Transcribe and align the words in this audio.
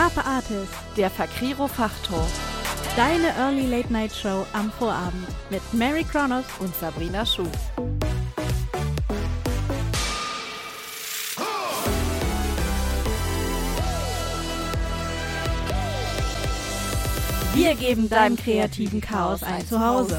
Carpe 0.00 0.24
Artist, 0.24 0.72
der 0.96 1.10
Fakriro 1.10 1.68
Fachtalk. 1.68 2.24
Deine 2.96 3.36
Early 3.36 3.66
Late 3.66 3.92
Night 3.92 4.10
Show 4.14 4.46
am 4.54 4.72
Vorabend 4.72 5.28
mit 5.50 5.60
Mary 5.74 6.04
Kronos 6.04 6.46
und 6.58 6.74
Sabrina 6.74 7.26
Schuh. 7.26 7.44
Wir 17.52 17.74
geben 17.74 18.08
deinem 18.08 18.36
kreativen 18.36 19.02
Chaos 19.02 19.42
ein 19.42 19.66
Zuhause. 19.66 20.18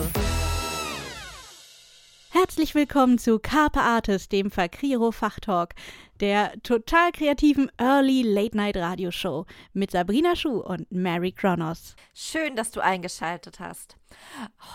Herzlich 2.52 2.76
willkommen 2.76 3.18
zu 3.18 3.40
Carpe 3.40 3.80
Artist, 3.80 4.34
dem 4.34 4.52
Fakriro 4.52 5.14
Fachtalk, 5.14 5.74
der 6.20 6.52
total 6.64 7.14
kreativen 7.14 7.72
Early 7.78 8.24
Late 8.24 8.58
Night 8.58 8.76
Radioshow 8.76 9.46
mit 9.72 9.92
Sabrina 9.92 10.36
Schuh 10.36 10.60
und 10.60 10.92
Mary 10.92 11.32
Kronos. 11.32 11.96
Schön, 12.14 12.58
dass 12.58 12.72
du 12.72 12.82
eingeschaltet 12.82 13.62
hast. 13.62 13.96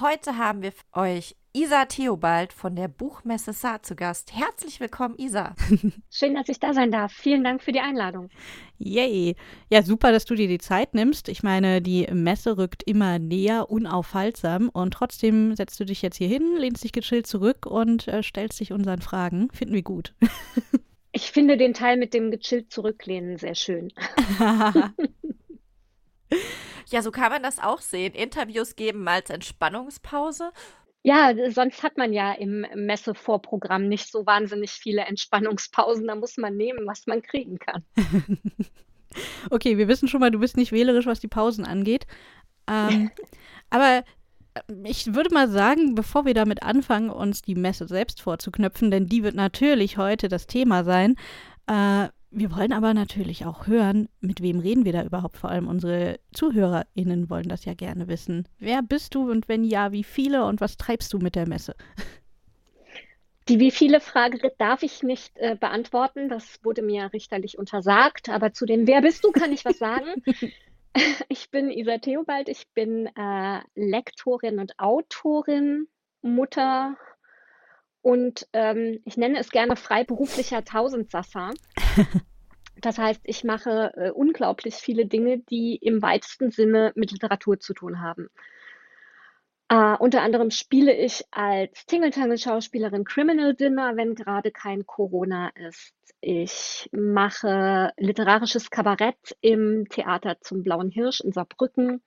Heute 0.00 0.38
haben 0.38 0.62
wir 0.62 0.72
euch 0.94 1.36
Isa 1.56 1.86
Theobald 1.86 2.52
von 2.52 2.76
der 2.76 2.86
Buchmesse 2.86 3.54
Saar 3.54 3.82
zu 3.82 3.96
Gast. 3.96 4.30
Herzlich 4.34 4.78
willkommen, 4.78 5.14
Isa. 5.16 5.54
Schön, 6.10 6.34
dass 6.34 6.50
ich 6.50 6.60
da 6.60 6.74
sein 6.74 6.90
darf. 6.90 7.12
Vielen 7.12 7.44
Dank 7.44 7.62
für 7.62 7.72
die 7.72 7.80
Einladung. 7.80 8.28
Yay. 8.76 9.36
Ja, 9.70 9.82
super, 9.82 10.12
dass 10.12 10.26
du 10.26 10.34
dir 10.34 10.48
die 10.48 10.58
Zeit 10.58 10.92
nimmst. 10.92 11.30
Ich 11.30 11.42
meine, 11.42 11.80
die 11.80 12.06
Messe 12.12 12.58
rückt 12.58 12.82
immer 12.82 13.18
näher, 13.18 13.70
unaufhaltsam. 13.70 14.68
Und 14.68 14.92
trotzdem 14.92 15.56
setzt 15.56 15.80
du 15.80 15.86
dich 15.86 16.02
jetzt 16.02 16.18
hier 16.18 16.28
hin, 16.28 16.58
lehnst 16.58 16.84
dich 16.84 16.92
gechillt 16.92 17.26
zurück 17.26 17.64
und 17.64 18.06
äh, 18.06 18.22
stellst 18.22 18.60
dich 18.60 18.74
unseren 18.74 19.00
Fragen. 19.00 19.48
Finden 19.50 19.72
wir 19.72 19.82
gut. 19.82 20.14
ich 21.12 21.32
finde 21.32 21.56
den 21.56 21.72
Teil 21.72 21.96
mit 21.96 22.12
dem 22.12 22.30
gechillt 22.30 22.70
zurücklehnen 22.70 23.38
sehr 23.38 23.54
schön. 23.54 23.94
Ja, 26.88 27.02
so 27.02 27.10
kann 27.10 27.32
man 27.32 27.42
das 27.42 27.58
auch 27.58 27.80
sehen. 27.80 28.14
Interviews 28.14 28.76
geben 28.76 29.08
als 29.08 29.28
Entspannungspause 29.28 30.52
ja, 31.06 31.32
sonst 31.52 31.84
hat 31.84 31.96
man 31.96 32.12
ja 32.12 32.32
im 32.32 32.66
Messevorprogramm 32.74 33.86
nicht 33.86 34.10
so 34.10 34.26
wahnsinnig 34.26 34.72
viele 34.72 35.02
Entspannungspausen. 35.02 36.08
Da 36.08 36.16
muss 36.16 36.36
man 36.36 36.56
nehmen, 36.56 36.84
was 36.84 37.06
man 37.06 37.22
kriegen 37.22 37.60
kann. 37.60 37.84
okay, 39.50 39.78
wir 39.78 39.86
wissen 39.86 40.08
schon 40.08 40.18
mal, 40.18 40.32
du 40.32 40.40
bist 40.40 40.56
nicht 40.56 40.72
wählerisch, 40.72 41.06
was 41.06 41.20
die 41.20 41.28
Pausen 41.28 41.64
angeht. 41.64 42.08
Ähm, 42.68 43.12
aber 43.70 44.02
äh, 44.54 44.62
ich 44.82 45.14
würde 45.14 45.32
mal 45.32 45.48
sagen, 45.48 45.94
bevor 45.94 46.24
wir 46.24 46.34
damit 46.34 46.64
anfangen, 46.64 47.10
uns 47.10 47.40
die 47.40 47.54
Messe 47.54 47.86
selbst 47.86 48.20
vorzuknöpfen, 48.20 48.90
denn 48.90 49.06
die 49.06 49.22
wird 49.22 49.36
natürlich 49.36 49.98
heute 49.98 50.26
das 50.26 50.48
Thema 50.48 50.82
sein, 50.82 51.14
äh, 51.68 52.08
wir 52.30 52.54
wollen 52.54 52.72
aber 52.72 52.94
natürlich 52.94 53.46
auch 53.46 53.66
hören, 53.66 54.08
mit 54.20 54.42
wem 54.42 54.58
reden 54.58 54.84
wir 54.84 54.92
da 54.92 55.02
überhaupt. 55.02 55.36
Vor 55.36 55.50
allem 55.50 55.68
unsere 55.68 56.18
ZuhörerInnen 56.32 57.30
wollen 57.30 57.48
das 57.48 57.64
ja 57.64 57.74
gerne 57.74 58.08
wissen. 58.08 58.46
Wer 58.58 58.82
bist 58.82 59.14
du 59.14 59.30
und 59.30 59.48
wenn 59.48 59.64
ja, 59.64 59.92
wie 59.92 60.04
viele 60.04 60.44
und 60.44 60.60
was 60.60 60.76
treibst 60.76 61.12
du 61.12 61.18
mit 61.18 61.34
der 61.34 61.48
Messe? 61.48 61.74
Die 63.48 63.60
wie 63.60 63.70
viele 63.70 64.00
Frage 64.00 64.52
darf 64.58 64.82
ich 64.82 65.04
nicht 65.04 65.38
äh, 65.38 65.56
beantworten. 65.58 66.28
Das 66.28 66.58
wurde 66.64 66.82
mir 66.82 67.12
richterlich 67.12 67.58
untersagt. 67.58 68.28
Aber 68.28 68.52
zu 68.52 68.66
dem 68.66 68.86
Wer 68.86 69.02
bist 69.02 69.24
du 69.24 69.30
kann 69.30 69.52
ich 69.52 69.64
was 69.64 69.78
sagen. 69.78 70.22
ich 71.28 71.50
bin 71.50 71.70
Isa 71.70 71.98
Theobald. 71.98 72.48
Ich 72.48 72.66
bin 72.74 73.06
äh, 73.06 73.60
Lektorin 73.76 74.58
und 74.58 74.78
Autorin, 74.78 75.86
Mutter, 76.22 76.96
und 78.06 78.46
ähm, 78.52 79.00
ich 79.04 79.16
nenne 79.16 79.40
es 79.40 79.50
gerne 79.50 79.74
freiberuflicher 79.74 80.64
Tausendsasser. 80.64 81.50
Das 82.78 82.98
heißt, 82.98 83.22
ich 83.24 83.42
mache 83.42 83.90
äh, 83.96 84.10
unglaublich 84.10 84.74
viele 84.74 85.06
Dinge, 85.06 85.38
die 85.38 85.76
im 85.76 86.02
weitesten 86.02 86.50
Sinne 86.50 86.92
mit 86.94 87.10
Literatur 87.10 87.58
zu 87.58 87.72
tun 87.72 88.02
haben. 88.02 88.28
Äh, 89.70 89.96
unter 89.98 90.20
anderem 90.20 90.50
spiele 90.50 90.94
ich 90.94 91.24
als 91.30 91.86
Tingle-Tangle-Schauspielerin 91.86 93.04
Criminal 93.04 93.54
Dinner, 93.54 93.96
wenn 93.96 94.14
gerade 94.14 94.50
kein 94.50 94.84
Corona 94.84 95.48
ist. 95.54 95.94
Ich 96.20 96.90
mache 96.92 97.92
literarisches 97.96 98.68
Kabarett 98.68 99.38
im 99.40 99.88
Theater 99.88 100.36
zum 100.42 100.62
Blauen 100.62 100.90
Hirsch 100.90 101.22
in 101.22 101.32
Saarbrücken 101.32 102.02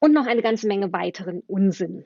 und 0.00 0.12
noch 0.12 0.26
eine 0.26 0.42
ganze 0.42 0.66
Menge 0.66 0.92
weiteren 0.92 1.40
Unsinn. 1.46 2.04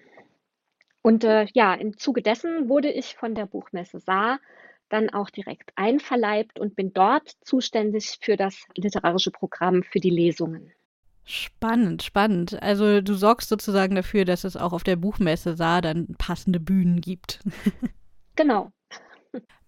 Und 1.06 1.22
äh, 1.22 1.46
ja, 1.54 1.72
im 1.72 1.96
Zuge 1.96 2.20
dessen 2.20 2.68
wurde 2.68 2.90
ich 2.90 3.14
von 3.14 3.36
der 3.36 3.46
Buchmesse 3.46 4.00
Saar 4.00 4.40
dann 4.88 5.08
auch 5.08 5.30
direkt 5.30 5.70
einverleibt 5.76 6.58
und 6.58 6.74
bin 6.74 6.92
dort 6.92 7.30
zuständig 7.42 8.18
für 8.20 8.36
das 8.36 8.56
literarische 8.74 9.30
Programm 9.30 9.84
für 9.84 10.00
die 10.00 10.10
Lesungen. 10.10 10.72
Spannend, 11.22 12.02
spannend. 12.02 12.60
Also 12.60 13.02
du 13.02 13.14
sorgst 13.14 13.48
sozusagen 13.48 13.94
dafür, 13.94 14.24
dass 14.24 14.42
es 14.42 14.56
auch 14.56 14.72
auf 14.72 14.82
der 14.82 14.96
Buchmesse 14.96 15.54
Saar 15.54 15.80
dann 15.80 16.08
passende 16.18 16.58
Bühnen 16.58 17.00
gibt. 17.00 17.38
genau. 18.34 18.72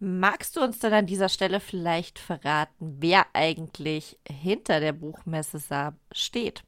Magst 0.01 0.57
du 0.57 0.61
uns 0.61 0.81
dann 0.81 0.93
an 0.93 1.07
dieser 1.07 1.29
Stelle 1.29 1.61
vielleicht 1.61 2.19
verraten, 2.19 2.97
wer 2.99 3.27
eigentlich 3.33 4.19
hinter 4.29 4.81
der 4.81 4.93
Buchmesse 4.93 5.61
Saar 5.61 5.97
steht? 6.11 6.65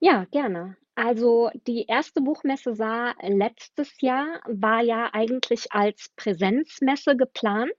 Ja, 0.00 0.26
gerne. 0.30 0.76
Also 0.94 1.50
die 1.66 1.86
erste 1.86 2.20
Buchmesse 2.20 2.74
Saar 2.74 3.14
letztes 3.20 4.00
Jahr 4.00 4.40
war 4.46 4.82
ja 4.82 5.10
eigentlich 5.12 5.72
als 5.72 6.10
Präsenzmesse 6.16 7.16
geplant 7.16 7.72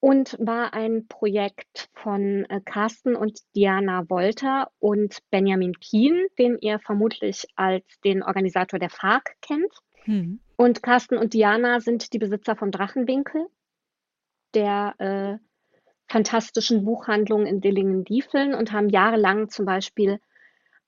und 0.00 0.36
war 0.38 0.74
ein 0.74 1.06
Projekt 1.06 1.88
von 1.94 2.44
äh, 2.50 2.60
Carsten 2.64 3.16
und 3.16 3.40
Diana 3.54 4.08
Wolter 4.08 4.70
und 4.78 5.18
Benjamin 5.30 5.72
Kien, 5.80 6.26
den 6.38 6.58
ihr 6.60 6.78
vermutlich 6.78 7.46
als 7.56 7.84
den 8.04 8.22
Organisator 8.22 8.78
der 8.78 8.90
FARC 8.90 9.34
kennt. 9.40 9.72
Hm. 10.04 10.40
Und 10.56 10.82
Carsten 10.82 11.16
und 11.16 11.32
Diana 11.32 11.80
sind 11.80 12.12
die 12.12 12.18
Besitzer 12.18 12.54
vom 12.54 12.70
Drachenwinkel, 12.70 13.46
der 14.54 14.94
äh, 14.98 15.38
fantastischen 16.06 16.84
Buchhandlung 16.84 17.46
in 17.46 17.60
Dillingen-Diefeln 17.60 18.54
und 18.54 18.72
haben 18.72 18.88
jahrelang 18.88 19.48
zum 19.48 19.64
Beispiel 19.64 20.20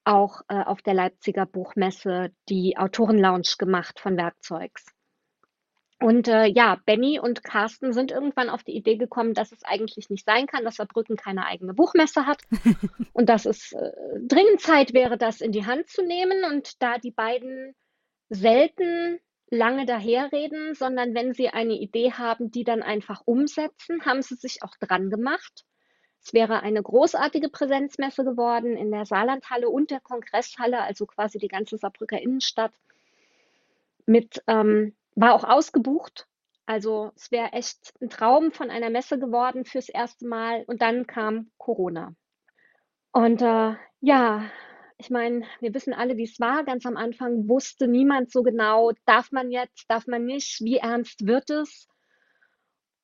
auch 0.06 0.42
äh, 0.48 0.62
auf 0.62 0.82
der 0.82 0.94
Leipziger 0.94 1.46
Buchmesse 1.46 2.30
die 2.48 2.76
Autorenlounge 2.78 3.56
gemacht 3.58 4.00
von 4.00 4.16
Werkzeugs. 4.16 4.86
Und 5.98 6.28
äh, 6.28 6.46
ja, 6.46 6.78
Benny 6.84 7.18
und 7.18 7.42
Carsten 7.42 7.92
sind 7.92 8.12
irgendwann 8.12 8.50
auf 8.50 8.62
die 8.62 8.76
Idee 8.76 8.96
gekommen, 8.96 9.32
dass 9.32 9.50
es 9.50 9.64
eigentlich 9.64 10.10
nicht 10.10 10.26
sein 10.26 10.46
kann, 10.46 10.64
dass 10.64 10.76
Saarbrücken 10.76 11.16
keine 11.16 11.46
eigene 11.46 11.72
Buchmesse 11.72 12.26
hat 12.26 12.42
und 13.14 13.28
dass 13.28 13.46
es 13.46 13.72
äh, 13.72 13.90
dringend 14.20 14.60
Zeit 14.60 14.92
wäre, 14.92 15.16
das 15.16 15.40
in 15.40 15.52
die 15.52 15.64
Hand 15.64 15.88
zu 15.88 16.02
nehmen. 16.02 16.44
Und 16.44 16.82
da 16.82 16.98
die 16.98 17.12
beiden 17.12 17.74
selten 18.28 19.18
lange 19.50 19.86
daherreden, 19.86 20.74
sondern 20.74 21.14
wenn 21.14 21.32
sie 21.32 21.48
eine 21.48 21.74
Idee 21.74 22.12
haben, 22.12 22.50
die 22.50 22.64
dann 22.64 22.82
einfach 22.82 23.22
umsetzen, 23.24 24.04
haben 24.04 24.20
sie 24.20 24.34
sich 24.34 24.58
auch 24.62 24.76
dran 24.78 25.08
gemacht 25.08 25.64
es 26.26 26.32
wäre 26.32 26.60
eine 26.60 26.82
großartige 26.82 27.48
Präsenzmesse 27.48 28.24
geworden 28.24 28.76
in 28.76 28.90
der 28.90 29.06
Saarlandhalle 29.06 29.68
und 29.68 29.92
der 29.92 30.00
Kongresshalle, 30.00 30.82
also 30.82 31.06
quasi 31.06 31.38
die 31.38 31.46
ganze 31.46 31.78
Saarbrücker 31.78 32.20
Innenstadt. 32.20 32.72
Mit, 34.06 34.42
ähm, 34.48 34.96
war 35.14 35.34
auch 35.34 35.44
ausgebucht. 35.44 36.26
Also 36.66 37.12
es 37.14 37.30
wäre 37.30 37.52
echt 37.52 37.94
ein 38.00 38.10
Traum 38.10 38.50
von 38.50 38.70
einer 38.70 38.90
Messe 38.90 39.20
geworden 39.20 39.64
fürs 39.64 39.88
erste 39.88 40.26
Mal. 40.26 40.64
Und 40.66 40.82
dann 40.82 41.06
kam 41.06 41.52
Corona. 41.58 42.12
Und 43.12 43.40
äh, 43.40 43.76
ja, 44.00 44.50
ich 44.98 45.10
meine, 45.10 45.46
wir 45.60 45.74
wissen 45.74 45.94
alle, 45.94 46.16
wie 46.16 46.24
es 46.24 46.40
war. 46.40 46.64
Ganz 46.64 46.86
am 46.86 46.96
Anfang 46.96 47.48
wusste 47.48 47.86
niemand 47.86 48.32
so 48.32 48.42
genau, 48.42 48.90
darf 49.04 49.30
man 49.30 49.52
jetzt, 49.52 49.88
darf 49.88 50.08
man 50.08 50.24
nicht, 50.24 50.60
wie 50.60 50.78
ernst 50.78 51.24
wird 51.24 51.50
es? 51.50 51.86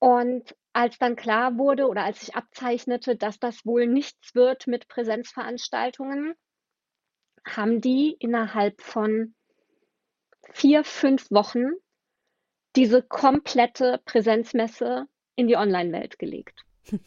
Und 0.00 0.56
als 0.72 0.98
dann 0.98 1.16
klar 1.16 1.58
wurde 1.58 1.86
oder 1.86 2.04
als 2.04 2.20
sich 2.20 2.34
abzeichnete, 2.34 3.16
dass 3.16 3.38
das 3.38 3.66
wohl 3.66 3.86
nichts 3.86 4.34
wird 4.34 4.66
mit 4.66 4.88
Präsenzveranstaltungen, 4.88 6.34
haben 7.44 7.80
die 7.80 8.16
innerhalb 8.18 8.80
von 8.80 9.34
vier, 10.52 10.84
fünf 10.84 11.30
Wochen 11.30 11.72
diese 12.76 13.02
komplette 13.02 14.00
Präsenzmesse 14.04 15.06
in 15.36 15.46
die 15.46 15.56
Online-Welt 15.56 16.18
gelegt. 16.18 16.60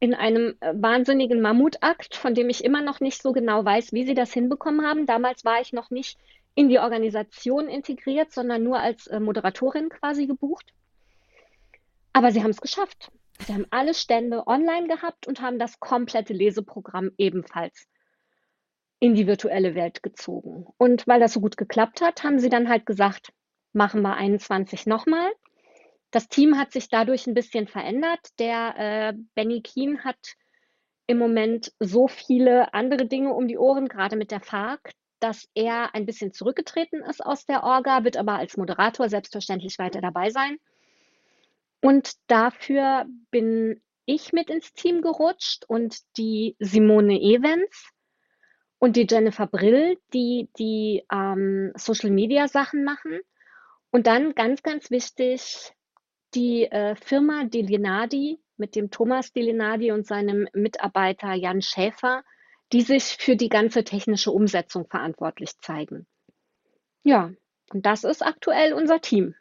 In 0.00 0.14
einem 0.14 0.56
äh, 0.58 0.72
wahnsinnigen 0.74 1.40
Mammutakt, 1.40 2.16
von 2.16 2.34
dem 2.34 2.50
ich 2.50 2.64
immer 2.64 2.82
noch 2.82 2.98
nicht 2.98 3.22
so 3.22 3.30
genau 3.32 3.64
weiß, 3.64 3.92
wie 3.92 4.04
sie 4.04 4.14
das 4.14 4.32
hinbekommen 4.32 4.84
haben. 4.84 5.06
Damals 5.06 5.44
war 5.44 5.60
ich 5.60 5.72
noch 5.72 5.90
nicht 5.90 6.18
in 6.56 6.68
die 6.68 6.80
Organisation 6.80 7.68
integriert, 7.68 8.32
sondern 8.32 8.64
nur 8.64 8.80
als 8.80 9.06
äh, 9.06 9.20
Moderatorin 9.20 9.90
quasi 9.90 10.26
gebucht. 10.26 10.72
Aber 12.12 12.32
sie 12.32 12.42
haben 12.42 12.50
es 12.50 12.60
geschafft. 12.60 13.10
Sie 13.46 13.52
haben 13.52 13.66
alle 13.70 13.94
Stände 13.94 14.46
online 14.46 14.86
gehabt 14.86 15.26
und 15.26 15.40
haben 15.40 15.58
das 15.58 15.80
komplette 15.80 16.32
Leseprogramm 16.32 17.10
ebenfalls 17.16 17.86
in 19.00 19.14
die 19.14 19.26
virtuelle 19.26 19.74
Welt 19.74 20.02
gezogen. 20.02 20.66
Und 20.78 21.08
weil 21.08 21.18
das 21.18 21.32
so 21.32 21.40
gut 21.40 21.56
geklappt 21.56 22.00
hat, 22.00 22.22
haben 22.22 22.38
sie 22.38 22.50
dann 22.50 22.68
halt 22.68 22.86
gesagt, 22.86 23.32
machen 23.72 24.02
wir 24.02 24.14
21 24.14 24.86
nochmal. 24.86 25.28
Das 26.12 26.28
Team 26.28 26.58
hat 26.58 26.72
sich 26.72 26.88
dadurch 26.88 27.26
ein 27.26 27.34
bisschen 27.34 27.66
verändert. 27.66 28.20
Der 28.38 28.74
äh, 28.76 29.12
Benny 29.34 29.62
Keen 29.62 30.04
hat 30.04 30.36
im 31.06 31.18
Moment 31.18 31.72
so 31.80 32.06
viele 32.06 32.72
andere 32.74 33.06
Dinge 33.06 33.32
um 33.32 33.48
die 33.48 33.58
Ohren, 33.58 33.88
gerade 33.88 34.16
mit 34.16 34.30
der 34.30 34.40
FARC, 34.40 34.92
dass 35.18 35.48
er 35.54 35.94
ein 35.94 36.06
bisschen 36.06 36.32
zurückgetreten 36.32 37.02
ist 37.02 37.24
aus 37.24 37.44
der 37.44 37.64
Orga, 37.64 38.04
wird 38.04 38.16
aber 38.16 38.34
als 38.34 38.56
Moderator 38.56 39.08
selbstverständlich 39.08 39.78
weiter 39.78 40.00
dabei 40.00 40.30
sein. 40.30 40.58
Und 41.82 42.12
dafür 42.28 43.06
bin 43.30 43.82
ich 44.06 44.32
mit 44.32 44.50
ins 44.50 44.72
Team 44.72 45.02
gerutscht 45.02 45.64
und 45.66 45.98
die 46.16 46.56
Simone 46.60 47.20
Evans 47.20 47.90
und 48.78 48.96
die 48.96 49.06
Jennifer 49.08 49.46
Brill, 49.46 49.98
die 50.14 50.48
die 50.58 51.04
ähm, 51.12 51.72
Social-Media-Sachen 51.74 52.84
machen. 52.84 53.20
Und 53.90 54.06
dann 54.06 54.34
ganz, 54.34 54.62
ganz 54.62 54.90
wichtig, 54.90 55.72
die 56.34 56.64
äh, 56.64 56.94
Firma 56.94 57.44
Delinadi 57.44 58.38
mit 58.56 58.76
dem 58.76 58.90
Thomas 58.90 59.32
Delinadi 59.32 59.90
und 59.90 60.06
seinem 60.06 60.48
Mitarbeiter 60.52 61.34
Jan 61.34 61.62
Schäfer, 61.62 62.22
die 62.72 62.82
sich 62.82 63.16
für 63.18 63.34
die 63.34 63.48
ganze 63.48 63.82
technische 63.82 64.30
Umsetzung 64.30 64.86
verantwortlich 64.86 65.58
zeigen. 65.60 66.06
Ja, 67.02 67.32
und 67.72 67.84
das 67.86 68.04
ist 68.04 68.24
aktuell 68.24 68.72
unser 68.72 69.00
Team. 69.00 69.34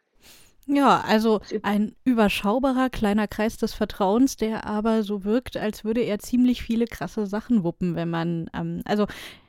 Ja, 0.68 1.02
also 1.02 1.42
ein 1.64 1.96
überschaubarer 2.04 2.90
kleiner 2.90 3.28
Kreis 3.28 3.58
des 3.58 3.74
Vertrauens, 3.74 4.38
der 4.38 4.66
aber 4.66 5.04
so 5.04 5.24
wirkt, 5.24 5.58
als 5.58 5.84
würde 5.84 6.02
er 6.02 6.20
ziemlich 6.20 6.62
viele 6.62 6.86
krasse 6.86 7.26
Sachen 7.26 7.64
wuppen, 7.64 7.96
wenn 7.96 8.10
man, 8.10 8.50
ähm, 8.54 8.82
also 8.86 9.08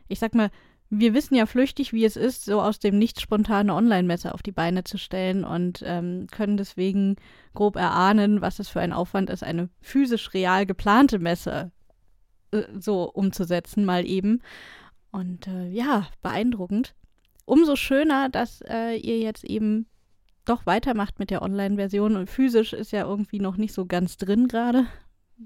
ich 0.08 0.18
sag 0.18 0.34
mal, 0.34 0.50
wir 0.94 1.14
wissen 1.14 1.34
ja 1.34 1.46
flüchtig, 1.46 1.92
wie 1.94 2.04
es 2.04 2.16
ist, 2.16 2.44
so 2.44 2.60
aus 2.60 2.78
dem 2.78 2.98
Nichts 2.98 3.22
spontane 3.22 3.74
Online-Messe 3.74 4.34
auf 4.34 4.42
die 4.42 4.52
Beine 4.52 4.84
zu 4.84 4.98
stellen 4.98 5.42
und 5.42 5.82
ähm, 5.86 6.26
können 6.30 6.58
deswegen 6.58 7.16
grob 7.54 7.76
erahnen, 7.76 8.42
was 8.42 8.58
es 8.58 8.68
für 8.68 8.80
ein 8.80 8.92
Aufwand 8.92 9.30
ist, 9.30 9.42
eine 9.42 9.70
physisch 9.80 10.34
real 10.34 10.66
geplante 10.66 11.18
Messe 11.18 11.72
äh, 12.50 12.64
so 12.78 13.04
umzusetzen, 13.10 13.86
mal 13.86 14.06
eben. 14.06 14.42
Und 15.12 15.46
äh, 15.46 15.68
ja, 15.68 16.08
beeindruckend. 16.20 16.94
Umso 17.46 17.76
schöner, 17.76 18.28
dass 18.28 18.60
äh, 18.62 18.96
ihr 18.96 19.18
jetzt 19.18 19.44
eben 19.44 19.86
doch 20.44 20.66
weitermacht 20.66 21.18
mit 21.18 21.30
der 21.30 21.42
Online-Version 21.42 22.16
und 22.16 22.28
physisch 22.28 22.72
ist 22.72 22.92
ja 22.92 23.06
irgendwie 23.06 23.40
noch 23.40 23.56
nicht 23.56 23.72
so 23.72 23.86
ganz 23.86 24.16
drin 24.16 24.48
gerade 24.48 24.86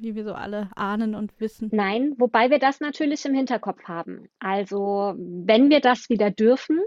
wie 0.00 0.14
wir 0.14 0.24
so 0.24 0.34
alle 0.34 0.70
ahnen 0.74 1.14
und 1.14 1.38
wissen. 1.40 1.70
Nein, 1.72 2.14
wobei 2.18 2.50
wir 2.50 2.58
das 2.58 2.80
natürlich 2.80 3.24
im 3.24 3.34
Hinterkopf 3.34 3.84
haben. 3.84 4.28
Also 4.38 5.14
wenn 5.16 5.70
wir 5.70 5.80
das 5.80 6.08
wieder 6.08 6.30
dürfen, 6.30 6.80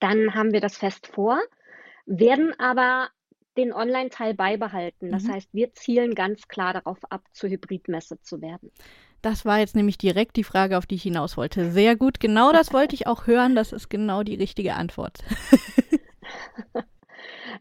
dann 0.00 0.34
haben 0.34 0.52
wir 0.52 0.60
das 0.60 0.76
fest 0.76 1.06
vor, 1.06 1.40
werden 2.06 2.54
aber 2.58 3.08
den 3.56 3.72
Online-Teil 3.72 4.34
beibehalten. 4.34 5.10
Das 5.10 5.24
mhm. 5.24 5.32
heißt, 5.32 5.48
wir 5.52 5.72
zielen 5.74 6.14
ganz 6.14 6.46
klar 6.46 6.72
darauf 6.72 6.98
ab, 7.10 7.24
zur 7.32 7.50
Hybridmesse 7.50 8.20
zu 8.22 8.40
werden. 8.40 8.70
Das 9.20 9.44
war 9.44 9.58
jetzt 9.58 9.74
nämlich 9.74 9.98
direkt 9.98 10.36
die 10.36 10.44
Frage, 10.44 10.78
auf 10.78 10.86
die 10.86 10.94
ich 10.94 11.02
hinaus 11.02 11.36
wollte. 11.36 11.72
Sehr 11.72 11.96
gut, 11.96 12.20
genau 12.20 12.52
das 12.52 12.72
wollte 12.72 12.94
ich 12.94 13.08
auch 13.08 13.26
hören. 13.26 13.56
Das 13.56 13.72
ist 13.72 13.88
genau 13.88 14.22
die 14.22 14.36
richtige 14.36 14.74
Antwort. 14.74 15.18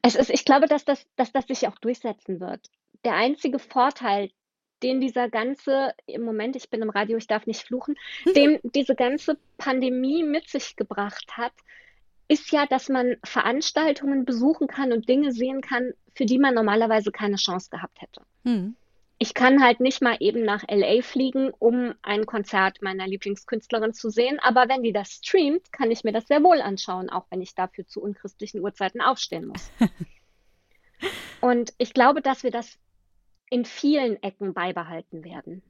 es 0.02 0.16
ist, 0.16 0.30
ich 0.30 0.46
glaube, 0.46 0.68
dass 0.68 0.86
das, 0.86 1.06
dass 1.16 1.32
das 1.32 1.48
sich 1.48 1.68
auch 1.68 1.78
durchsetzen 1.78 2.40
wird. 2.40 2.70
Der 3.04 3.14
einzige 3.14 3.60
Vorteil, 3.60 4.32
den 4.84 5.02
dieser 5.02 5.30
ganze, 5.30 5.94
im 6.06 6.24
Moment, 6.24 6.56
ich 6.56 6.70
bin 6.70 6.82
im 6.82 6.90
Radio, 6.90 7.18
ich 7.18 7.28
darf 7.28 7.48
nicht 7.48 7.62
fluchen, 7.62 7.96
mhm. 8.26 8.34
dem 8.34 8.60
diese 8.64 8.96
ganze 8.96 9.38
Pandemie 9.58 10.24
mit 10.24 10.48
sich 10.50 10.76
gebracht 10.76 11.38
hat, 11.38 11.54
ist 12.28 12.52
ja, 12.52 12.66
dass 12.66 12.90
man 12.90 13.16
Veranstaltungen 13.24 14.26
besuchen 14.26 14.68
kann 14.68 14.92
und 14.92 15.08
Dinge 15.08 15.32
sehen 15.32 15.62
kann, 15.62 15.94
für 16.14 16.26
die 16.26 16.40
man 16.40 16.54
normalerweise 16.54 17.12
keine 17.12 17.38
Chance 17.38 17.70
gehabt 17.70 18.02
hätte. 18.02 18.22
Mhm. 18.44 18.76
Ich 19.20 19.34
kann 19.34 19.64
halt 19.64 19.80
nicht 19.80 20.02
mal 20.02 20.18
eben 20.20 20.44
nach 20.44 20.64
LA 20.70 21.02
fliegen, 21.02 21.52
um 21.58 21.96
ein 22.04 22.28
Konzert 22.28 22.84
meiner 22.84 23.08
Lieblingskünstlerin 23.08 23.94
zu 23.94 24.10
sehen, 24.12 24.40
aber 24.40 24.70
wenn 24.70 24.84
die 24.84 24.94
das 24.94 25.14
streamt, 25.14 25.72
kann 25.72 25.90
ich 25.90 26.04
mir 26.04 26.12
das 26.12 26.28
sehr 26.28 26.44
wohl 26.44 26.62
anschauen, 26.62 27.10
auch 27.10 27.26
wenn 27.32 27.42
ich 27.42 27.56
dafür 27.56 27.88
zu 27.88 28.02
unchristlichen 28.02 28.62
Uhrzeiten 28.62 29.02
aufstehen 29.02 29.48
muss. 29.48 29.72
und 31.42 31.74
ich 31.80 31.94
glaube, 31.94 32.22
dass 32.22 32.44
wir 32.44 32.52
das 32.52 32.78
in 33.50 33.66
vielen 33.66 34.22
Ecken 34.22 34.54
beibehalten 34.54 35.24
werden. 35.24 35.64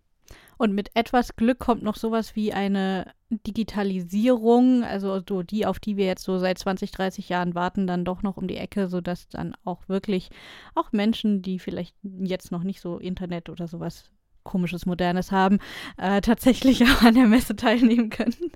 Und 0.57 0.73
mit 0.73 0.89
etwas 0.95 1.35
Glück 1.35 1.59
kommt 1.59 1.83
noch 1.83 1.95
sowas 1.95 2.35
wie 2.35 2.53
eine 2.53 3.13
Digitalisierung, 3.29 4.83
also 4.83 5.21
so 5.27 5.43
die, 5.43 5.65
auf 5.65 5.79
die 5.79 5.97
wir 5.97 6.05
jetzt 6.05 6.23
so 6.23 6.39
seit 6.39 6.57
20, 6.57 6.91
30 6.91 7.29
Jahren 7.29 7.55
warten, 7.55 7.87
dann 7.87 8.05
doch 8.05 8.23
noch 8.23 8.37
um 8.37 8.47
die 8.47 8.57
Ecke, 8.57 8.87
sodass 8.87 9.27
dann 9.27 9.55
auch 9.63 9.87
wirklich 9.87 10.29
auch 10.75 10.91
Menschen, 10.91 11.41
die 11.41 11.59
vielleicht 11.59 11.95
jetzt 12.01 12.51
noch 12.51 12.63
nicht 12.63 12.81
so 12.81 12.97
Internet 12.97 13.49
oder 13.49 13.67
sowas 13.67 14.11
komisches, 14.43 14.85
modernes 14.85 15.31
haben, 15.31 15.59
äh, 15.97 16.21
tatsächlich 16.21 16.83
auch 16.89 17.03
an 17.03 17.15
der 17.15 17.27
Messe 17.27 17.55
teilnehmen 17.55 18.09
können. 18.09 18.51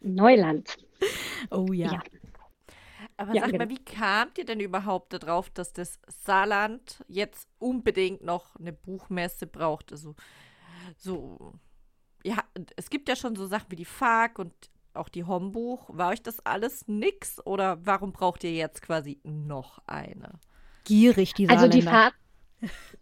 Neuland. 0.00 0.76
Oh 1.50 1.72
ja. 1.72 1.92
ja. 1.92 2.02
Aber 3.16 3.34
ja, 3.34 3.42
sag 3.42 3.52
genau. 3.52 3.64
mal, 3.64 3.70
wie 3.70 3.84
kamt 3.84 4.38
ihr 4.38 4.44
denn 4.44 4.60
überhaupt 4.60 5.12
darauf, 5.12 5.48
dass 5.50 5.72
das 5.72 6.00
Saarland 6.08 7.04
jetzt 7.08 7.48
unbedingt 7.58 8.24
noch 8.24 8.56
eine 8.56 8.72
Buchmesse 8.72 9.46
braucht? 9.46 9.92
Also, 9.92 10.16
so, 10.96 11.54
ja, 12.24 12.38
es 12.76 12.90
gibt 12.90 13.08
ja 13.08 13.16
schon 13.16 13.36
so 13.36 13.46
Sachen 13.46 13.70
wie 13.70 13.76
die 13.76 13.84
FAQ 13.84 14.38
und 14.38 14.52
auch 14.94 15.08
die 15.08 15.24
Hombuch. 15.24 15.88
War 15.92 16.10
euch 16.10 16.22
das 16.22 16.44
alles 16.44 16.86
nix 16.86 17.44
oder 17.46 17.84
warum 17.84 18.12
braucht 18.12 18.44
ihr 18.44 18.52
jetzt 18.52 18.82
quasi 18.82 19.20
noch 19.24 19.78
eine? 19.86 20.38
Gierig, 20.84 21.34
die. 21.34 21.48
Also 21.48 21.68
die 21.68 21.82
FAQ, 21.82 22.14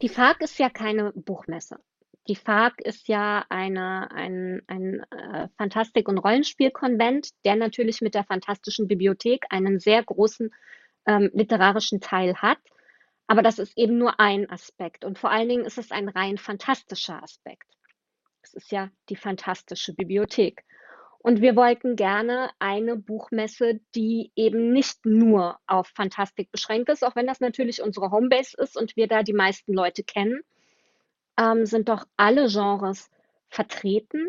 die 0.03 0.09
FAQ 0.09 0.41
ist 0.43 0.59
ja 0.59 0.71
keine 0.71 1.13
Buchmesse. 1.13 1.79
Die 2.29 2.37
FARC 2.37 2.81
ist 2.83 3.09
ja 3.09 3.45
eine, 3.49 4.11
ein, 4.13 4.63
ein 4.67 5.01
äh, 5.11 5.49
Fantastik- 5.57 6.09
und 6.09 6.19
Rollenspielkonvent, 6.19 7.31
der 7.45 7.57
natürlich 7.57 8.03
mit 8.03 8.15
der 8.15 8.25
Fantastischen 8.25 8.87
Bibliothek 8.87 9.47
einen 9.51 9.81
sehr 9.81 10.03
großen 10.03 10.55
ähm, 11.07 11.31
literarischen 11.33 12.01
Teil 12.01 12.37
hat. 12.37 12.59
Aber 13.31 13.43
das 13.43 13.61
ist 13.61 13.79
eben 13.79 13.97
nur 13.97 14.19
ein 14.19 14.51
Aspekt. 14.51 15.05
Und 15.05 15.17
vor 15.17 15.31
allen 15.31 15.49
Dingen 15.49 15.65
ist 15.65 15.79
es 15.79 15.93
ein 15.93 16.09
rein 16.09 16.37
fantastischer 16.37 17.23
Aspekt. 17.23 17.69
Es 18.43 18.55
ist 18.55 18.73
ja 18.73 18.91
die 19.09 19.15
Fantastische 19.15 19.95
Bibliothek. 19.95 20.65
Und 21.21 21.41
wir 21.41 21.55
wollten 21.55 21.95
gerne 21.95 22.51
eine 22.59 22.97
Buchmesse, 22.97 23.79
die 23.95 24.33
eben 24.35 24.73
nicht 24.73 25.07
nur 25.07 25.61
auf 25.69 25.87
Fantastik 25.95 26.51
beschränkt 26.51 26.89
ist, 26.89 27.05
auch 27.05 27.15
wenn 27.15 27.29
das 27.29 27.39
natürlich 27.39 27.81
unsere 27.81 28.11
Homebase 28.11 28.57
ist 28.59 28.77
und 28.77 28.97
wir 28.97 29.07
da 29.07 29.23
die 29.23 29.33
meisten 29.33 29.75
Leute 29.75 30.03
kennen, 30.03 30.43
ähm, 31.39 31.67
sind 31.67 31.89
doch 31.89 32.09
alle 32.17 32.49
Genres 32.49 33.11
vertreten, 33.49 34.29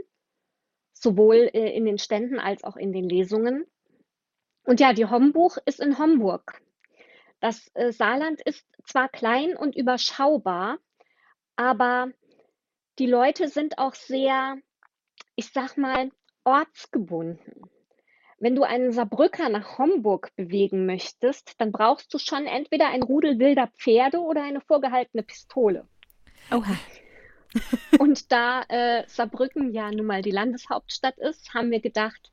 sowohl 0.94 1.50
äh, 1.54 1.75
in 1.75 1.86
den 1.86 1.98
Ständen 1.98 2.40
als 2.40 2.64
auch 2.64 2.75
in 2.75 2.94
den 2.94 3.10
Lesungen. 3.10 3.66
Und 4.62 4.80
ja, 4.80 4.94
die 4.94 5.08
Hombuch 5.08 5.58
ist 5.66 5.80
in 5.80 5.98
Homburg. 5.98 6.62
Das 7.42 7.70
äh, 7.74 7.92
Saarland 7.92 8.40
ist 8.42 8.66
zwar 8.86 9.10
klein 9.10 9.58
und 9.58 9.76
überschaubar, 9.76 10.78
aber 11.56 12.12
die 13.00 13.08
Leute 13.08 13.48
sind 13.50 13.80
auch 13.80 13.96
sehr, 13.96 14.58
ich 15.36 15.52
sag 15.52 15.76
mal, 15.76 16.12
ortsgebunden. 16.44 17.70
Wenn 18.40 18.56
du 18.56 18.64
einen 18.64 18.92
Saarbrücker 18.92 19.50
nach 19.50 19.78
Homburg 19.78 20.36
bewegen 20.36 20.86
möchtest, 20.86 21.60
dann 21.60 21.72
brauchst 21.72 22.14
du 22.14 22.18
schon 22.18 22.46
entweder 22.46 22.90
ein 22.90 23.04
Rudel 23.04 23.38
wilder 23.40 23.68
Pferde 23.68 24.20
oder 24.20 24.44
eine 24.44 24.62
vorgehaltene 24.62 25.24
Pistole. 25.24 25.88
Oha. 26.52 26.76
Und 28.00 28.32
da 28.32 28.64
äh, 28.70 29.04
Saarbrücken 29.08 29.74
ja 29.74 29.92
nun 29.92 30.06
mal 30.06 30.22
die 30.22 30.32
Landeshauptstadt 30.32 31.18
ist, 31.18 31.54
haben 31.54 31.70
wir 31.70 31.82
gedacht, 31.82 32.32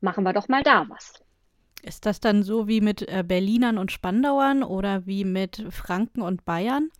machen 0.00 0.24
wir 0.24 0.32
doch 0.32 0.48
mal 0.48 0.62
da 0.62 0.88
was. 0.88 1.22
Ist 1.82 2.06
das 2.06 2.20
dann 2.20 2.42
so 2.42 2.66
wie 2.66 2.80
mit 2.80 3.02
äh, 3.02 3.24
Berlinern 3.26 3.78
und 3.78 3.92
Spandauern 3.92 4.62
oder 4.62 5.06
wie 5.06 5.24
mit 5.24 5.64
Franken 5.70 6.22
und 6.22 6.44
Bayern? 6.44 6.90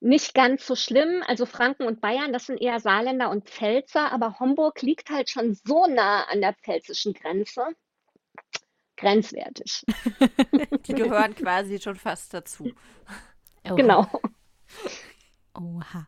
Nicht 0.00 0.34
ganz 0.34 0.66
so 0.66 0.76
schlimm. 0.76 1.22
Also 1.26 1.44
Franken 1.46 1.84
und 1.86 2.00
Bayern, 2.00 2.32
das 2.32 2.46
sind 2.46 2.60
eher 2.60 2.80
Saarländer 2.80 3.28
und 3.30 3.48
Pfälzer, 3.48 4.12
aber 4.12 4.38
Homburg 4.40 4.80
liegt 4.82 5.10
halt 5.10 5.28
schon 5.28 5.54
so 5.64 5.86
nah 5.86 6.24
an 6.24 6.40
der 6.40 6.54
pfälzischen 6.54 7.12
Grenze. 7.12 7.66
Grenzwertig. 8.96 9.84
Die 10.86 10.94
gehören 10.94 11.34
quasi 11.34 11.80
schon 11.80 11.96
fast 11.96 12.32
dazu. 12.34 12.70
Genau. 13.64 14.06
Oha. 15.54 16.06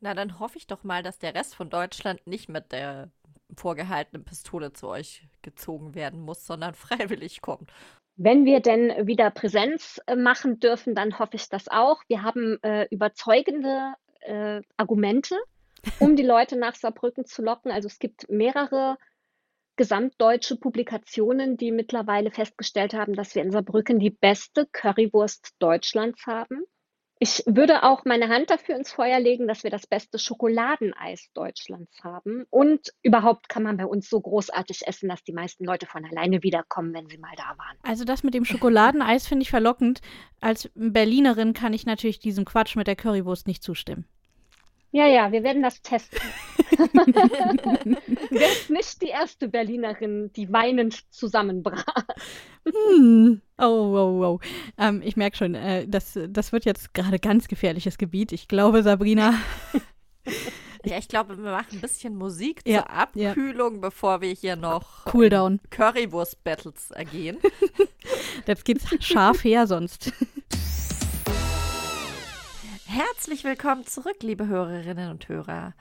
Na, 0.00 0.14
dann 0.14 0.38
hoffe 0.38 0.58
ich 0.58 0.66
doch 0.66 0.84
mal, 0.84 1.02
dass 1.02 1.18
der 1.18 1.34
Rest 1.34 1.54
von 1.54 1.70
Deutschland 1.70 2.26
nicht 2.26 2.48
mit 2.48 2.72
der 2.72 3.10
vorgehaltenen 3.54 4.24
Pistole 4.24 4.72
zu 4.72 4.88
euch 4.88 5.26
gezogen 5.42 5.94
werden 5.94 6.20
muss, 6.20 6.46
sondern 6.46 6.74
freiwillig 6.74 7.40
kommt. 7.40 7.70
Wenn 8.16 8.46
wir 8.46 8.60
denn 8.60 9.06
wieder 9.06 9.30
Präsenz 9.30 10.00
äh, 10.06 10.16
machen 10.16 10.58
dürfen, 10.58 10.94
dann 10.94 11.18
hoffe 11.18 11.36
ich 11.36 11.48
das 11.48 11.68
auch. 11.68 12.02
Wir 12.08 12.22
haben 12.22 12.58
äh, 12.62 12.86
überzeugende 12.90 13.92
äh, 14.20 14.62
Argumente, 14.78 15.36
um 16.00 16.16
die 16.16 16.22
Leute 16.22 16.56
nach 16.56 16.74
Saarbrücken 16.74 17.26
zu 17.26 17.42
locken. 17.42 17.70
Also 17.70 17.88
es 17.88 17.98
gibt 17.98 18.30
mehrere 18.30 18.96
gesamtdeutsche 19.76 20.56
Publikationen, 20.56 21.58
die 21.58 21.70
mittlerweile 21.70 22.30
festgestellt 22.30 22.94
haben, 22.94 23.14
dass 23.14 23.34
wir 23.34 23.42
in 23.42 23.52
Saarbrücken 23.52 23.98
die 23.98 24.10
beste 24.10 24.66
Currywurst 24.72 25.54
Deutschlands 25.58 26.26
haben. 26.26 26.64
Ich 27.18 27.42
würde 27.46 27.82
auch 27.82 28.04
meine 28.04 28.28
Hand 28.28 28.50
dafür 28.50 28.76
ins 28.76 28.92
Feuer 28.92 29.18
legen, 29.18 29.48
dass 29.48 29.64
wir 29.64 29.70
das 29.70 29.86
beste 29.86 30.18
Schokoladeneis 30.18 31.30
Deutschlands 31.32 32.04
haben. 32.04 32.44
Und 32.50 32.92
überhaupt 33.02 33.48
kann 33.48 33.62
man 33.62 33.78
bei 33.78 33.86
uns 33.86 34.10
so 34.10 34.20
großartig 34.20 34.86
essen, 34.86 35.08
dass 35.08 35.24
die 35.24 35.32
meisten 35.32 35.64
Leute 35.64 35.86
von 35.86 36.04
alleine 36.04 36.42
wiederkommen, 36.42 36.92
wenn 36.92 37.08
sie 37.08 37.16
mal 37.16 37.34
da 37.36 37.56
waren. 37.56 37.78
Also 37.82 38.04
das 38.04 38.22
mit 38.22 38.34
dem 38.34 38.44
Schokoladeneis 38.44 39.26
finde 39.26 39.44
ich 39.44 39.50
verlockend. 39.50 40.02
Als 40.40 40.70
Berlinerin 40.74 41.54
kann 41.54 41.72
ich 41.72 41.86
natürlich 41.86 42.18
diesem 42.18 42.44
Quatsch 42.44 42.76
mit 42.76 42.86
der 42.86 42.96
Currywurst 42.96 43.46
nicht 43.46 43.62
zustimmen. 43.62 44.06
Ja, 44.96 45.06
ja, 45.06 45.30
wir 45.30 45.42
werden 45.42 45.62
das 45.62 45.82
testen. 45.82 46.18
du 46.70 46.86
wärst 48.30 48.70
nicht 48.70 49.02
die 49.02 49.08
erste 49.08 49.46
Berlinerin, 49.46 50.32
die 50.32 50.50
weinend 50.50 51.12
zusammenbrach. 51.12 51.84
Hm. 52.64 53.42
Oh, 53.58 53.62
oh, 53.64 54.24
oh. 54.24 54.40
Ähm, 54.78 55.02
ich 55.04 55.14
merke 55.16 55.36
schon, 55.36 55.54
äh, 55.54 55.86
das, 55.86 56.18
das 56.30 56.50
wird 56.52 56.64
jetzt 56.64 56.94
gerade 56.94 57.18
ganz 57.18 57.46
gefährliches 57.46 57.98
Gebiet. 57.98 58.32
Ich 58.32 58.48
glaube, 58.48 58.82
Sabrina. 58.82 59.34
Ja, 60.84 60.98
ich 60.98 61.08
glaube, 61.08 61.36
wir 61.36 61.50
machen 61.50 61.66
ein 61.72 61.80
bisschen 61.80 62.14
Musik 62.14 62.60
ja, 62.64 62.82
zur 62.82 62.90
Abkühlung, 62.90 63.74
ja. 63.74 63.80
bevor 63.80 64.20
wir 64.20 64.32
hier 64.32 64.54
noch 64.54 65.04
Cooldown. 65.06 65.58
Currywurst-Battles 65.70 66.92
ergehen. 66.92 67.38
Jetzt 68.46 68.64
geht's 68.64 68.86
scharf 69.04 69.42
her 69.42 69.66
sonst. 69.66 70.12
Herzlich 72.96 73.44
willkommen 73.44 73.84
zurück, 73.84 74.22
liebe 74.22 74.46
Hörerinnen 74.46 75.10
und 75.10 75.28
Hörer. 75.28 75.74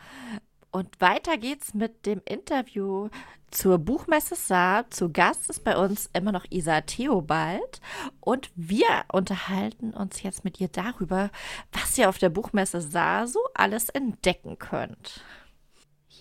Und 0.72 1.00
weiter 1.00 1.38
geht's 1.38 1.74
mit 1.74 2.05
dem 2.05 2.22
Interview 2.25 3.07
zur 3.51 3.77
Buchmesse 3.77 4.36
Saar. 4.36 4.91
Zu 4.91 5.13
Gast 5.13 5.50
ist 5.50 5.63
bei 5.63 5.77
uns 5.77 6.10
immer 6.12 6.34
noch 6.34 6.43
Isa 6.50 6.81
Theobald. 6.81 7.79
Und 8.19 8.51
wir 8.55 9.05
unterhalten 9.13 9.93
uns 9.93 10.24
jetzt 10.24 10.43
mit 10.43 10.60
ihr 10.60 10.67
darüber, 10.67 11.29
was 11.72 11.98
ihr 11.98 12.10
auf 12.10 12.17
der 12.17 12.27
Buchmesse 12.27 12.81
Saar 12.81 13.29
so 13.29 13.39
alles 13.53 13.88
entdecken 13.88 14.60
könnt. 14.60 15.24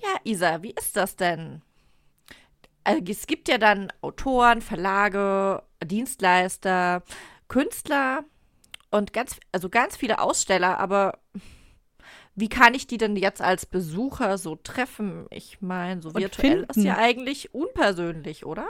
Ja, 0.00 0.14
Isa, 0.22 0.62
wie 0.62 0.76
ist 0.78 0.96
das 0.96 1.16
denn? 1.16 1.62
Also, 2.84 3.02
es 3.08 3.26
gibt 3.26 3.48
ja 3.48 3.58
dann 3.58 3.92
Autoren, 4.00 4.62
Verlage, 4.62 5.64
Dienstleister, 5.82 7.02
Künstler 7.48 8.24
und 8.94 9.12
ganz, 9.12 9.40
also 9.50 9.68
ganz 9.68 9.96
viele 9.96 10.20
Aussteller, 10.20 10.78
aber 10.78 11.18
wie 12.36 12.48
kann 12.48 12.74
ich 12.74 12.86
die 12.86 12.96
denn 12.96 13.16
jetzt 13.16 13.42
als 13.42 13.66
Besucher 13.66 14.38
so 14.38 14.56
treffen? 14.56 15.26
Ich 15.30 15.60
meine, 15.60 16.00
so 16.00 16.14
virtuell 16.14 16.66
ist 16.68 16.82
ja 16.82 16.96
eigentlich 16.96 17.52
unpersönlich, 17.54 18.46
oder? 18.46 18.66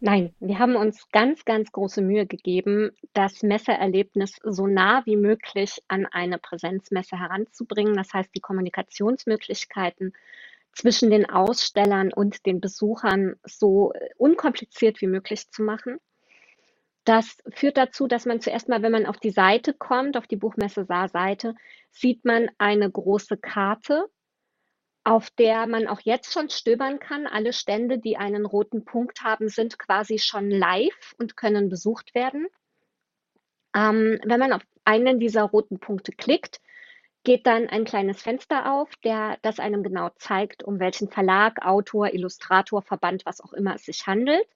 Nein, 0.00 0.32
wir 0.40 0.58
haben 0.58 0.76
uns 0.76 1.08
ganz, 1.10 1.44
ganz 1.44 1.70
große 1.70 2.00
Mühe 2.00 2.26
gegeben, 2.26 2.92
das 3.12 3.42
Messeerlebnis 3.42 4.36
so 4.42 4.66
nah 4.66 5.04
wie 5.04 5.16
möglich 5.16 5.82
an 5.88 6.06
eine 6.06 6.38
Präsenzmesse 6.38 7.18
heranzubringen. 7.18 7.94
Das 7.94 8.14
heißt, 8.14 8.30
die 8.34 8.40
Kommunikationsmöglichkeiten 8.40 10.14
zwischen 10.72 11.10
den 11.10 11.28
Ausstellern 11.28 12.12
und 12.12 12.46
den 12.46 12.60
Besuchern 12.60 13.36
so 13.44 13.92
unkompliziert 14.16 15.00
wie 15.00 15.08
möglich 15.08 15.50
zu 15.50 15.62
machen. 15.62 15.98
Das 17.08 17.38
führt 17.54 17.78
dazu, 17.78 18.06
dass 18.06 18.26
man 18.26 18.42
zuerst 18.42 18.68
mal, 18.68 18.82
wenn 18.82 18.92
man 18.92 19.06
auf 19.06 19.16
die 19.16 19.30
Seite 19.30 19.72
kommt, 19.72 20.18
auf 20.18 20.26
die 20.26 20.36
Buchmesse 20.36 20.84
Saar-Seite, 20.84 21.54
sieht 21.90 22.26
man 22.26 22.50
eine 22.58 22.90
große 22.90 23.38
Karte, 23.38 24.10
auf 25.04 25.30
der 25.30 25.66
man 25.66 25.88
auch 25.88 26.00
jetzt 26.00 26.34
schon 26.34 26.50
stöbern 26.50 26.98
kann. 26.98 27.26
Alle 27.26 27.54
Stände, 27.54 27.98
die 27.98 28.18
einen 28.18 28.44
roten 28.44 28.84
Punkt 28.84 29.22
haben, 29.22 29.48
sind 29.48 29.78
quasi 29.78 30.18
schon 30.18 30.50
live 30.50 31.14
und 31.16 31.34
können 31.34 31.70
besucht 31.70 32.14
werden. 32.14 32.46
Ähm, 33.74 34.20
wenn 34.24 34.38
man 34.38 34.52
auf 34.52 34.62
einen 34.84 35.18
dieser 35.18 35.44
roten 35.44 35.80
Punkte 35.80 36.12
klickt, 36.12 36.60
geht 37.24 37.46
dann 37.46 37.70
ein 37.70 37.86
kleines 37.86 38.20
Fenster 38.20 38.70
auf, 38.70 38.94
der 38.96 39.38
das 39.40 39.60
einem 39.60 39.82
genau 39.82 40.10
zeigt, 40.18 40.62
um 40.62 40.78
welchen 40.78 41.08
Verlag, 41.08 41.64
Autor, 41.64 42.12
Illustrator, 42.12 42.82
Verband, 42.82 43.24
was 43.24 43.40
auch 43.40 43.54
immer 43.54 43.76
es 43.76 43.86
sich 43.86 44.06
handelt. 44.06 44.46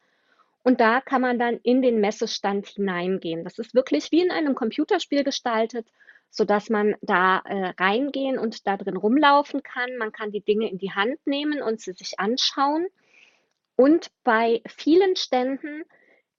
Und 0.63 0.81
da 0.81 1.01
kann 1.01 1.23
man 1.23 1.39
dann 1.39 1.59
in 1.63 1.83
den 1.83 2.01
Messestand 2.01 2.67
hineingehen. 2.69 3.45
Das 3.45 3.59
ist 3.59 3.75
wirklich 3.75 4.13
wie 4.13 4.23
in 4.23 4.31
einem 4.31 4.55
Computerspiel 4.55 5.25
gestaltet, 5.25 5.87
sodass 6.31 6.71
man 6.71 6.95
da 7.03 7.43
äh, 7.45 7.73
reingehen 7.79 8.39
und 8.39 8.67
da 8.67 8.77
drin 8.77 8.97
rumlaufen 8.97 9.63
kann. 9.63 9.97
Man 9.99 10.13
kann 10.13 10.31
die 10.31 10.41
Dinge 10.41 10.71
in 10.71 10.79
die 10.79 10.93
Hand 10.93 11.19
nehmen 11.27 11.63
und 11.63 11.81
sie 11.81 11.93
sich 11.93 12.19
anschauen. 12.21 12.87
Und 13.77 14.11
bei 14.23 14.63
vielen 14.67 15.17
Ständen 15.17 15.85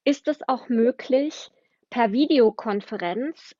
ist 0.05 0.27
es 0.27 0.39
auch 0.47 0.69
möglich, 0.69 1.49
per 1.89 2.11
Videokonferenz 2.11 3.55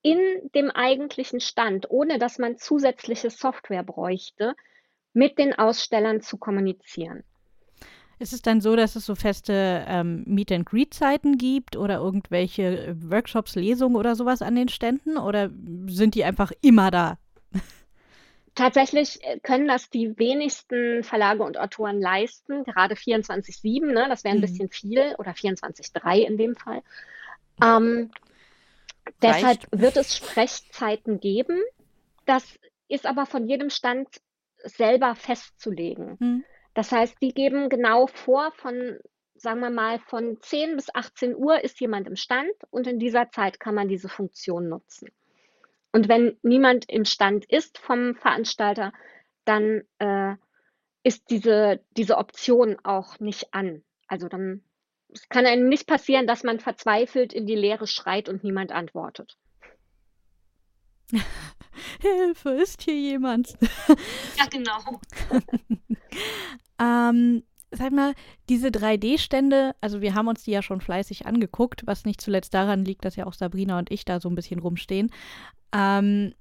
in 0.00 0.50
dem 0.54 0.70
eigentlichen 0.70 1.40
Stand, 1.40 1.90
ohne 1.90 2.18
dass 2.18 2.38
man 2.38 2.56
zusätzliche 2.56 3.30
Software 3.30 3.82
bräuchte, 3.82 4.54
mit 5.12 5.38
den 5.38 5.54
Ausstellern 5.54 6.20
zu 6.20 6.38
kommunizieren. 6.38 7.24
Ist 8.18 8.32
es 8.32 8.42
dann 8.42 8.60
so, 8.60 8.76
dass 8.76 8.96
es 8.96 9.06
so 9.06 9.14
feste 9.14 9.84
ähm, 9.88 10.22
Meet-and-Greet-Zeiten 10.26 11.36
gibt 11.36 11.76
oder 11.76 11.96
irgendwelche 11.96 12.62
äh, 12.62 12.94
Workshops, 13.10 13.56
Lesungen 13.56 13.96
oder 13.96 14.14
sowas 14.14 14.42
an 14.42 14.54
den 14.54 14.68
Ständen? 14.68 15.16
Oder 15.16 15.50
sind 15.86 16.14
die 16.14 16.24
einfach 16.24 16.52
immer 16.60 16.90
da? 16.90 17.18
Tatsächlich 18.54 19.18
äh, 19.24 19.40
können 19.40 19.66
das 19.66 19.90
die 19.90 20.16
wenigsten 20.16 21.02
Verlage 21.02 21.42
und 21.42 21.58
Autoren 21.58 22.00
leisten, 22.00 22.62
gerade 22.64 22.94
24-7, 22.94 23.86
ne? 23.86 24.06
das 24.08 24.22
wäre 24.22 24.34
ein 24.34 24.38
mhm. 24.38 24.42
bisschen 24.42 24.68
viel, 24.68 25.14
oder 25.18 25.32
24-3 25.32 26.18
in 26.18 26.38
dem 26.38 26.54
Fall. 26.54 26.82
Ähm, 27.62 28.10
deshalb 29.22 29.66
wird 29.72 29.96
es 29.96 30.16
Sprechzeiten 30.16 31.18
geben. 31.18 31.60
Das 32.26 32.44
ist 32.88 33.06
aber 33.06 33.26
von 33.26 33.48
jedem 33.48 33.70
Stand 33.70 34.08
selber 34.58 35.14
festzulegen. 35.14 36.16
Mhm. 36.20 36.44
Das 36.74 36.92
heißt, 36.92 37.16
die 37.22 37.32
geben 37.32 37.68
genau 37.68 38.06
vor, 38.06 38.52
von, 38.56 38.98
sagen 39.34 39.60
wir 39.60 39.70
mal, 39.70 39.98
von 40.00 40.38
10 40.40 40.76
bis 40.76 40.94
18 40.94 41.36
Uhr 41.36 41.62
ist 41.62 41.80
jemand 41.80 42.08
im 42.08 42.16
Stand 42.16 42.52
und 42.70 42.86
in 42.86 42.98
dieser 42.98 43.30
Zeit 43.30 43.60
kann 43.60 43.74
man 43.74 43.88
diese 43.88 44.08
Funktion 44.08 44.68
nutzen. 44.68 45.08
Und 45.92 46.08
wenn 46.08 46.36
niemand 46.42 46.90
im 46.90 47.04
Stand 47.04 47.44
ist 47.44 47.78
vom 47.78 48.16
Veranstalter, 48.16 48.92
dann 49.44 49.82
äh, 49.98 50.34
ist 51.04 51.30
diese, 51.30 51.80
diese 51.96 52.16
Option 52.16 52.76
auch 52.82 53.20
nicht 53.20 53.54
an. 53.54 53.84
Also 54.08 54.28
dann 54.28 54.64
es 55.14 55.28
kann 55.28 55.46
einem 55.46 55.68
nicht 55.68 55.86
passieren, 55.86 56.26
dass 56.26 56.42
man 56.42 56.58
verzweifelt 56.58 57.32
in 57.32 57.46
die 57.46 57.54
Leere 57.54 57.86
schreit 57.86 58.28
und 58.28 58.42
niemand 58.42 58.72
antwortet. 58.72 59.38
Hilfe, 62.00 62.50
ist 62.50 62.82
hier 62.82 62.98
jemand? 62.98 63.56
ja, 64.36 64.46
genau. 64.50 65.00
ähm, 66.80 67.42
sag 67.70 67.92
mal, 67.92 68.14
diese 68.48 68.68
3D-Stände, 68.68 69.74
also 69.80 70.00
wir 70.00 70.14
haben 70.14 70.28
uns 70.28 70.44
die 70.44 70.52
ja 70.52 70.62
schon 70.62 70.80
fleißig 70.80 71.26
angeguckt, 71.26 71.86
was 71.86 72.04
nicht 72.04 72.20
zuletzt 72.20 72.54
daran 72.54 72.84
liegt, 72.84 73.04
dass 73.04 73.16
ja 73.16 73.26
auch 73.26 73.32
Sabrina 73.32 73.78
und 73.78 73.90
ich 73.90 74.04
da 74.04 74.20
so 74.20 74.28
ein 74.28 74.34
bisschen 74.34 74.60
rumstehen. 74.60 75.10
Ähm, 75.72 76.34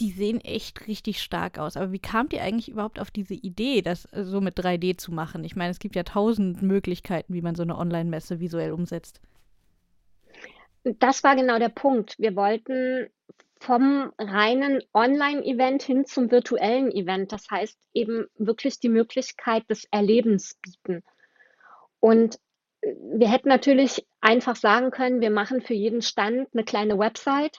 die 0.00 0.10
sehen 0.10 0.40
echt 0.40 0.86
richtig 0.86 1.20
stark 1.20 1.58
aus. 1.58 1.76
Aber 1.76 1.92
wie 1.92 1.98
kamt 1.98 2.32
ihr 2.32 2.42
eigentlich 2.42 2.68
überhaupt 2.68 3.00
auf 3.00 3.10
diese 3.10 3.34
Idee, 3.34 3.82
das 3.82 4.08
so 4.12 4.40
mit 4.40 4.56
3D 4.58 4.96
zu 4.96 5.12
machen? 5.12 5.44
Ich 5.44 5.56
meine, 5.56 5.70
es 5.70 5.80
gibt 5.80 5.96
ja 5.96 6.04
tausend 6.04 6.62
Möglichkeiten, 6.62 7.34
wie 7.34 7.42
man 7.42 7.54
so 7.54 7.62
eine 7.62 7.76
Online-Messe 7.76 8.38
visuell 8.38 8.72
umsetzt. 8.72 9.20
Das 10.84 11.22
war 11.24 11.36
genau 11.36 11.58
der 11.58 11.68
Punkt. 11.68 12.16
Wir 12.18 12.34
wollten 12.36 13.08
vom 13.62 14.12
reinen 14.18 14.82
Online-Event 14.92 15.82
hin 15.84 16.04
zum 16.04 16.30
virtuellen 16.30 16.90
Event. 16.90 17.30
Das 17.30 17.48
heißt 17.50 17.78
eben 17.94 18.26
wirklich 18.36 18.80
die 18.80 18.88
Möglichkeit 18.88 19.68
des 19.70 19.86
Erlebens 19.90 20.58
bieten. 20.60 21.04
Und 22.00 22.40
äh, 22.80 22.94
wir 23.14 23.30
hätten 23.30 23.48
natürlich 23.48 24.04
einfach 24.20 24.56
sagen 24.56 24.90
können, 24.90 25.20
wir 25.20 25.30
machen 25.30 25.62
für 25.62 25.74
jeden 25.74 26.02
Stand 26.02 26.48
eine 26.52 26.64
kleine 26.64 26.98
Website, 26.98 27.58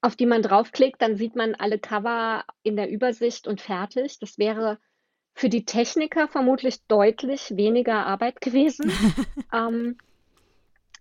auf 0.00 0.16
die 0.16 0.26
man 0.26 0.42
draufklickt, 0.42 1.02
dann 1.02 1.16
sieht 1.16 1.36
man 1.36 1.54
alle 1.54 1.78
Cover 1.78 2.44
in 2.62 2.76
der 2.76 2.88
Übersicht 2.88 3.46
und 3.46 3.60
fertig. 3.60 4.18
Das 4.20 4.38
wäre 4.38 4.78
für 5.34 5.50
die 5.50 5.64
Techniker 5.64 6.28
vermutlich 6.28 6.86
deutlich 6.86 7.56
weniger 7.56 8.06
Arbeit 8.06 8.40
gewesen. 8.40 8.90
ähm, 9.52 9.98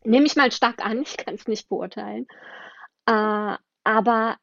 nehme 0.04 0.26
ich 0.26 0.36
mal 0.36 0.52
stark 0.52 0.84
an, 0.86 1.04
ich 1.04 1.16
kann 1.16 1.36
es 1.36 1.48
nicht 1.48 1.70
beurteilen. 1.70 2.28
Äh, 3.06 3.56
aber 3.88 4.38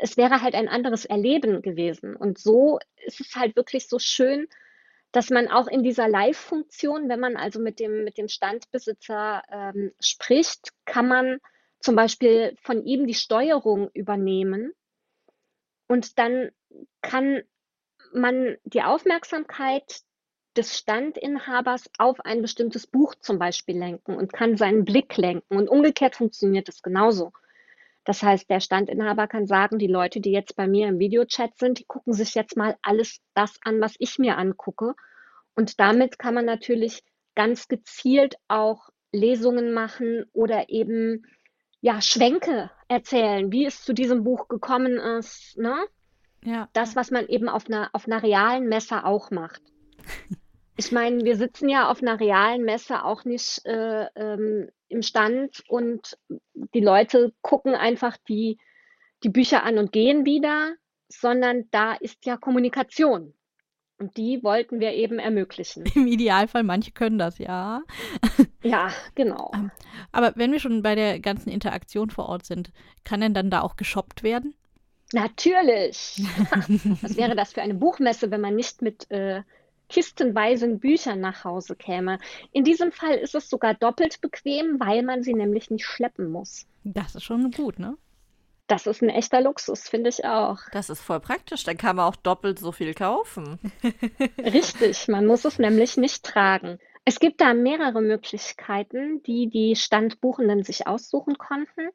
es 0.00 0.16
wäre 0.16 0.40
halt 0.40 0.54
ein 0.54 0.68
anderes 0.68 1.04
Erleben 1.04 1.62
gewesen. 1.62 2.14
Und 2.14 2.38
so 2.38 2.78
ist 3.04 3.20
es 3.20 3.34
halt 3.34 3.56
wirklich 3.56 3.88
so 3.88 3.98
schön, 3.98 4.46
dass 5.10 5.30
man 5.30 5.48
auch 5.48 5.66
in 5.66 5.82
dieser 5.82 6.08
Live-Funktion, 6.08 7.08
wenn 7.08 7.18
man 7.18 7.36
also 7.36 7.58
mit 7.58 7.80
dem, 7.80 8.04
mit 8.04 8.18
dem 8.18 8.28
Standbesitzer 8.28 9.42
ähm, 9.50 9.90
spricht, 9.98 10.68
kann 10.84 11.08
man 11.08 11.38
zum 11.80 11.96
Beispiel 11.96 12.56
von 12.62 12.84
ihm 12.84 13.08
die 13.08 13.14
Steuerung 13.14 13.90
übernehmen 13.94 14.72
und 15.88 16.16
dann 16.20 16.52
kann 17.02 17.42
man 18.12 18.56
die 18.62 18.82
Aufmerksamkeit 18.82 20.02
des 20.56 20.78
Standinhabers 20.78 21.90
auf 21.98 22.20
ein 22.20 22.42
bestimmtes 22.42 22.86
Buch 22.86 23.16
zum 23.16 23.40
Beispiel 23.40 23.76
lenken 23.76 24.14
und 24.14 24.32
kann 24.32 24.56
seinen 24.56 24.84
Blick 24.84 25.16
lenken. 25.16 25.56
Und 25.56 25.68
umgekehrt 25.68 26.14
funktioniert 26.14 26.68
es 26.68 26.80
genauso. 26.80 27.32
Das 28.04 28.22
heißt, 28.22 28.50
der 28.50 28.60
Standinhaber 28.60 29.26
kann 29.26 29.46
sagen, 29.46 29.78
die 29.78 29.86
Leute, 29.86 30.20
die 30.20 30.32
jetzt 30.32 30.56
bei 30.56 30.66
mir 30.66 30.88
im 30.88 30.98
Videochat 30.98 31.56
sind, 31.56 31.78
die 31.78 31.86
gucken 31.86 32.12
sich 32.12 32.34
jetzt 32.34 32.56
mal 32.56 32.76
alles 32.82 33.20
das 33.34 33.58
an, 33.64 33.80
was 33.80 33.94
ich 33.98 34.18
mir 34.18 34.36
angucke. 34.36 34.94
Und 35.56 35.80
damit 35.80 36.18
kann 36.18 36.34
man 36.34 36.44
natürlich 36.44 37.02
ganz 37.34 37.68
gezielt 37.68 38.36
auch 38.48 38.90
Lesungen 39.12 39.72
machen 39.72 40.24
oder 40.32 40.68
eben 40.68 41.24
ja, 41.80 42.00
Schwenke 42.00 42.70
erzählen, 42.88 43.52
wie 43.52 43.66
es 43.66 43.82
zu 43.82 43.92
diesem 43.92 44.24
Buch 44.24 44.48
gekommen 44.48 44.96
ist. 44.96 45.56
Ne? 45.56 45.84
Ja. 46.42 46.68
Das, 46.72 46.96
was 46.96 47.10
man 47.10 47.26
eben 47.26 47.48
auf 47.48 47.66
einer, 47.66 47.90
auf 47.92 48.06
einer 48.06 48.22
realen 48.22 48.68
Messe 48.68 49.04
auch 49.04 49.30
macht. 49.30 49.62
Ich 50.76 50.90
meine, 50.90 51.24
wir 51.24 51.36
sitzen 51.36 51.68
ja 51.68 51.88
auf 51.88 52.02
einer 52.02 52.18
realen 52.18 52.64
Messe 52.64 53.04
auch 53.04 53.24
nicht 53.24 53.64
äh, 53.64 54.06
ähm, 54.16 54.70
im 54.94 55.02
Stand 55.02 55.62
und 55.68 56.16
die 56.74 56.80
Leute 56.80 57.32
gucken 57.42 57.74
einfach 57.74 58.16
die, 58.28 58.58
die 59.22 59.28
Bücher 59.28 59.64
an 59.64 59.78
und 59.78 59.92
gehen 59.92 60.24
wieder, 60.24 60.74
sondern 61.08 61.64
da 61.70 61.94
ist 61.94 62.24
ja 62.24 62.36
Kommunikation. 62.36 63.34
Und 63.98 64.16
die 64.16 64.42
wollten 64.42 64.80
wir 64.80 64.92
eben 64.92 65.18
ermöglichen. 65.18 65.84
Im 65.94 66.06
Idealfall, 66.06 66.62
manche 66.62 66.92
können 66.92 67.18
das, 67.18 67.38
ja. 67.38 67.82
Ja, 68.62 68.90
genau. 69.14 69.50
Ähm, 69.54 69.70
aber 70.10 70.32
wenn 70.36 70.50
wir 70.50 70.58
schon 70.58 70.82
bei 70.82 70.94
der 70.94 71.20
ganzen 71.20 71.50
Interaktion 71.50 72.08
vor 72.08 72.30
Ort 72.30 72.46
sind, 72.46 72.72
kann 73.04 73.20
denn 73.20 73.34
dann 73.34 73.50
da 73.50 73.60
auch 73.60 73.76
geshoppt 73.76 74.22
werden? 74.22 74.54
Natürlich. 75.12 76.22
Was 77.02 77.18
wäre 77.18 77.36
das 77.36 77.52
für 77.52 77.60
eine 77.60 77.74
Buchmesse, 77.74 78.30
wenn 78.30 78.40
man 78.40 78.56
nicht 78.56 78.80
mit 78.80 79.10
äh, 79.10 79.42
kistenweisen 79.88 80.80
Büchern 80.80 81.20
nach 81.20 81.44
Hause 81.44 81.76
käme? 81.76 82.18
In 82.52 82.64
diesem 82.64 82.92
Fall 82.92 83.16
ist 83.16 83.34
es 83.34 83.48
sogar 83.48 83.74
doppelt 83.74 84.20
bequem, 84.20 84.80
weil 84.80 85.02
man 85.02 85.22
sie 85.22 85.34
nämlich 85.34 85.70
nicht 85.70 85.86
schleppen 85.86 86.30
muss. 86.30 86.66
Das 86.84 87.14
ist 87.14 87.24
schon 87.24 87.50
gut, 87.50 87.78
ne? 87.78 87.96
Das 88.66 88.86
ist 88.86 89.02
ein 89.02 89.10
echter 89.10 89.42
Luxus, 89.42 89.88
finde 89.88 90.08
ich 90.08 90.24
auch. 90.24 90.58
Das 90.72 90.88
ist 90.88 91.02
voll 91.02 91.20
praktisch, 91.20 91.64
dann 91.64 91.76
kann 91.76 91.96
man 91.96 92.06
auch 92.06 92.16
doppelt 92.16 92.58
so 92.58 92.72
viel 92.72 92.94
kaufen. 92.94 93.58
Richtig, 94.38 95.06
man 95.08 95.26
muss 95.26 95.44
es 95.44 95.58
nämlich 95.58 95.98
nicht 95.98 96.24
tragen. 96.24 96.78
Es 97.04 97.20
gibt 97.20 97.42
da 97.42 97.52
mehrere 97.52 98.00
Möglichkeiten, 98.00 99.22
die 99.24 99.50
die 99.50 99.76
Standbuchenden 99.76 100.62
sich 100.62 100.86
aussuchen 100.86 101.36
konnten. 101.36 101.90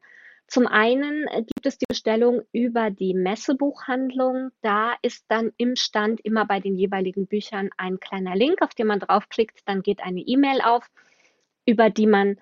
Zum 0.49 0.65
einen 0.65 1.27
gibt 1.27 1.65
es 1.65 1.77
die 1.77 1.85
Bestellung 1.87 2.41
über 2.51 2.89
die 2.89 3.13
Messebuchhandlung. 3.13 4.49
Da 4.61 4.95
ist 5.03 5.25
dann 5.27 5.51
im 5.57 5.75
Stand 5.75 6.21
immer 6.21 6.45
bei 6.45 6.59
den 6.59 6.75
jeweiligen 6.75 7.27
Büchern 7.27 7.69
ein 7.77 7.99
kleiner 7.99 8.35
Link, 8.35 8.63
auf 8.63 8.73
den 8.73 8.87
man 8.87 8.99
draufklickt. 8.99 9.61
Dann 9.65 9.83
geht 9.83 10.01
eine 10.01 10.21
E-Mail 10.21 10.61
auf, 10.61 10.89
über 11.65 11.91
die 11.91 12.07
man 12.07 12.39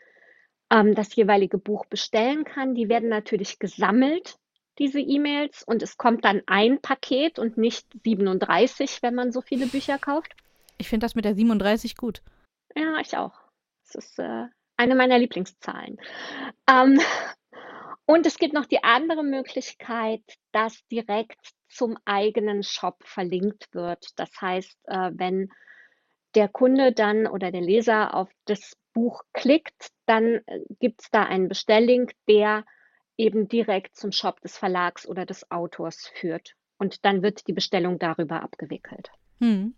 ähm, 0.70 0.96
das 0.96 1.14
jeweilige 1.16 1.58
Buch 1.58 1.86
bestellen 1.86 2.46
kann. 2.46 2.76
Die 2.76 2.88
werden 2.88 3.10
natürlich 3.10 3.60
gesammelt, 3.60 4.38
diese 4.80 5.02
E-Mails, 5.02 5.64
und 5.64 5.84
es 5.84 5.98
kommt 5.98 6.24
dann 6.24 6.42
ein 6.46 6.80
Paket 6.82 7.40
und 7.40 7.58
nicht 7.58 7.88
37, 8.06 9.00
wenn 9.02 9.16
man 9.16 9.34
so 9.34 9.42
viele 9.42 9.68
Bücher 9.68 9.98
kauft. 9.98 10.34
Ich 10.78 10.88
finde 10.88 11.04
das 11.04 11.16
mit 11.16 11.26
der 11.26 11.36
37 11.36 11.98
gut. 11.98 12.22
Ja, 12.74 13.00
ich 13.00 13.18
auch. 13.18 13.34
Das 13.86 13.96
ist 13.96 14.20
äh, 14.20 14.46
eine 14.78 14.96
meiner 14.96 15.20
Lieblingszahlen. 15.20 15.98
Ähm, 16.70 17.02
und 18.08 18.26
es 18.26 18.38
gibt 18.38 18.54
noch 18.54 18.66
die 18.66 18.84
andere 18.86 19.22
Möglichkeit, 19.22 20.24
dass 20.54 20.82
direkt 20.88 21.52
zum 21.70 21.98
eigenen 22.06 22.64
Shop 22.64 23.04
verlinkt 23.04 23.68
wird. 23.74 24.08
Das 24.16 24.30
heißt, 24.40 24.78
äh, 24.86 25.12
wenn 25.14 25.50
der 26.34 26.48
Kunde 26.48 26.94
dann 26.94 27.28
oder 27.28 27.52
der 27.52 27.62
Leser 27.62 28.14
auf 28.14 28.30
das 28.46 28.78
Buch 28.94 29.24
klickt, 29.34 29.90
dann 30.06 30.40
äh, 30.46 30.62
gibt 30.80 31.02
es 31.02 31.10
da 31.12 31.24
einen 31.24 31.50
Bestelllink, 31.50 32.14
der 32.30 32.64
eben 33.18 33.50
direkt 33.50 33.98
zum 33.98 34.14
Shop 34.14 34.40
des 34.40 34.58
Verlags 34.58 35.06
oder 35.06 35.26
des 35.26 35.52
Autors 35.52 36.10
führt. 36.16 36.54
Und 36.78 37.04
dann 37.04 37.22
wird 37.24 37.46
die 37.48 37.54
Bestellung 37.54 38.00
darüber 38.00 38.42
abgewickelt. 38.42 39.10
Hm. 39.42 39.76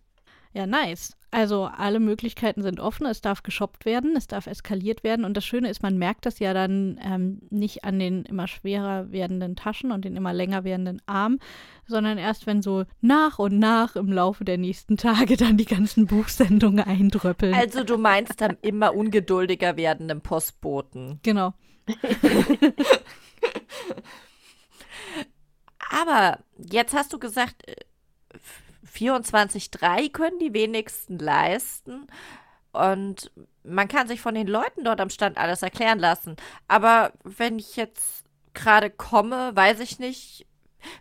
Ja, 0.52 0.66
nice. 0.66 1.16
Also 1.32 1.66
alle 1.66 2.00
Möglichkeiten 2.00 2.62
sind 2.62 2.80
offen, 2.80 3.06
es 3.06 3.20
darf 3.20 3.44
geshoppt 3.44 3.84
werden, 3.84 4.16
es 4.16 4.26
darf 4.26 4.48
eskaliert 4.48 5.04
werden 5.04 5.24
und 5.24 5.36
das 5.36 5.44
Schöne 5.44 5.70
ist, 5.70 5.80
man 5.80 5.96
merkt 5.96 6.26
das 6.26 6.40
ja 6.40 6.52
dann 6.52 6.98
ähm, 7.04 7.42
nicht 7.50 7.84
an 7.84 8.00
den 8.00 8.24
immer 8.24 8.48
schwerer 8.48 9.12
werdenden 9.12 9.54
Taschen 9.54 9.92
und 9.92 10.04
den 10.04 10.16
immer 10.16 10.32
länger 10.32 10.64
werdenden 10.64 11.00
Armen, 11.06 11.38
sondern 11.86 12.18
erst 12.18 12.48
wenn 12.48 12.62
so 12.62 12.84
nach 13.00 13.38
und 13.38 13.60
nach 13.60 13.94
im 13.94 14.10
Laufe 14.10 14.44
der 14.44 14.58
nächsten 14.58 14.96
Tage 14.96 15.36
dann 15.38 15.56
die 15.56 15.66
ganzen 15.66 16.06
Buchsendungen 16.06 16.84
eindröppeln. 16.84 17.54
Also 17.54 17.84
du 17.84 17.96
meinst 17.96 18.40
dann 18.40 18.56
immer 18.60 18.92
ungeduldiger 18.96 19.76
werdenden 19.76 20.20
Postboten. 20.20 21.20
Genau. 21.22 21.54
Aber 25.92 26.40
jetzt 26.56 26.92
hast 26.92 27.12
du 27.12 27.20
gesagt, 27.20 27.68
äh, 27.68 27.76
24,3 28.90 30.10
können 30.10 30.38
die 30.38 30.52
wenigsten 30.52 31.18
leisten. 31.18 32.06
Und 32.72 33.30
man 33.64 33.88
kann 33.88 34.08
sich 34.08 34.20
von 34.20 34.34
den 34.34 34.46
Leuten 34.46 34.84
dort 34.84 35.00
am 35.00 35.10
Stand 35.10 35.38
alles 35.38 35.62
erklären 35.62 35.98
lassen. 35.98 36.36
Aber 36.68 37.12
wenn 37.24 37.58
ich 37.58 37.76
jetzt 37.76 38.24
gerade 38.54 38.90
komme, 38.90 39.54
weiß 39.54 39.80
ich 39.80 39.98
nicht. 39.98 40.46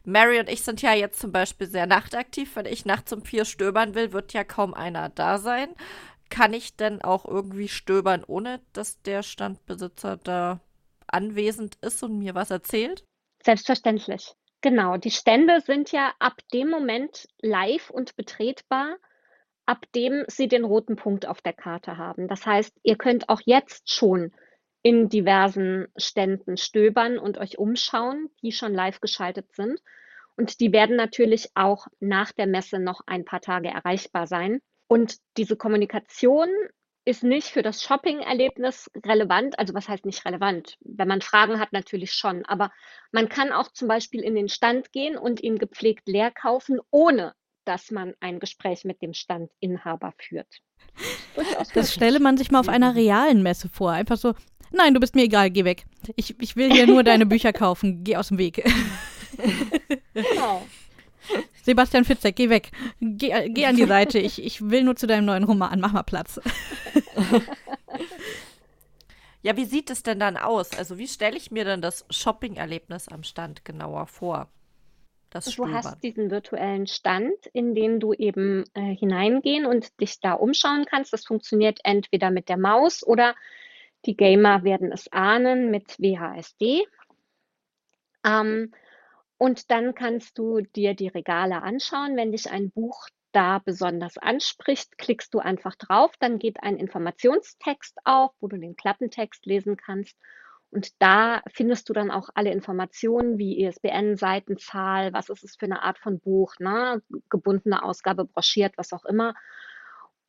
Mary 0.04 0.40
und 0.40 0.50
ich 0.50 0.64
sind 0.64 0.82
ja 0.82 0.94
jetzt 0.94 1.20
zum 1.20 1.32
Beispiel 1.32 1.68
sehr 1.68 1.88
nachtaktiv. 1.88 2.56
Wenn 2.56 2.66
ich 2.66 2.86
nachts 2.86 3.14
um 3.14 3.24
vier 3.24 3.46
stöbern 3.46 3.96
will, 3.96 4.12
wird 4.12 4.34
ja 4.34 4.44
kaum 4.44 4.74
einer 4.74 5.10
da 5.10 5.38
sein. 5.38 5.70
Kann 6.30 6.54
ich 6.54 6.76
denn 6.76 7.02
auch 7.02 7.26
irgendwie 7.26 7.70
stöbern, 7.70 8.24
ohne 8.26 8.62
dass 8.74 9.02
der 9.02 9.24
Standbesitzer 9.24 10.18
da 10.18 10.60
anwesend 11.08 11.78
ist 11.82 12.04
und 12.04 12.20
mir 12.20 12.36
was 12.36 12.52
erzählt? 12.52 13.04
Selbstverständlich. 13.44 14.34
Genau, 14.62 14.98
die 14.98 15.12
Stände 15.12 15.62
sind 15.62 15.92
ja 15.92 16.14
ab 16.20 16.34
dem 16.54 16.70
Moment 16.70 17.28
live 17.42 17.90
und 17.90 18.16
betretbar, 18.18 18.98
ab 19.66 19.86
dem 19.96 20.26
sie 20.28 20.48
den 20.48 20.66
roten 20.66 20.98
Punkt 20.98 21.26
auf 21.26 21.42
der 21.42 21.54
Karte 21.54 21.98
haben. 21.98 22.28
Das 22.28 22.46
heißt, 22.46 22.78
ihr 22.84 22.98
könnt 22.98 23.30
auch 23.30 23.42
jetzt 23.46 23.92
schon 23.92 24.34
in 24.82 25.08
diversen 25.08 25.88
Ständen 25.96 26.58
stöbern 26.58 27.18
und 27.18 27.38
euch 27.38 27.58
umschauen, 27.58 28.30
die 28.42 28.52
schon 28.52 28.74
live 28.74 29.00
geschaltet 29.00 29.54
sind. 29.54 29.82
Und 30.36 30.60
die 30.60 30.72
werden 30.72 30.96
natürlich 30.96 31.50
auch 31.56 31.88
nach 32.00 32.32
der 32.32 32.48
Messe 32.48 32.80
noch 32.80 33.02
ein 33.06 33.26
paar 33.26 33.42
Tage 33.42 33.70
erreichbar 33.70 34.26
sein. 34.28 34.62
Und 34.88 35.18
diese 35.38 35.56
Kommunikation 35.56 36.50
ist 37.10 37.24
nicht 37.24 37.48
für 37.48 37.64
das 37.64 37.82
Shopping-Erlebnis 37.82 38.90
relevant. 39.04 39.58
Also 39.58 39.74
was 39.74 39.90
heißt 39.90 40.06
nicht 40.06 40.24
relevant? 40.26 40.78
Wenn 40.82 41.08
man 41.08 41.22
Fragen 41.22 41.60
hat, 41.60 41.74
natürlich 41.74 42.14
schon. 42.14 42.46
Aber 42.46 42.72
man 43.12 43.30
kann 43.30 43.52
auch 43.52 43.72
zum 43.74 43.88
Beispiel 43.88 44.22
in 44.22 44.36
den 44.36 44.48
Stand 44.48 44.92
gehen 44.92 45.18
und 45.18 45.42
ihn 45.42 45.58
gepflegt 45.58 46.08
leer 46.08 46.30
kaufen, 46.30 46.80
ohne 46.92 47.34
dass 47.66 47.90
man 47.90 48.14
ein 48.20 48.40
Gespräch 48.40 48.86
mit 48.86 49.02
dem 49.02 49.14
Standinhaber 49.14 50.14
führt. 50.18 50.48
Das 51.74 51.94
stelle 51.94 52.20
man 52.20 52.38
sich 52.38 52.52
mal 52.52 52.60
auf 52.60 52.70
einer 52.70 52.96
realen 52.96 53.44
Messe 53.44 53.70
vor. 53.70 53.92
Einfach 53.92 54.18
so, 54.18 54.34
nein, 54.72 54.94
du 54.94 55.00
bist 55.00 55.16
mir 55.16 55.24
egal, 55.24 55.50
geh 55.50 55.66
weg. 55.66 55.86
Ich, 56.16 56.40
ich 56.42 56.56
will 56.56 56.72
hier 56.72 56.88
nur 56.88 57.04
deine 57.06 57.26
Bücher 57.26 57.54
kaufen, 57.54 58.04
geh 58.04 58.18
aus 58.18 58.30
dem 58.30 58.38
Weg. 58.38 58.64
Genau. 60.14 60.66
Sebastian 61.64 62.06
Fitzek, 62.06 62.36
geh 62.36 62.50
weg. 62.50 62.72
Geh, 63.00 63.50
geh 63.50 63.66
an 63.66 63.76
die 63.76 63.86
Seite. 63.88 64.20
Ich, 64.20 64.44
ich 64.44 64.70
will 64.70 64.84
nur 64.84 64.96
zu 64.96 65.08
deinem 65.08 65.26
neuen 65.26 65.44
Roman. 65.44 65.80
Mach 65.80 65.92
mal 65.92 66.04
Platz. 66.04 66.40
Ja, 69.42 69.56
wie 69.56 69.66
sieht 69.66 69.90
es 69.90 70.04
denn 70.04 70.20
dann 70.20 70.36
aus? 70.36 70.78
Also, 70.78 70.98
wie 70.98 71.08
stelle 71.08 71.38
ich 71.38 71.50
mir 71.50 71.64
denn 71.64 71.82
das 71.82 72.06
Shopping-Erlebnis 72.10 73.08
am 73.08 73.24
Stand 73.24 73.64
genauer 73.64 74.08
vor? 74.08 74.50
Das 75.30 75.46
du 75.46 75.72
hast 75.72 76.04
diesen 76.04 76.32
virtuellen 76.32 76.88
Stand, 76.88 77.46
in 77.54 77.76
den 77.76 78.00
du 78.00 78.14
eben 78.14 78.66
äh, 78.74 78.96
hineingehen 78.96 79.66
und 79.66 80.00
dich 80.02 80.20
da 80.20 80.34
umschauen 80.34 80.86
kannst. 80.86 81.14
Das 81.14 81.26
funktioniert 81.26 81.80
entweder 81.84 82.32
mit 82.32 82.50
der 82.50 82.58
Maus 82.58 83.06
oder 83.06 83.36
die 84.06 84.18
Gamer 84.18 84.64
werden 84.64 84.92
es 84.92 85.12
ahnen 85.12 85.70
mit 85.70 86.00
WHSD. 86.00 86.84
Ähm, 88.26 88.74
und 89.40 89.72
dann 89.72 89.96
kannst 89.96 90.38
du 90.38 90.60
dir 90.60 90.94
die 90.94 91.08
Regale 91.08 91.64
anschauen. 91.64 92.18
Wenn 92.18 92.34
dich 92.34 92.52
ein 92.52 92.72
Buch 92.72 93.08
da 93.32 93.60
besonders 93.60 94.18
anspricht, 94.18 94.98
klickst 94.98 95.34
du 95.34 95.40
einfach 95.40 95.76
drauf, 95.76 96.12
dann 96.20 96.40
geht 96.40 96.62
ein 96.62 96.78
Informationstext 96.78 97.98
auf, 98.04 98.32
wo 98.42 98.50
du 98.50 98.58
den 98.58 98.76
Klappentext 98.76 99.46
lesen 99.46 99.78
kannst. 99.78 100.18
Und 100.72 101.02
da 101.02 101.42
findest 101.48 101.88
du 101.88 101.94
dann 101.94 102.12
auch 102.12 102.30
alle 102.36 102.52
Informationen 102.52 103.38
wie 103.38 103.64
ISBN, 103.64 104.18
Seitenzahl, 104.18 105.14
was 105.14 105.30
ist 105.30 105.46
es 105.46 105.56
für 105.56 105.66
eine 105.66 105.84
Art 105.84 106.00
von 106.00 106.20
Buch, 106.20 106.56
ne? 106.60 107.02
gebundene 107.30 107.82
Ausgabe, 107.82 108.26
broschiert, 108.26 108.74
was 108.78 108.92
auch 108.92 109.06
immer. 109.06 109.36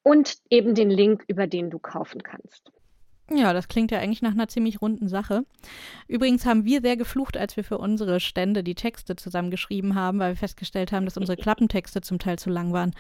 Und 0.05 0.39
eben 0.51 0.77
den 0.77 0.89
Link, 0.89 1.25
über 1.27 1.49
den 1.49 1.69
du 1.69 1.81
kaufen 1.81 2.23
kannst. 2.23 2.71
Ja, 3.33 3.53
das 3.53 3.69
klingt 3.69 3.93
ja 3.93 3.99
eigentlich 3.99 4.23
nach 4.23 4.33
einer 4.33 4.49
ziemlich 4.49 4.83
runden 4.83 5.09
Sache. 5.09 5.45
Übrigens 6.09 6.45
haben 6.47 6.65
wir 6.65 6.81
sehr 6.81 6.97
geflucht, 6.97 7.37
als 7.37 7.57
wir 7.57 7.63
für 7.63 7.79
unsere 7.79 8.19
Stände 8.19 8.65
die 8.65 8.75
Texte 8.75 9.15
zusammengeschrieben 9.15 9.95
haben, 9.95 10.19
weil 10.19 10.33
wir 10.33 10.37
festgestellt 10.37 10.91
haben, 10.91 11.05
dass 11.05 11.17
unsere 11.17 11.37
Klappentexte 11.41 12.01
zum 12.01 12.19
Teil 12.19 12.39
zu 12.39 12.51
lang 12.51 12.73
waren. 12.73 12.93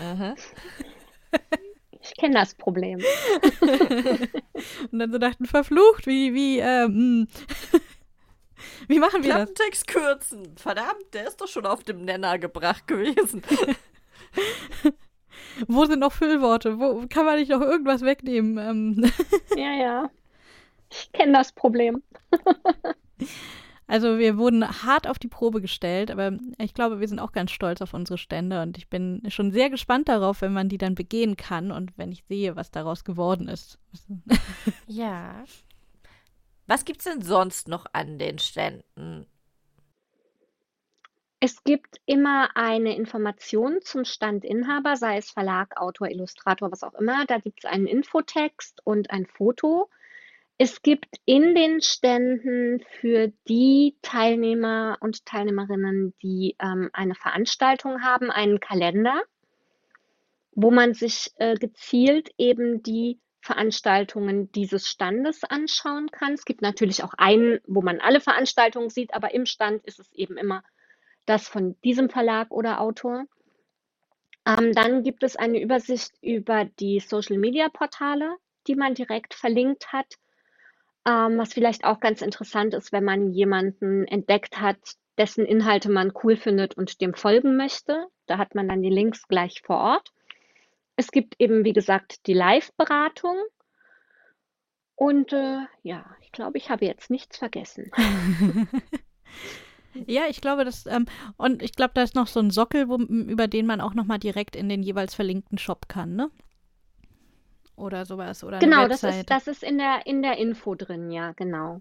Aha. 0.00 0.34
Ich 2.00 2.14
kenne 2.16 2.34
das 2.34 2.54
Problem. 2.54 3.00
Und 4.92 4.98
dann 4.98 5.10
so 5.12 5.18
dachten, 5.18 5.44
verflucht, 5.44 6.06
wie, 6.06 6.34
wie, 6.34 6.58
ähm, 6.60 7.26
Wie 8.88 8.98
machen 8.98 9.22
wir 9.22 9.30
das? 9.30 9.52
Klappentext 9.54 9.86
kürzen. 9.86 10.56
Verdammt, 10.56 11.12
der 11.12 11.28
ist 11.28 11.40
doch 11.40 11.48
schon 11.48 11.66
auf 11.66 11.84
dem 11.84 12.04
Nenner 12.04 12.38
gebracht 12.38 12.86
gewesen. 12.86 13.42
Wo 15.68 15.84
sind 15.84 16.00
noch 16.00 16.12
Füllworte? 16.12 16.78
Wo 16.78 17.06
kann 17.08 17.24
man 17.24 17.36
nicht 17.36 17.50
noch 17.50 17.60
irgendwas 17.60 18.02
wegnehmen? 18.02 18.58
Ähm. 18.58 19.12
Ja, 19.56 19.72
ja. 19.72 20.10
Ich 20.90 21.12
kenne 21.12 21.32
das 21.32 21.52
Problem. 21.52 22.02
Also 23.88 24.18
wir 24.18 24.36
wurden 24.36 24.66
hart 24.82 25.06
auf 25.06 25.18
die 25.18 25.28
Probe 25.28 25.62
gestellt, 25.62 26.10
aber 26.10 26.38
ich 26.58 26.74
glaube, 26.74 27.00
wir 27.00 27.08
sind 27.08 27.20
auch 27.20 27.32
ganz 27.32 27.50
stolz 27.50 27.80
auf 27.80 27.94
unsere 27.94 28.18
Stände 28.18 28.60
und 28.60 28.76
ich 28.76 28.88
bin 28.88 29.22
schon 29.28 29.50
sehr 29.50 29.70
gespannt 29.70 30.10
darauf, 30.10 30.42
wenn 30.42 30.52
man 30.52 30.68
die 30.68 30.76
dann 30.76 30.94
begehen 30.94 31.38
kann 31.38 31.72
und 31.72 31.96
wenn 31.96 32.12
ich 32.12 32.22
sehe, 32.28 32.54
was 32.54 32.70
daraus 32.70 33.02
geworden 33.02 33.48
ist. 33.48 33.78
ja. 34.86 35.42
Was 36.66 36.84
gibt 36.84 37.00
es 37.00 37.04
denn 37.04 37.22
sonst 37.22 37.66
noch 37.66 37.86
an 37.94 38.18
den 38.18 38.38
Ständen? 38.38 39.26
Es 41.40 41.62
gibt 41.62 42.00
immer 42.04 42.56
eine 42.56 42.96
Information 42.96 43.78
zum 43.82 44.04
Standinhaber, 44.04 44.96
sei 44.96 45.18
es 45.18 45.30
Verlag, 45.30 45.76
Autor, 45.76 46.08
Illustrator, 46.08 46.72
was 46.72 46.82
auch 46.82 46.94
immer. 46.94 47.26
Da 47.26 47.38
gibt 47.38 47.60
es 47.60 47.70
einen 47.70 47.86
Infotext 47.86 48.80
und 48.84 49.10
ein 49.10 49.24
Foto. 49.24 49.88
Es 50.60 50.82
gibt 50.82 51.20
in 51.24 51.54
den 51.54 51.80
Ständen 51.80 52.82
für 53.00 53.32
die 53.48 53.96
Teilnehmer 54.02 54.98
und 54.98 55.24
Teilnehmerinnen, 55.26 56.12
die 56.20 56.56
ähm, 56.58 56.90
eine 56.92 57.14
Veranstaltung 57.14 58.02
haben, 58.02 58.32
einen 58.32 58.58
Kalender, 58.58 59.22
wo 60.50 60.72
man 60.72 60.92
sich 60.92 61.30
äh, 61.36 61.54
gezielt 61.54 62.30
eben 62.36 62.82
die 62.82 63.20
Veranstaltungen 63.40 64.50
dieses 64.50 64.88
Standes 64.88 65.44
anschauen 65.44 66.10
kann. 66.10 66.32
Es 66.32 66.44
gibt 66.44 66.62
natürlich 66.62 67.04
auch 67.04 67.14
einen, 67.16 67.60
wo 67.68 67.80
man 67.80 68.00
alle 68.00 68.20
Veranstaltungen 68.20 68.90
sieht, 68.90 69.14
aber 69.14 69.32
im 69.32 69.46
Stand 69.46 69.84
ist 69.84 70.00
es 70.00 70.12
eben 70.12 70.36
immer 70.36 70.64
das 71.28 71.48
von 71.48 71.80
diesem 71.82 72.10
Verlag 72.10 72.50
oder 72.50 72.80
Autor. 72.80 73.24
Ähm, 74.46 74.72
dann 74.72 75.02
gibt 75.02 75.22
es 75.22 75.36
eine 75.36 75.60
Übersicht 75.60 76.12
über 76.22 76.64
die 76.64 77.00
Social-Media-Portale, 77.00 78.36
die 78.66 78.74
man 78.74 78.94
direkt 78.94 79.34
verlinkt 79.34 79.92
hat 79.92 80.16
ähm, 81.08 81.38
was 81.38 81.54
vielleicht 81.54 81.84
auch 81.84 82.00
ganz 82.00 82.20
interessant 82.20 82.74
ist, 82.74 82.92
wenn 82.92 83.04
man 83.04 83.32
jemanden 83.32 84.06
entdeckt 84.06 84.60
hat, 84.60 84.78
dessen 85.16 85.46
Inhalte 85.46 85.90
man 85.90 86.12
cool 86.22 86.36
findet 86.36 86.76
und 86.76 87.00
dem 87.00 87.14
folgen 87.14 87.56
möchte. 87.56 88.06
Da 88.26 88.36
hat 88.36 88.54
man 88.54 88.68
dann 88.68 88.82
die 88.82 88.90
Links 88.90 89.26
gleich 89.26 89.62
vor 89.62 89.78
Ort. 89.78 90.12
Es 90.96 91.10
gibt 91.10 91.36
eben, 91.38 91.64
wie 91.64 91.72
gesagt, 91.72 92.26
die 92.26 92.34
Live-Beratung. 92.34 93.38
Und 94.96 95.32
äh, 95.32 95.60
ja, 95.82 96.04
ich 96.20 96.32
glaube, 96.32 96.58
ich 96.58 96.68
habe 96.70 96.84
jetzt 96.84 97.08
nichts 97.10 97.38
vergessen. 97.38 97.90
Ja, 100.06 100.22
ich 100.28 100.40
glaube, 100.40 100.64
das 100.64 100.86
ähm, 100.86 101.06
und 101.36 101.62
ich 101.62 101.72
glaube, 101.72 101.92
da 101.94 102.02
ist 102.02 102.14
noch 102.14 102.26
so 102.26 102.40
ein 102.40 102.50
Sockel, 102.50 102.88
wo, 102.88 102.96
über 102.96 103.48
den 103.48 103.66
man 103.66 103.80
auch 103.80 103.94
noch 103.94 104.04
mal 104.04 104.18
direkt 104.18 104.54
in 104.54 104.68
den 104.68 104.82
jeweils 104.82 105.14
verlinkten 105.14 105.58
Shop 105.58 105.88
kann, 105.88 106.14
ne? 106.14 106.30
oder 107.78 108.04
sowas 108.04 108.44
oder 108.44 108.58
Genau, 108.58 108.88
das 108.88 109.02
ist, 109.02 109.30
das 109.30 109.46
ist 109.46 109.62
in 109.62 109.78
der, 109.78 110.06
in 110.06 110.22
der 110.22 110.36
Info 110.38 110.74
drin, 110.74 111.10
ja, 111.10 111.32
genau. 111.32 111.80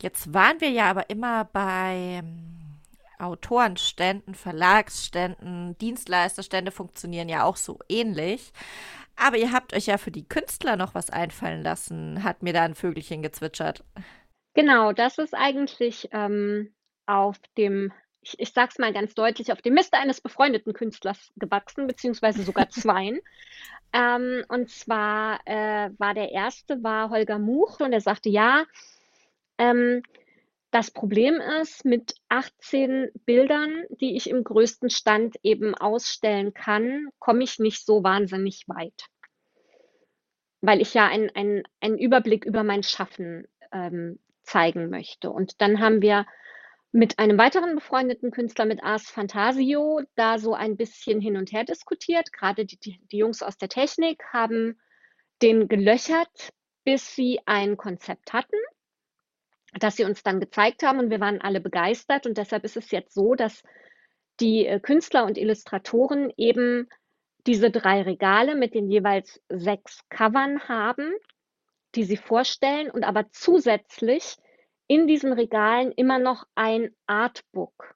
Jetzt 0.00 0.32
waren 0.32 0.60
wir 0.60 0.70
ja 0.70 0.90
aber 0.90 1.10
immer 1.10 1.44
bei 1.44 2.20
ähm, 2.22 2.80
Autorenständen, 3.18 4.34
Verlagsständen, 4.34 5.76
Dienstleisterstände 5.78 6.72
funktionieren 6.72 7.28
ja 7.28 7.44
auch 7.44 7.56
so 7.56 7.78
ähnlich. 7.88 8.52
Aber 9.14 9.36
ihr 9.36 9.52
habt 9.52 9.74
euch 9.74 9.86
ja 9.86 9.98
für 9.98 10.10
die 10.10 10.26
Künstler 10.26 10.76
noch 10.76 10.94
was 10.94 11.10
einfallen 11.10 11.62
lassen, 11.62 12.24
hat 12.24 12.42
mir 12.42 12.52
da 12.52 12.62
ein 12.62 12.74
Vögelchen 12.74 13.22
gezwitschert. 13.22 13.84
Genau, 14.54 14.92
das 14.92 15.18
ist 15.18 15.34
eigentlich 15.34 16.08
ähm, 16.12 16.74
auf 17.06 17.38
dem, 17.56 17.92
ich, 18.20 18.38
ich 18.38 18.52
sag's 18.52 18.78
mal 18.78 18.92
ganz 18.92 19.14
deutlich, 19.14 19.50
auf 19.52 19.62
dem 19.62 19.74
Mist 19.74 19.94
eines 19.94 20.20
befreundeten 20.20 20.74
Künstlers 20.74 21.32
gewachsen, 21.36 21.86
beziehungsweise 21.86 22.42
sogar 22.42 22.68
zweien. 22.70 23.20
Ähm, 23.94 24.44
und 24.48 24.70
zwar 24.70 25.40
äh, 25.46 25.90
war 25.98 26.14
der 26.14 26.32
erste 26.32 26.82
war 26.82 27.10
Holger 27.10 27.38
Much 27.38 27.80
und 27.80 27.92
er 27.92 28.00
sagte, 28.00 28.28
ja, 28.28 28.64
ähm, 29.58 30.02
das 30.70 30.90
Problem 30.90 31.34
ist, 31.60 31.84
mit 31.84 32.14
18 32.30 33.10
Bildern, 33.26 33.84
die 34.00 34.16
ich 34.16 34.30
im 34.30 34.42
größten 34.44 34.88
Stand 34.90 35.36
eben 35.42 35.74
ausstellen 35.74 36.54
kann, 36.54 37.08
komme 37.18 37.44
ich 37.44 37.58
nicht 37.58 37.84
so 37.84 38.02
wahnsinnig 38.02 38.64
weit. 38.68 39.06
Weil 40.62 40.80
ich 40.80 40.94
ja 40.94 41.06
einen 41.08 41.62
ein 41.80 41.98
Überblick 41.98 42.44
über 42.46 42.62
mein 42.64 42.82
Schaffen 42.82 43.46
ähm, 43.72 44.18
zeigen 44.52 44.90
möchte. 44.90 45.30
Und 45.30 45.60
dann 45.60 45.80
haben 45.80 46.02
wir 46.02 46.26
mit 46.92 47.18
einem 47.18 47.38
weiteren 47.38 47.74
befreundeten 47.74 48.30
Künstler, 48.30 48.66
mit 48.66 48.82
Ars 48.82 49.08
Fantasio, 49.08 50.02
da 50.14 50.38
so 50.38 50.52
ein 50.54 50.76
bisschen 50.76 51.20
hin 51.22 51.38
und 51.38 51.50
her 51.50 51.64
diskutiert. 51.64 52.32
Gerade 52.32 52.66
die, 52.66 52.78
die, 52.78 53.00
die 53.10 53.16
Jungs 53.16 53.42
aus 53.42 53.56
der 53.56 53.70
Technik 53.70 54.22
haben 54.30 54.78
den 55.40 55.68
gelöchert, 55.68 56.50
bis 56.84 57.16
sie 57.16 57.40
ein 57.46 57.78
Konzept 57.78 58.34
hatten, 58.34 58.56
das 59.72 59.96
sie 59.96 60.04
uns 60.04 60.22
dann 60.22 60.38
gezeigt 60.38 60.82
haben 60.82 60.98
und 60.98 61.08
wir 61.10 61.20
waren 61.20 61.40
alle 61.40 61.60
begeistert. 61.60 62.26
Und 62.26 62.36
deshalb 62.36 62.64
ist 62.64 62.76
es 62.76 62.90
jetzt 62.90 63.14
so, 63.14 63.34
dass 63.34 63.62
die 64.40 64.66
äh, 64.66 64.78
Künstler 64.78 65.24
und 65.24 65.38
Illustratoren 65.38 66.30
eben 66.36 66.88
diese 67.46 67.70
drei 67.70 68.02
Regale 68.02 68.54
mit 68.54 68.74
den 68.74 68.90
jeweils 68.90 69.40
sechs 69.48 70.00
Covern 70.10 70.68
haben, 70.68 71.10
die 71.94 72.04
sie 72.04 72.16
vorstellen 72.16 72.90
und 72.90 73.04
aber 73.04 73.30
zusätzlich 73.30 74.36
in 74.86 75.06
diesen 75.06 75.32
Regalen 75.32 75.92
immer 75.92 76.18
noch 76.18 76.44
ein 76.54 76.94
Artbook, 77.06 77.94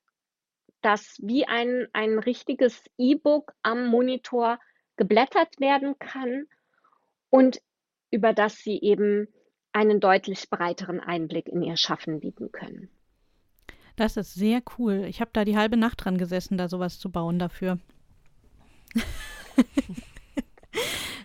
das 0.83 1.19
wie 1.21 1.47
ein, 1.47 1.89
ein 1.93 2.19
richtiges 2.19 2.85
E-Book 2.99 3.53
am 3.63 3.87
Monitor 3.87 4.59
geblättert 4.97 5.61
werden 5.61 5.99
kann 5.99 6.47
und 7.31 7.61
über 8.11 8.33
das 8.33 8.57
Sie 8.59 8.81
eben 8.81 9.29
einen 9.73 10.01
deutlich 10.01 10.49
breiteren 10.49 11.01
Einblick 11.01 11.49
in 11.49 11.63
Ihr 11.63 11.77
Schaffen 11.77 12.21
bieten 12.21 12.51
können. 12.51 12.89
Das 13.97 14.17
ist 14.17 14.35
sehr 14.35 14.63
cool. 14.79 15.05
Ich 15.07 15.21
habe 15.21 15.31
da 15.33 15.45
die 15.45 15.57
halbe 15.57 15.77
Nacht 15.77 16.05
dran 16.05 16.19
gesessen, 16.19 16.57
da 16.57 16.69
sowas 16.69 16.99
zu 16.99 17.11
bauen 17.11 17.39
dafür. 17.39 17.79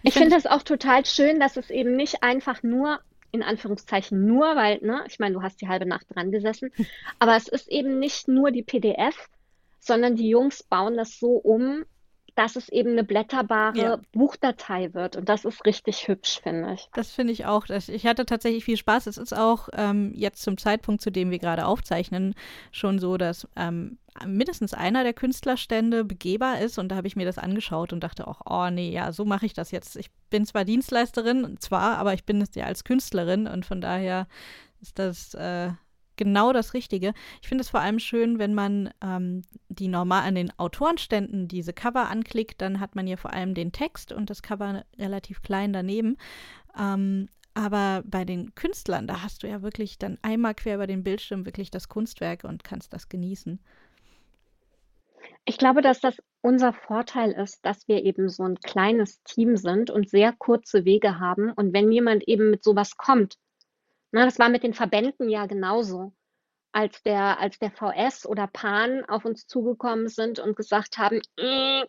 ich 0.03 0.13
finde 0.13 0.35
es 0.35 0.45
auch 0.45 0.63
total 0.63 1.05
schön, 1.05 1.39
dass 1.39 1.57
es 1.57 1.69
eben 1.69 1.95
nicht 1.95 2.23
einfach 2.23 2.63
nur 2.63 2.99
in 3.31 3.43
Anführungszeichen 3.43 4.25
nur, 4.25 4.55
weil, 4.55 4.79
ne, 4.81 5.03
ich 5.07 5.19
meine, 5.19 5.35
du 5.35 5.41
hast 5.41 5.61
die 5.61 5.67
halbe 5.67 5.85
Nacht 5.85 6.05
dran 6.09 6.31
gesessen, 6.31 6.71
aber 7.19 7.35
es 7.35 7.47
ist 7.47 7.69
eben 7.69 7.99
nicht 7.99 8.27
nur 8.27 8.51
die 8.51 8.63
PDF, 8.63 9.29
sondern 9.79 10.15
die 10.15 10.29
Jungs 10.29 10.63
bauen 10.63 10.97
das 10.97 11.17
so 11.17 11.31
um, 11.31 11.85
dass 12.35 12.55
es 12.55 12.69
eben 12.69 12.91
eine 12.91 13.03
blätterbare 13.03 13.77
ja. 13.77 13.99
Buchdatei 14.13 14.93
wird. 14.93 15.15
Und 15.15 15.27
das 15.27 15.43
ist 15.43 15.65
richtig 15.65 16.07
hübsch, 16.07 16.39
finde 16.41 16.73
ich. 16.73 16.87
Das 16.93 17.11
finde 17.11 17.33
ich 17.33 17.45
auch. 17.45 17.65
Ich 17.69 18.05
hatte 18.05 18.25
tatsächlich 18.25 18.63
viel 18.63 18.77
Spaß. 18.77 19.07
Es 19.07 19.17
ist 19.17 19.35
auch 19.35 19.69
ähm, 19.73 20.13
jetzt 20.15 20.41
zum 20.41 20.57
Zeitpunkt, 20.57 21.01
zu 21.01 21.11
dem 21.11 21.29
wir 21.29 21.39
gerade 21.39 21.65
aufzeichnen, 21.65 22.33
schon 22.71 22.99
so, 22.99 23.17
dass 23.17 23.47
ähm, 23.55 23.97
mindestens 24.25 24.73
einer 24.73 25.03
der 25.03 25.13
Künstlerstände 25.13 26.03
begehbar 26.03 26.59
ist. 26.59 26.77
Und 26.77 26.89
da 26.89 26.95
habe 26.95 27.07
ich 27.07 27.15
mir 27.15 27.25
das 27.25 27.37
angeschaut 27.37 27.93
und 27.93 28.01
dachte 28.01 28.27
auch, 28.27 28.41
oh 28.45 28.69
nee, 28.69 28.91
ja, 28.91 29.11
so 29.11 29.25
mache 29.25 29.45
ich 29.45 29.53
das 29.53 29.71
jetzt. 29.71 29.95
Ich 29.95 30.11
bin 30.29 30.45
zwar 30.45 30.65
Dienstleisterin, 30.65 31.57
zwar, 31.59 31.97
aber 31.97 32.13
ich 32.13 32.25
bin 32.25 32.41
es 32.41 32.53
ja 32.55 32.65
als 32.65 32.83
Künstlerin 32.83 33.47
und 33.47 33.65
von 33.65 33.81
daher 33.81 34.27
ist 34.81 34.99
das 34.99 35.33
äh, 35.33 35.71
genau 36.17 36.53
das 36.53 36.73
Richtige. 36.73 37.13
Ich 37.41 37.47
finde 37.47 37.63
es 37.63 37.69
vor 37.69 37.79
allem 37.79 37.99
schön, 37.99 38.37
wenn 38.37 38.53
man 38.53 38.91
ähm, 39.01 39.43
die 39.69 39.87
normal 39.87 40.23
an 40.23 40.35
den 40.35 40.51
Autorenständen 40.59 41.47
diese 41.47 41.73
Cover 41.73 42.09
anklickt, 42.09 42.61
dann 42.61 42.79
hat 42.79 42.95
man 42.95 43.07
ja 43.07 43.17
vor 43.17 43.33
allem 43.33 43.53
den 43.53 43.71
Text 43.71 44.11
und 44.11 44.29
das 44.29 44.41
Cover 44.41 44.83
relativ 44.97 45.41
klein 45.41 45.73
daneben. 45.73 46.17
Ähm, 46.77 47.27
aber 47.53 48.03
bei 48.05 48.23
den 48.23 48.55
Künstlern, 48.55 49.07
da 49.07 49.23
hast 49.23 49.43
du 49.43 49.47
ja 49.47 49.61
wirklich 49.61 49.97
dann 49.97 50.17
einmal 50.21 50.55
quer 50.55 50.75
über 50.75 50.87
den 50.87 51.03
Bildschirm 51.03 51.45
wirklich 51.45 51.69
das 51.69 51.89
Kunstwerk 51.89 52.43
und 52.43 52.63
kannst 52.63 52.93
das 52.93 53.09
genießen. 53.09 53.59
Ich 55.45 55.57
glaube, 55.57 55.81
dass 55.81 55.99
das 55.99 56.21
unser 56.41 56.73
Vorteil 56.73 57.31
ist, 57.31 57.65
dass 57.65 57.87
wir 57.87 58.03
eben 58.03 58.29
so 58.29 58.43
ein 58.43 58.59
kleines 58.59 59.21
Team 59.23 59.57
sind 59.57 59.89
und 59.89 60.09
sehr 60.09 60.33
kurze 60.33 60.85
Wege 60.85 61.19
haben. 61.19 61.51
Und 61.51 61.73
wenn 61.73 61.91
jemand 61.91 62.27
eben 62.27 62.49
mit 62.51 62.63
sowas 62.63 62.97
kommt, 62.97 63.37
na, 64.11 64.25
das 64.25 64.39
war 64.39 64.49
mit 64.49 64.63
den 64.63 64.73
Verbänden 64.73 65.29
ja 65.29 65.45
genauso. 65.45 66.13
Als 66.73 67.03
der, 67.03 67.39
als 67.39 67.59
der 67.59 67.71
VS 67.71 68.25
oder 68.25 68.47
PAN 68.47 69.03
auf 69.05 69.25
uns 69.25 69.45
zugekommen 69.45 70.07
sind 70.07 70.39
und 70.39 70.55
gesagt 70.55 70.97
haben, 70.97 71.21
mm, 71.37 71.83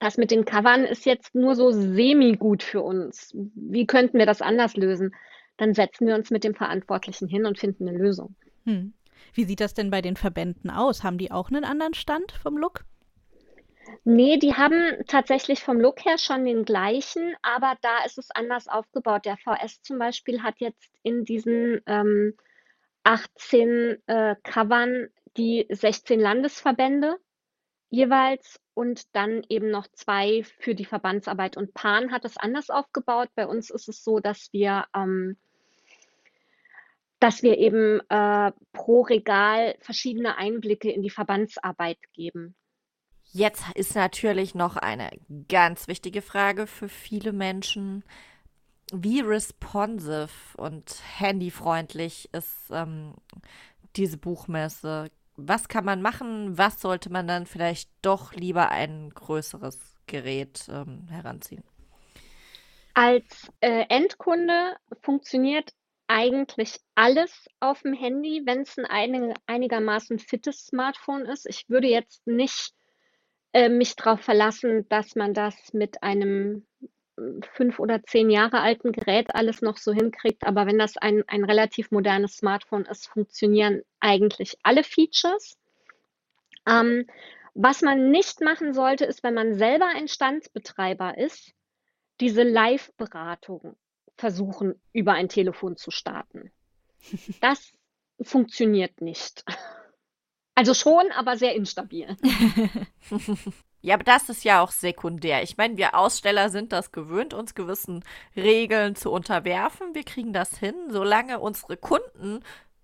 das 0.00 0.16
mit 0.16 0.30
den 0.30 0.44
Covern 0.44 0.84
ist 0.84 1.04
jetzt 1.04 1.34
nur 1.34 1.54
so 1.54 1.70
semi-gut 1.70 2.62
für 2.62 2.80
uns. 2.80 3.32
Wie 3.34 3.86
könnten 3.86 4.18
wir 4.18 4.26
das 4.26 4.40
anders 4.40 4.76
lösen? 4.76 5.14
Dann 5.56 5.74
setzen 5.74 6.06
wir 6.06 6.14
uns 6.14 6.30
mit 6.30 6.44
dem 6.44 6.54
Verantwortlichen 6.54 7.28
hin 7.28 7.44
und 7.44 7.58
finden 7.58 7.88
eine 7.88 7.98
Lösung. 7.98 8.34
Hm. 8.64 8.94
Wie 9.34 9.44
sieht 9.44 9.60
das 9.60 9.74
denn 9.74 9.90
bei 9.90 10.02
den 10.02 10.16
Verbänden 10.16 10.70
aus? 10.70 11.02
Haben 11.02 11.18
die 11.18 11.30
auch 11.30 11.48
einen 11.50 11.64
anderen 11.64 11.94
Stand 11.94 12.32
vom 12.32 12.56
Look? 12.56 12.84
Nee, 14.04 14.38
die 14.38 14.54
haben 14.54 15.04
tatsächlich 15.06 15.62
vom 15.62 15.80
Look 15.80 16.04
her 16.04 16.18
schon 16.18 16.44
den 16.44 16.64
gleichen, 16.64 17.34
aber 17.42 17.76
da 17.80 18.04
ist 18.04 18.18
es 18.18 18.30
anders 18.30 18.68
aufgebaut. 18.68 19.24
Der 19.24 19.38
VS 19.38 19.82
zum 19.82 19.98
Beispiel 19.98 20.42
hat 20.42 20.56
jetzt 20.58 20.92
in 21.02 21.24
diesen 21.24 21.80
ähm, 21.86 22.34
18 23.04 24.02
äh, 24.06 24.36
covern 24.42 25.08
die 25.36 25.66
16 25.70 26.20
Landesverbände 26.20 27.16
jeweils 27.90 28.60
und 28.74 29.14
dann 29.16 29.42
eben 29.48 29.70
noch 29.70 29.86
zwei 29.88 30.42
für 30.44 30.74
die 30.74 30.84
Verbandsarbeit. 30.84 31.56
Und 31.56 31.74
Pan 31.74 32.12
hat 32.12 32.24
es 32.24 32.36
anders 32.36 32.70
aufgebaut. 32.70 33.28
Bei 33.34 33.46
uns 33.46 33.70
ist 33.70 33.88
es 33.88 34.04
so, 34.04 34.20
dass 34.20 34.52
wir, 34.52 34.84
ähm, 34.94 35.38
dass 37.20 37.42
wir 37.42 37.58
eben 37.58 38.00
äh, 38.08 38.52
pro 38.72 39.02
Regal 39.02 39.76
verschiedene 39.80 40.36
Einblicke 40.36 40.90
in 40.90 41.02
die 41.02 41.10
Verbandsarbeit 41.10 41.98
geben. 42.12 42.54
Jetzt 43.24 43.64
ist 43.74 43.94
natürlich 43.94 44.54
noch 44.54 44.76
eine 44.76 45.10
ganz 45.48 45.88
wichtige 45.88 46.22
Frage 46.22 46.66
für 46.66 46.88
viele 46.88 47.32
Menschen. 47.32 48.04
Wie 48.92 49.20
responsive 49.20 50.56
und 50.56 51.02
handyfreundlich 51.18 52.30
ist 52.32 52.70
ähm, 52.70 53.14
diese 53.96 54.16
Buchmesse? 54.16 55.10
was 55.38 55.68
kann 55.68 55.84
man 55.84 56.02
machen? 56.02 56.58
Was 56.58 56.80
sollte 56.80 57.10
man 57.10 57.26
dann 57.26 57.46
vielleicht 57.46 57.90
doch 58.02 58.34
lieber 58.34 58.70
ein 58.70 59.10
größeres 59.10 59.94
Gerät 60.06 60.68
ähm, 60.68 61.06
heranziehen? 61.08 61.62
Als 62.94 63.50
äh, 63.60 63.84
Endkunde 63.88 64.76
funktioniert 65.00 65.72
eigentlich 66.08 66.80
alles 66.94 67.46
auf 67.60 67.82
dem 67.82 67.92
Handy, 67.92 68.42
wenn 68.44 68.62
es 68.62 68.76
ein 68.78 68.86
einig, 68.86 69.34
einigermaßen 69.46 70.18
fittes 70.18 70.66
Smartphone 70.66 71.26
ist. 71.26 71.46
Ich 71.46 71.68
würde 71.68 71.86
jetzt 71.86 72.26
nicht 72.26 72.72
äh, 73.52 73.68
mich 73.68 73.94
darauf 73.94 74.20
verlassen, 74.20 74.88
dass 74.88 75.14
man 75.14 75.34
das 75.34 75.72
mit 75.72 76.02
einem 76.02 76.66
fünf 77.54 77.78
oder 77.78 78.02
zehn 78.02 78.30
Jahre 78.30 78.60
alten 78.60 78.92
Gerät 78.92 79.34
alles 79.34 79.62
noch 79.62 79.76
so 79.76 79.92
hinkriegt. 79.92 80.46
Aber 80.46 80.66
wenn 80.66 80.78
das 80.78 80.96
ein, 80.96 81.24
ein 81.26 81.44
relativ 81.44 81.90
modernes 81.90 82.36
Smartphone 82.36 82.86
ist, 82.86 83.08
funktionieren 83.08 83.82
eigentlich 84.00 84.56
alle 84.62 84.84
Features. 84.84 85.58
Ähm, 86.66 87.06
was 87.54 87.82
man 87.82 88.10
nicht 88.10 88.40
machen 88.40 88.72
sollte, 88.72 89.04
ist, 89.04 89.22
wenn 89.22 89.34
man 89.34 89.54
selber 89.54 89.86
ein 89.86 90.08
Standsbetreiber 90.08 91.18
ist, 91.18 91.52
diese 92.20 92.42
Live-Beratung 92.42 93.76
versuchen, 94.18 94.74
über 94.92 95.12
ein 95.12 95.28
Telefon 95.28 95.76
zu 95.76 95.90
starten. 95.90 96.50
Das 97.40 97.72
funktioniert 98.20 99.00
nicht. 99.00 99.44
Also 100.54 100.74
schon, 100.74 101.10
aber 101.12 101.38
sehr 101.38 101.54
instabil. 101.54 102.16
Ja, 103.80 103.94
aber 103.94 104.02
das 104.02 104.28
ist 104.28 104.42
ja 104.42 104.60
auch 104.60 104.72
sekundär. 104.72 105.44
Ich 105.44 105.56
meine, 105.56 105.76
wir 105.76 105.96
Aussteller 105.96 106.50
sind 106.50 106.72
das 106.72 106.90
gewöhnt, 106.90 107.32
uns 107.32 107.54
gewissen 107.54 108.04
Regeln 108.34 108.96
zu 108.96 109.12
unterwerfen. 109.12 109.94
Wir 109.94 110.02
kriegen 110.02 110.32
das 110.32 110.58
hin. 110.58 110.74
Solange 110.90 111.38
unsere 111.38 111.76
Kunden 111.76 112.40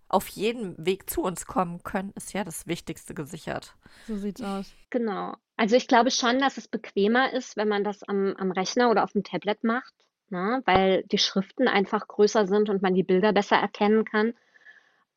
auf 0.07 0.29
jeden 0.29 0.77
Weg 0.87 1.11
zu 1.11 1.23
uns 1.23 1.47
kommen 1.47 1.83
können, 1.83 2.13
ist 2.15 2.33
ja 2.33 2.45
das 2.45 2.69
Wichtigste 2.69 3.13
gesichert. 3.13 3.75
So 4.07 4.17
sieht's 4.17 4.41
aus. 4.41 4.73
Genau. 4.91 5.35
Also 5.57 5.75
ich 5.75 5.89
glaube 5.89 6.13
schon, 6.13 6.39
dass 6.39 6.59
es 6.59 6.69
bequemer 6.69 7.33
ist, 7.33 7.57
wenn 7.57 7.69
man 7.69 7.83
das 7.83 8.05
am, 8.05 8.35
am 8.39 8.53
Rechner 8.53 8.89
oder 8.89 9.03
auf 9.03 9.13
dem 9.13 9.25
Tablet 9.25 9.65
macht, 9.65 9.93
ne? 10.35 10.63
weil 10.67 11.05
die 11.05 11.19
Schriften 11.19 11.69
einfach 11.69 12.07
größer 12.09 12.47
sind 12.47 12.69
und 12.69 12.83
man 12.83 12.95
die 12.95 13.05
Bilder 13.05 13.33
besser 13.33 13.57
erkennen 13.57 14.05
kann. 14.05 14.35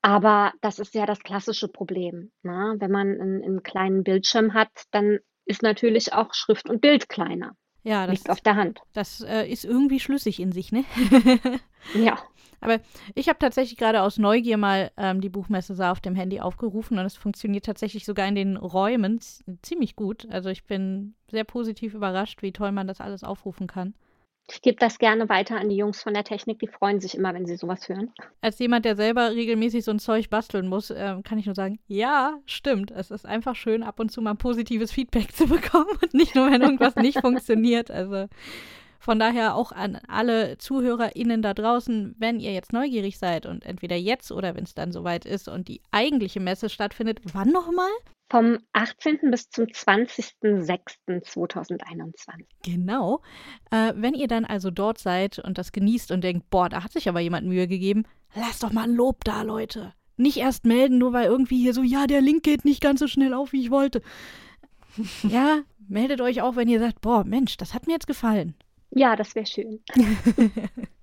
Aber 0.02 0.54
das 0.62 0.80
ist 0.80 0.94
ja 0.94 1.06
das 1.06 1.20
klassische 1.20 1.68
Problem. 1.68 2.32
Ne? 2.44 2.76
Wenn 2.78 2.92
man 2.92 3.20
einen, 3.20 3.44
einen 3.44 3.64
kleinen 3.64 4.04
Bildschirm 4.04 4.54
hat, 4.54 4.70
dann 4.92 5.20
ist 5.46 5.64
natürlich 5.64 6.14
auch 6.14 6.34
Schrift 6.34 6.70
und 6.70 6.82
Bild 6.82 7.10
kleiner. 7.10 7.56
Ja, 7.84 8.06
das 8.06 8.18
liegt 8.18 8.30
auf 8.30 8.42
der 8.42 8.56
Hand. 8.56 8.82
Das 8.94 9.22
äh, 9.22 9.50
ist 9.50 9.66
irgendwie 9.66 10.00
schlüssig 10.00 10.40
in 10.40 10.52
sich, 10.52 10.72
ne? 10.72 10.84
ja. 11.96 12.18
Aber 12.60 12.80
ich 13.16 13.30
habe 13.30 13.40
tatsächlich 13.40 13.78
gerade 13.78 14.02
aus 14.02 14.18
Neugier 14.18 14.58
mal 14.58 14.92
ähm, 14.98 15.22
die 15.22 15.30
Buchmesse 15.30 15.74
Saar 15.74 15.94
auf 15.94 16.02
dem 16.02 16.16
Handy 16.16 16.42
aufgerufen 16.42 16.98
und 16.98 17.06
es 17.06 17.16
funktioniert 17.16 17.66
tatsächlich 17.66 18.04
sogar 18.04 18.28
in 18.28 18.36
den 18.36 18.58
Räumen 18.58 19.20
ziemlich 19.62 19.96
gut. 19.96 20.28
Also 20.30 20.50
ich 20.50 20.66
bin 20.66 21.14
sehr 21.30 21.44
positiv 21.44 21.94
überrascht, 21.94 22.42
wie 22.42 22.52
toll 22.52 22.72
man 22.72 22.88
das 22.88 23.00
alles 23.00 23.24
aufrufen 23.24 23.68
kann. 23.68 23.94
Ich 24.50 24.62
gebe 24.62 24.78
das 24.78 24.98
gerne 24.98 25.28
weiter 25.28 25.58
an 25.58 25.68
die 25.68 25.76
Jungs 25.76 26.02
von 26.02 26.14
der 26.14 26.24
Technik, 26.24 26.60
die 26.60 26.68
freuen 26.68 27.02
sich 27.02 27.16
immer, 27.16 27.34
wenn 27.34 27.46
sie 27.46 27.58
sowas 27.58 27.90
hören. 27.90 28.14
Als 28.40 28.60
jemand, 28.60 28.86
der 28.86 28.96
selber 28.96 29.32
regelmäßig 29.32 29.84
so 29.84 29.92
ein 29.92 30.00
Zeug 30.00 30.30
basteln 30.30 30.68
muss, 30.68 30.90
äh, 30.90 31.16
kann 31.24 31.38
ich 31.38 31.46
nur 31.46 31.56
sagen, 31.56 31.80
ja, 31.88 32.38
stimmt. 32.46 32.92
Es 32.92 33.12
ist 33.12 33.26
einfach 33.26 33.56
schön, 33.56 33.84
ab 33.84 34.00
und 34.00 34.10
zu 34.10 34.22
mal 34.22 34.36
positives 34.36 34.92
Feedback 34.92 35.32
zu 35.36 35.48
bekommen 35.48 35.90
und 36.02 36.14
nicht 36.14 36.34
nur, 36.34 36.50
wenn 36.50 36.62
irgendwas 36.62 36.96
nicht 36.96 37.20
funktioniert. 37.20 37.92
Also 37.92 38.28
von 39.00 39.20
daher 39.20 39.56
auch 39.56 39.72
an 39.72 40.00
alle 40.08 40.58
ZuhörerInnen 40.58 41.42
da 41.42 41.54
draußen, 41.54 42.16
wenn 42.18 42.40
ihr 42.40 42.54
jetzt 42.54 42.74
neugierig 42.74 43.18
seid 43.18 43.46
und 43.46 43.66
entweder 43.66 43.96
jetzt 43.96 44.32
oder 44.32 44.56
wenn 44.56 44.64
es 44.64 44.74
dann 44.74 44.92
soweit 44.92 45.26
ist 45.26 45.48
und 45.48 45.68
die 45.68 45.82
eigentliche 45.92 46.40
Messe 46.40 46.70
stattfindet, 46.70 47.20
wann 47.34 47.50
nochmal? 47.50 47.90
Vom 48.30 48.58
18. 48.74 49.32
bis 49.32 49.50
zum 49.50 49.66
20.06.2021. 49.66 52.46
Genau. 52.64 53.22
Äh, 53.72 53.94
wenn 53.96 54.14
ihr 54.14 54.28
dann 54.28 54.44
also 54.44 54.70
dort 54.70 54.98
seid 54.98 55.40
und 55.40 55.58
das 55.58 55.72
genießt 55.72 56.12
und 56.12 56.26
denkt, 56.26 56.50
boah, 56.50 56.68
da 56.68 56.84
hat 56.84 56.92
sich 56.92 57.08
aber 57.08 57.22
jemand 57.22 57.48
Mühe 57.48 57.68
gegeben, 57.68 58.04
lasst 58.36 58.64
doch 58.64 58.74
mal 58.74 58.84
ein 58.84 58.96
Lob 58.96 59.24
da, 59.24 59.44
Leute. 59.44 59.94
Nicht 60.18 60.36
erst 60.38 60.66
melden, 60.66 60.98
nur 60.98 61.14
weil 61.14 61.28
irgendwie 61.28 61.62
hier 61.62 61.74
so, 61.74 61.84
ja, 61.84 62.06
der 62.06 62.20
Link 62.20 62.44
geht 62.44 62.66
nicht 62.66 62.82
ganz 62.82 63.00
so 63.00 63.08
schnell 63.08 63.34
auf, 63.34 63.54
wie 63.54 63.62
ich 63.62 63.72
wollte. 63.72 64.02
ja, 65.24 65.62
meldet 65.88 66.20
euch 66.20 66.42
auch, 66.42 66.58
wenn 66.58 66.68
ihr 66.68 66.80
sagt, 66.80 67.00
boah, 67.00 67.24
Mensch, 67.24 67.56
das 67.56 67.74
hat 67.74 67.88
mir 67.88 67.94
jetzt 67.94 68.08
gefallen. 68.08 68.56
Ja, 68.92 69.16
das 69.16 69.36
wäre 69.36 69.46
schön. 69.46 69.82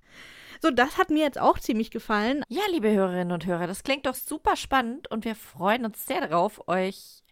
So, 0.64 0.70
das 0.70 0.96
hat 0.96 1.10
mir 1.10 1.24
jetzt 1.24 1.38
auch 1.38 1.58
ziemlich 1.58 1.90
gefallen. 1.90 2.42
Ja, 2.48 2.62
liebe 2.70 2.90
Hörerinnen 2.90 3.32
und 3.32 3.44
Hörer, 3.44 3.66
das 3.66 3.82
klingt 3.82 4.06
doch 4.06 4.14
super 4.14 4.56
spannend 4.56 5.10
und 5.10 5.26
wir 5.26 5.34
freuen 5.34 5.84
uns 5.84 6.06
sehr 6.06 6.26
darauf, 6.26 6.66
euch 6.68 7.22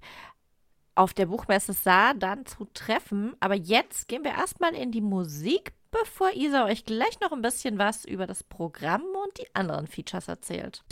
auf 0.94 1.14
der 1.14 1.24
Buchmesse 1.24 1.72
Saar 1.72 2.12
dann 2.12 2.44
zu 2.44 2.66
treffen. 2.74 3.34
Aber 3.40 3.54
jetzt 3.54 4.06
gehen 4.08 4.22
wir 4.22 4.32
erstmal 4.32 4.74
in 4.74 4.92
die 4.92 5.00
Musik, 5.00 5.72
bevor 5.90 6.32
Isa 6.34 6.66
euch 6.66 6.84
gleich 6.84 7.20
noch 7.20 7.32
ein 7.32 7.40
bisschen 7.40 7.78
was 7.78 8.04
über 8.04 8.26
das 8.26 8.42
Programm 8.42 9.00
und 9.00 9.38
die 9.38 9.54
anderen 9.54 9.86
Features 9.86 10.28
erzählt. 10.28 10.84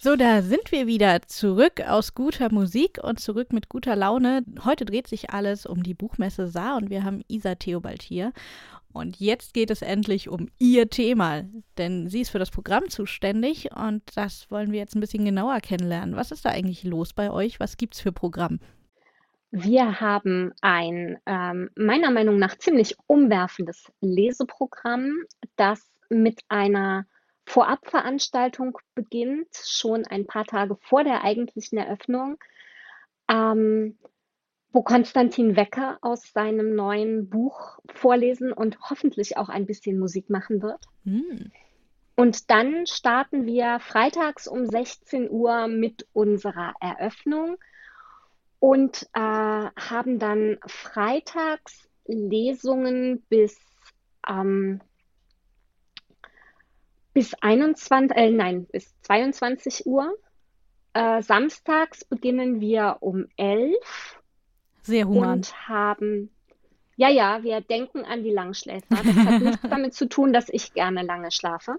So, 0.00 0.14
da 0.14 0.42
sind 0.42 0.70
wir 0.70 0.86
wieder 0.86 1.22
zurück 1.22 1.80
aus 1.84 2.14
guter 2.14 2.52
Musik 2.52 3.00
und 3.02 3.18
zurück 3.18 3.52
mit 3.52 3.68
guter 3.68 3.96
Laune. 3.96 4.44
Heute 4.64 4.84
dreht 4.84 5.08
sich 5.08 5.30
alles 5.30 5.66
um 5.66 5.82
die 5.82 5.94
Buchmesse 5.94 6.46
Saar 6.46 6.76
und 6.76 6.88
wir 6.88 7.02
haben 7.02 7.24
Isa 7.26 7.56
Theobald 7.56 8.02
hier. 8.02 8.32
Und 8.92 9.18
jetzt 9.18 9.54
geht 9.54 9.72
es 9.72 9.82
endlich 9.82 10.28
um 10.28 10.50
ihr 10.60 10.88
Thema, 10.88 11.42
denn 11.78 12.08
sie 12.08 12.20
ist 12.20 12.30
für 12.30 12.38
das 12.38 12.52
Programm 12.52 12.88
zuständig 12.88 13.70
und 13.74 14.04
das 14.14 14.48
wollen 14.52 14.70
wir 14.70 14.78
jetzt 14.78 14.94
ein 14.94 15.00
bisschen 15.00 15.24
genauer 15.24 15.58
kennenlernen. 15.58 16.14
Was 16.14 16.30
ist 16.30 16.44
da 16.44 16.50
eigentlich 16.50 16.84
los 16.84 17.12
bei 17.12 17.32
euch? 17.32 17.58
Was 17.58 17.76
gibt 17.76 17.94
es 17.96 18.00
für 18.00 18.12
Programm? 18.12 18.60
Wir 19.50 19.98
haben 20.00 20.52
ein 20.60 21.18
ähm, 21.26 21.70
meiner 21.74 22.12
Meinung 22.12 22.38
nach 22.38 22.56
ziemlich 22.56 22.94
umwerfendes 23.08 23.90
Leseprogramm, 24.00 25.24
das 25.56 25.90
mit 26.08 26.38
einer 26.48 27.04
Vorabveranstaltung 27.48 28.78
beginnt, 28.94 29.48
schon 29.64 30.06
ein 30.06 30.26
paar 30.26 30.44
Tage 30.44 30.76
vor 30.76 31.02
der 31.02 31.24
eigentlichen 31.24 31.78
Eröffnung. 31.78 32.38
Ähm, 33.30 33.98
wo 34.72 34.82
Konstantin 34.82 35.56
Wecker 35.56 35.98
aus 36.02 36.30
seinem 36.32 36.74
neuen 36.74 37.30
Buch 37.30 37.78
vorlesen 37.94 38.52
und 38.52 38.78
hoffentlich 38.90 39.36
auch 39.36 39.48
ein 39.48 39.66
bisschen 39.66 39.98
Musik 39.98 40.28
machen 40.28 40.62
wird. 40.62 40.84
Hm. 41.04 41.50
Und 42.16 42.50
dann 42.50 42.86
starten 42.86 43.46
wir 43.46 43.78
freitags 43.80 44.46
um 44.46 44.66
16 44.66 45.30
Uhr 45.30 45.68
mit 45.68 46.06
unserer 46.12 46.74
Eröffnung 46.80 47.56
und 48.58 49.04
äh, 49.14 49.20
haben 49.20 50.18
dann 50.18 50.58
freitags 50.66 51.88
Lesungen 52.06 53.22
bis, 53.28 53.56
ähm, 54.28 54.80
bis 57.18 57.34
21, 57.34 58.16
äh, 58.16 58.30
nein, 58.30 58.66
bis 58.70 58.94
22 59.02 59.86
Uhr. 59.86 60.16
Äh, 60.92 61.20
samstags 61.20 62.04
beginnen 62.04 62.60
wir 62.60 62.98
um 63.00 63.26
11 63.36 63.74
sehr 64.82 65.08
human. 65.08 65.38
Und 65.38 65.68
haben, 65.68 66.30
ja, 66.94 67.08
ja, 67.08 67.42
wir 67.42 67.60
denken 67.60 68.04
an 68.04 68.22
die 68.22 68.30
Langschläfer. 68.30 68.86
Das 68.88 69.16
hat 69.16 69.42
nichts 69.42 69.62
damit 69.68 69.94
zu 69.94 70.08
tun, 70.08 70.32
dass 70.32 70.48
ich 70.48 70.74
gerne 70.74 71.02
lange 71.02 71.32
schlafe. 71.32 71.78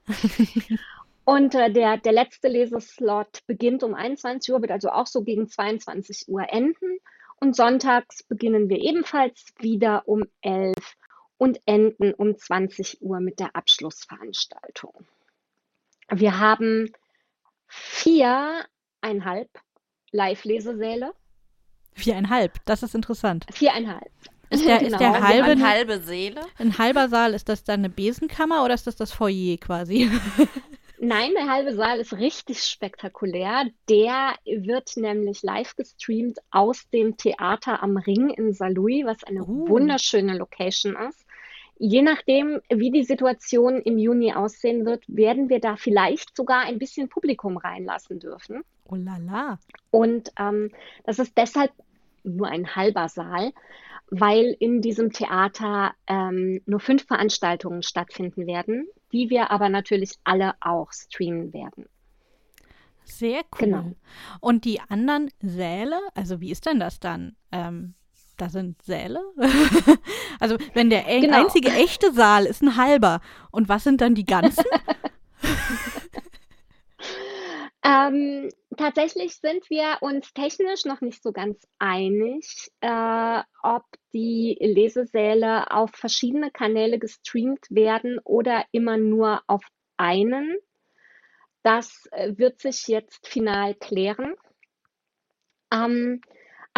Und 1.24 1.56
äh, 1.56 1.72
der, 1.72 1.96
der 1.96 2.12
letzte 2.12 2.50
Leseslot 2.50 3.40
beginnt 3.48 3.82
um 3.84 3.94
21 3.94 4.54
Uhr, 4.54 4.62
wird 4.62 4.72
also 4.72 4.90
auch 4.90 5.08
so 5.08 5.24
gegen 5.24 5.48
22 5.48 6.28
Uhr 6.28 6.52
enden. 6.52 7.00
Und 7.40 7.56
sonntags 7.56 8.24
beginnen 8.24 8.68
wir 8.68 8.80
ebenfalls 8.80 9.54
wieder 9.58 10.06
um 10.06 10.26
11 10.42 10.76
und 11.38 11.62
enden 11.66 12.14
um 12.14 12.38
20 12.38 13.02
Uhr 13.02 13.22
mit 13.22 13.40
der 13.40 13.56
Abschlussveranstaltung. 13.56 15.08
Wir 16.12 16.40
haben 16.40 16.92
viereinhalb 17.68 19.50
Live-Lesesäle 20.12 21.14
Viereinhalb, 22.00 22.58
das 22.66 22.84
ist 22.84 22.96
interessant. 22.96 23.46
Viereinhalb. 23.52 24.12
Ist 24.50 24.66
der, 24.66 24.78
genau. 24.80 24.92
ist 24.92 25.00
der 25.00 25.22
halbe, 25.22 25.52
eine 25.52 25.70
halbe 25.70 26.00
Seele? 26.00 26.42
Ein 26.58 26.78
halber 26.78 27.10
Saal, 27.10 27.34
ist 27.34 27.50
das 27.50 27.64
dann 27.64 27.82
eine 27.82 27.90
Besenkammer 27.90 28.64
oder 28.64 28.74
ist 28.74 28.88
das 28.88 28.96
das 28.96 29.12
Foyer 29.12 29.58
quasi? 29.58 30.10
Nein, 31.02 31.32
der 31.34 31.48
halbe 31.48 31.76
Saal 31.76 32.00
ist 32.00 32.14
richtig 32.14 32.62
spektakulär. 32.64 33.68
Der 33.88 34.36
wird 34.46 34.98
nämlich 34.98 35.44
live 35.44 35.76
gestreamt 35.78 36.40
aus 36.52 36.90
dem 36.90 37.16
Theater 37.16 37.82
am 37.82 37.96
Ring 37.96 38.30
in 38.32 38.52
Saarlouis, 38.52 39.06
was 39.06 39.24
eine 39.24 39.44
uh. 39.44 39.70
wunderschöne 39.70 40.38
Location 40.38 40.98
ist. 41.08 41.26
Je 41.82 42.02
nachdem, 42.02 42.60
wie 42.70 42.92
die 42.92 43.06
Situation 43.06 43.82
im 43.82 43.98
Juni 43.98 44.34
aussehen 44.34 44.86
wird, 44.86 45.06
werden 45.08 45.48
wir 45.48 45.62
da 45.62 45.78
vielleicht 45.78 46.36
sogar 46.36 46.66
ein 46.66 46.78
bisschen 46.78 47.08
Publikum 47.08 47.56
reinlassen 47.56 48.20
dürfen. 48.20 48.64
Oh 48.84 48.96
la 48.96 49.18
la. 49.18 49.60
Und 49.90 50.30
ähm, 50.38 50.72
das 51.06 51.20
ist 51.20 51.38
deshalb 51.38 51.72
nur 52.24 52.48
ein 52.48 52.76
halber 52.76 53.08
Saal, 53.08 53.54
weil 54.12 54.58
in 54.60 54.82
diesem 54.82 55.14
Theater 55.14 55.94
ähm, 56.08 56.62
nur 56.66 56.82
fünf 56.82 57.06
Veranstaltungen 57.06 57.82
stattfinden 57.82 58.46
werden, 58.46 58.90
die 59.14 59.30
wir 59.30 59.50
aber 59.50 59.70
natürlich 59.70 60.16
alle 60.26 60.56
auch 60.60 60.92
streamen 60.92 61.54
werden. 61.54 61.86
Sehr 63.06 63.42
cool. 63.54 63.60
Genau. 63.60 63.92
Und 64.42 64.66
die 64.66 64.82
anderen 64.82 65.32
Säle, 65.40 66.00
also 66.14 66.42
wie 66.42 66.52
ist 66.52 66.66
denn 66.66 66.80
das 66.80 67.00
dann? 67.00 67.38
Ähm, 67.54 67.96
da 68.42 68.50
sind 68.50 68.82
Säle? 68.82 69.22
also 70.40 70.58
wenn 70.74 70.90
der 70.90 71.04
genau. 71.04 71.38
einzige 71.38 71.70
echte 71.70 72.14
Saal 72.14 72.46
ist 72.46 72.62
ein 72.62 72.78
halber. 72.78 73.22
Und 73.52 73.70
was 73.70 73.84
sind 73.84 74.02
dann 74.02 74.16
die 74.16 74.26
ganzen? 74.26 74.66
ähm, 77.84 78.50
tatsächlich 78.78 79.38
sind 79.38 79.70
wir 79.70 79.98
uns 80.02 80.34
technisch 80.34 80.86
noch 80.86 81.02
nicht 81.02 81.22
so 81.22 81.32
ganz 81.32 81.68
einig, 81.80 82.72
äh, 82.82 83.42
ob 83.64 83.86
die 84.14 84.58
Lesesäle 84.60 85.72
auf 85.72 85.92
verschiedene 85.92 86.52
Kanäle 86.52 87.00
gestreamt 87.00 87.66
werden 87.70 88.20
oder 88.24 88.66
immer 88.72 88.98
nur 88.98 89.42
auf 89.48 89.64
einen. 89.98 90.58
Das 91.64 92.08
äh, 92.12 92.38
wird 92.38 92.62
sich 92.62 92.88
jetzt 92.88 93.28
final 93.28 93.76
klären. 93.76 94.36
Ähm, 95.72 96.22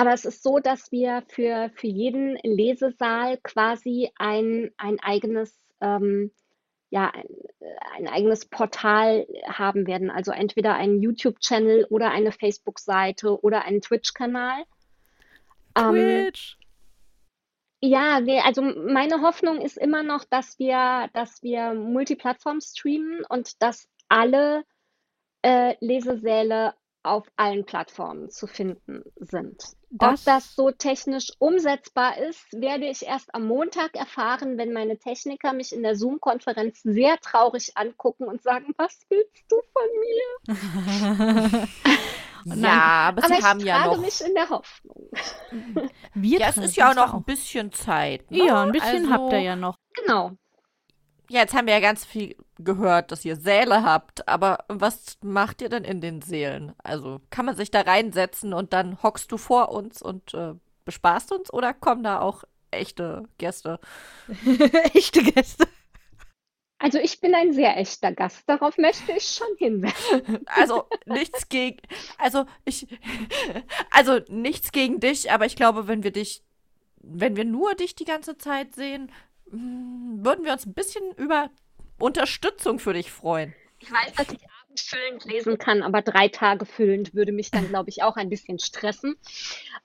aber 0.01 0.13
es 0.13 0.25
ist 0.25 0.41
so, 0.41 0.57
dass 0.57 0.91
wir 0.91 1.23
für, 1.27 1.69
für 1.75 1.85
jeden 1.85 2.35
Lesesaal 2.41 3.37
quasi 3.37 4.09
ein, 4.17 4.71
ein 4.77 4.99
eigenes 4.99 5.55
ähm, 5.79 6.31
ja, 6.89 7.11
ein, 7.11 7.27
ein, 7.95 8.07
eigenes 8.07 8.45
Portal 8.45 9.27
haben 9.47 9.85
werden. 9.85 10.09
Also 10.09 10.31
entweder 10.31 10.73
einen 10.73 11.01
YouTube-Channel 11.03 11.85
oder 11.91 12.09
eine 12.09 12.31
Facebook-Seite 12.31 13.41
oder 13.43 13.63
einen 13.63 13.81
Twitch-Kanal. 13.81 14.63
Ähm, 15.77 15.93
Twitch. 15.93 16.57
Ähm, 16.59 17.91
ja, 17.91 18.19
nee, 18.19 18.39
also 18.39 18.63
meine 18.63 19.21
Hoffnung 19.21 19.61
ist 19.61 19.77
immer 19.77 20.01
noch, 20.01 20.25
dass 20.25 20.57
wir, 20.57 21.09
dass 21.13 21.43
wir 21.43 21.75
Multiplattform 21.75 22.59
streamen 22.59 23.23
und 23.29 23.61
dass 23.61 23.87
alle 24.09 24.63
äh, 25.43 25.75
Lesesäle 25.79 26.73
auf 27.03 27.27
allen 27.35 27.65
Plattformen 27.65 28.29
zu 28.29 28.47
finden 28.47 29.03
sind. 29.15 29.63
Das, 29.89 30.21
Ob 30.21 30.25
das 30.25 30.55
so 30.55 30.71
technisch 30.71 31.31
umsetzbar 31.39 32.17
ist, 32.17 32.53
werde 32.53 32.85
ich 32.85 33.05
erst 33.05 33.35
am 33.35 33.45
Montag 33.45 33.95
erfahren, 33.95 34.57
wenn 34.57 34.71
meine 34.71 34.97
Techniker 34.97 35.51
mich 35.51 35.73
in 35.73 35.83
der 35.83 35.95
Zoom-Konferenz 35.97 36.81
sehr 36.83 37.17
traurig 37.19 37.73
angucken 37.75 38.25
und 38.25 38.41
sagen, 38.41 38.73
was 38.77 38.97
willst 39.09 39.43
du 39.49 39.57
von 39.73 39.83
mir? 41.57 41.67
ja, 42.55 43.07
aber, 43.09 43.23
aber 43.23 43.35
sie 43.35 43.43
haben 43.43 43.59
ja 43.59 43.87
noch. 43.87 43.97
mich 43.97 44.21
in 44.21 44.33
der 44.33 44.49
Hoffnung. 44.49 45.09
Wir 46.13 46.39
ja, 46.39 46.49
es 46.49 46.57
ist 46.57 46.77
ja 46.77 46.91
auch 46.91 46.95
noch 46.95 47.13
ein 47.13 47.23
bisschen 47.23 47.71
Zeit. 47.71 48.29
Ne? 48.31 48.45
Ja, 48.45 48.63
ein 48.63 48.71
bisschen 48.71 49.05
also, 49.07 49.11
habt 49.11 49.33
ihr 49.33 49.41
ja 49.41 49.55
noch. 49.55 49.75
Genau. 49.93 50.31
Ja, 51.29 51.41
jetzt 51.41 51.53
haben 51.53 51.67
wir 51.67 51.73
ja 51.73 51.79
ganz 51.79 52.03
viel 52.03 52.35
gehört, 52.63 53.11
dass 53.11 53.25
ihr 53.25 53.35
Säle 53.35 53.83
habt, 53.83 54.27
aber 54.27 54.65
was 54.67 55.17
macht 55.21 55.61
ihr 55.61 55.69
denn 55.69 55.83
in 55.83 56.01
den 56.01 56.21
Sälen? 56.21 56.73
Also 56.83 57.21
kann 57.29 57.45
man 57.45 57.55
sich 57.55 57.71
da 57.71 57.81
reinsetzen 57.81 58.53
und 58.53 58.73
dann 58.73 59.01
hockst 59.03 59.31
du 59.31 59.37
vor 59.37 59.71
uns 59.71 60.01
und 60.01 60.33
äh, 60.33 60.53
bespaßt 60.85 61.31
uns 61.31 61.51
oder 61.53 61.73
kommen 61.73 62.03
da 62.03 62.21
auch 62.21 62.43
echte 62.71 63.23
Gäste? 63.37 63.79
echte 64.93 65.23
Gäste. 65.23 65.67
Also 66.81 66.97
ich 66.97 67.21
bin 67.21 67.35
ein 67.35 67.53
sehr 67.53 67.77
echter 67.77 68.11
Gast, 68.11 68.49
darauf 68.49 68.77
möchte 68.79 69.11
ich 69.11 69.27
schon 69.27 69.55
hinweisen. 69.57 70.43
Also 70.47 70.85
nichts 71.05 71.47
gegen, 71.47 71.79
also 72.17 72.45
ich, 72.65 72.87
also 73.91 74.19
nichts 74.29 74.71
gegen 74.71 74.99
dich, 74.99 75.31
aber 75.31 75.45
ich 75.45 75.55
glaube, 75.55 75.87
wenn 75.87 76.03
wir 76.03 76.11
dich, 76.11 76.43
wenn 76.97 77.35
wir 77.35 77.45
nur 77.45 77.75
dich 77.75 77.93
die 77.93 78.05
ganze 78.05 78.37
Zeit 78.39 78.73
sehen, 78.73 79.11
hm, 79.51 80.25
würden 80.25 80.43
wir 80.43 80.53
uns 80.53 80.65
ein 80.65 80.73
bisschen 80.73 81.03
über 81.17 81.51
Unterstützung 82.01 82.79
für 82.79 82.93
dich 82.93 83.11
freuen. 83.11 83.53
Ich 83.79 83.91
weiß, 83.91 84.13
dass 84.13 84.29
ich 84.29 84.41
abendfüllend 84.61 85.25
lesen 85.25 85.57
kann, 85.57 85.83
aber 85.83 86.01
drei 86.01 86.27
Tage 86.27 86.65
füllend 86.65 87.13
würde 87.13 87.31
mich 87.31 87.51
dann, 87.51 87.67
glaube 87.69 87.89
ich, 87.89 88.03
auch 88.03 88.15
ein 88.15 88.29
bisschen 88.29 88.59
stressen. 88.59 89.15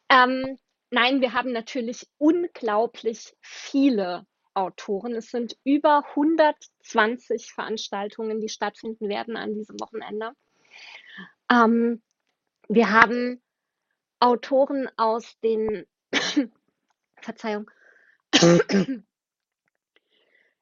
Ähm, 0.09 0.59
nein, 0.90 1.20
wir 1.20 1.33
haben 1.33 1.52
natürlich 1.52 2.07
unglaublich 2.18 3.35
viele 3.40 4.26
Autoren. 4.55 5.14
Es 5.14 5.31
sind 5.31 5.57
über 5.64 6.05
120 6.14 7.52
Veranstaltungen, 7.52 8.40
die 8.40 8.48
stattfinden 8.48 9.09
werden 9.09 9.37
an 9.37 9.55
diesem 9.55 9.79
Wochenende. 9.81 10.33
Ähm, 11.50 12.02
wir 12.68 12.90
haben 12.90 13.42
Autoren 14.20 14.88
aus 14.96 15.38
den, 15.40 15.87
Verzeihung, 17.20 17.70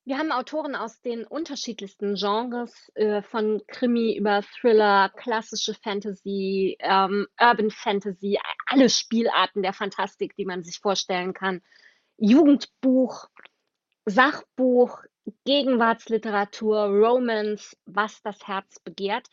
wir 0.06 0.18
haben 0.18 0.32
Autoren 0.32 0.74
aus 0.76 1.00
den 1.00 1.24
unterschiedlichsten 1.24 2.14
Genres, 2.14 2.90
äh, 2.94 3.22
von 3.22 3.62
Krimi 3.66 4.16
über 4.16 4.42
Thriller, 4.42 5.08
klassische 5.08 5.74
Fantasy, 5.74 6.76
ähm, 6.80 7.26
Urban 7.40 7.70
Fantasy, 7.70 8.38
alle 8.66 8.90
Spielarten 8.90 9.62
der 9.62 9.72
Fantastik, 9.72 10.36
die 10.36 10.44
man 10.44 10.62
sich 10.62 10.78
vorstellen 10.78 11.32
kann. 11.32 11.62
Jugendbuch, 12.18 13.28
Sachbuch, 14.04 15.00
Gegenwartsliteratur, 15.46 16.84
Romance, 16.84 17.74
was 17.86 18.20
das 18.22 18.46
Herz 18.46 18.78
begehrt. 18.80 19.28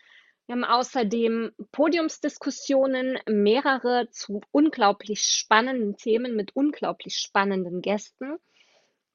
Wir 0.46 0.56
haben 0.56 0.64
außerdem 0.64 1.52
Podiumsdiskussionen, 1.74 3.20
mehrere 3.28 4.10
zu 4.12 4.42
unglaublich 4.52 5.22
spannenden 5.24 5.98
Themen 5.98 6.36
mit 6.36 6.56
unglaublich 6.56 7.18
spannenden 7.18 7.82
Gästen. 7.82 8.38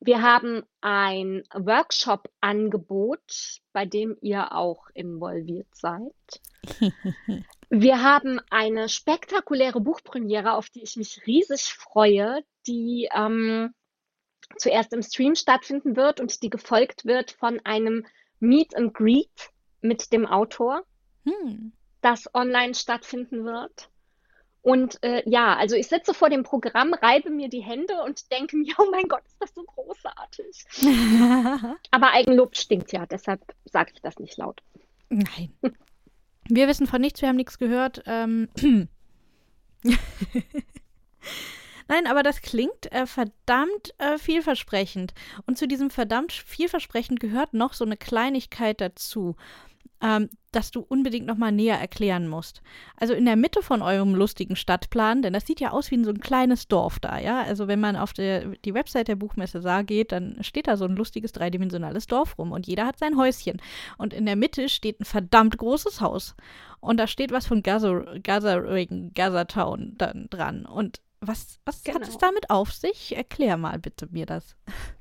Wir 0.00 0.22
haben 0.22 0.62
ein 0.80 1.42
Workshop-Angebot, 1.54 3.60
bei 3.72 3.86
dem 3.86 4.16
ihr 4.20 4.52
auch 4.52 4.88
involviert 4.94 5.68
seid. 5.72 6.12
Wir 7.68 8.02
haben 8.02 8.40
eine 8.50 8.88
spektakuläre 8.88 9.80
Buchpremiere, 9.80 10.52
auf 10.52 10.70
die 10.70 10.82
ich 10.82 10.96
mich 10.96 11.26
riesig 11.26 11.74
freue, 11.74 12.44
die 12.66 13.08
ähm, 13.12 13.74
zuerst 14.56 14.92
im 14.92 15.02
Stream 15.02 15.34
stattfinden 15.34 15.96
wird 15.96 16.20
und 16.20 16.42
die 16.42 16.50
gefolgt 16.50 17.04
wird 17.04 17.32
von 17.32 17.60
einem 17.64 18.06
Meet 18.38 18.76
and 18.76 18.94
Greet 18.94 19.50
mit 19.80 20.12
dem 20.12 20.26
Autor, 20.26 20.84
hm. 21.24 21.72
das 22.02 22.32
online 22.34 22.74
stattfinden 22.74 23.44
wird. 23.44 23.90
Und 24.66 25.00
äh, 25.04 25.22
ja, 25.26 25.54
also 25.54 25.76
ich 25.76 25.86
sitze 25.86 26.12
vor 26.12 26.28
dem 26.28 26.42
Programm, 26.42 26.92
reibe 26.92 27.30
mir 27.30 27.48
die 27.48 27.60
Hände 27.60 28.02
und 28.04 28.32
denke 28.32 28.56
mir, 28.56 28.74
oh 28.78 28.88
mein 28.90 29.06
Gott, 29.06 29.22
ist 29.24 29.36
das 29.38 29.54
so 29.54 29.62
großartig. 29.62 30.64
Aber 31.92 32.10
Eigenlob 32.10 32.56
stinkt 32.56 32.90
ja, 32.90 33.06
deshalb 33.06 33.40
sage 33.64 33.92
ich 33.94 34.02
das 34.02 34.18
nicht 34.18 34.36
laut. 34.38 34.60
Nein. 35.08 35.52
Wir 36.48 36.66
wissen 36.66 36.88
von 36.88 37.00
nichts, 37.00 37.22
wir 37.22 37.28
haben 37.28 37.36
nichts 37.36 37.58
gehört. 37.58 38.02
Ähm. 38.06 38.48
Nein, 41.88 42.08
aber 42.08 42.24
das 42.24 42.42
klingt 42.42 42.90
äh, 42.90 43.06
verdammt 43.06 43.94
äh, 43.98 44.18
vielversprechend. 44.18 45.14
Und 45.46 45.58
zu 45.58 45.68
diesem 45.68 45.90
verdammt 45.90 46.32
vielversprechend 46.32 47.20
gehört 47.20 47.54
noch 47.54 47.72
so 47.72 47.84
eine 47.84 47.96
Kleinigkeit 47.96 48.80
dazu 48.80 49.36
ähm, 50.00 50.28
das 50.52 50.70
du 50.70 50.80
unbedingt 50.80 51.26
nochmal 51.26 51.52
näher 51.52 51.78
erklären 51.78 52.28
musst. 52.28 52.62
Also 52.96 53.12
in 53.12 53.26
der 53.26 53.36
Mitte 53.36 53.62
von 53.62 53.82
eurem 53.82 54.14
lustigen 54.14 54.56
Stadtplan, 54.56 55.22
denn 55.22 55.34
das 55.34 55.46
sieht 55.46 55.60
ja 55.60 55.70
aus 55.70 55.90
wie 55.90 56.02
so 56.02 56.10
ein 56.10 56.20
kleines 56.20 56.66
Dorf 56.68 56.98
da, 56.98 57.18
ja. 57.18 57.42
Also 57.42 57.68
wenn 57.68 57.80
man 57.80 57.96
auf 57.96 58.12
der, 58.12 58.46
die 58.64 58.74
Website 58.74 59.08
der 59.08 59.16
Buchmesse 59.16 59.60
Saar 59.60 59.84
geht, 59.84 60.12
dann 60.12 60.38
steht 60.42 60.66
da 60.66 60.76
so 60.76 60.86
ein 60.86 60.96
lustiges 60.96 61.32
dreidimensionales 61.32 62.06
Dorf 62.06 62.38
rum 62.38 62.52
und 62.52 62.66
jeder 62.66 62.86
hat 62.86 62.98
sein 62.98 63.16
Häuschen. 63.16 63.60
Und 63.98 64.14
in 64.14 64.26
der 64.26 64.36
Mitte 64.36 64.68
steht 64.68 65.00
ein 65.00 65.04
verdammt 65.04 65.58
großes 65.58 66.00
Haus. 66.00 66.34
Und 66.80 66.98
da 66.98 67.06
steht 67.06 67.32
was 67.32 67.46
von 67.46 67.62
Gathering, 67.62 69.12
Gathertown 69.14 69.94
dann 69.98 70.28
dran. 70.30 70.66
Und 70.66 71.00
was, 71.20 71.58
was 71.64 71.82
genau. 71.82 72.00
hat 72.00 72.08
es 72.08 72.18
damit 72.18 72.50
auf 72.50 72.72
sich? 72.72 73.16
Erklär 73.16 73.56
mal 73.56 73.78
bitte 73.78 74.08
mir 74.10 74.26
das. 74.26 74.56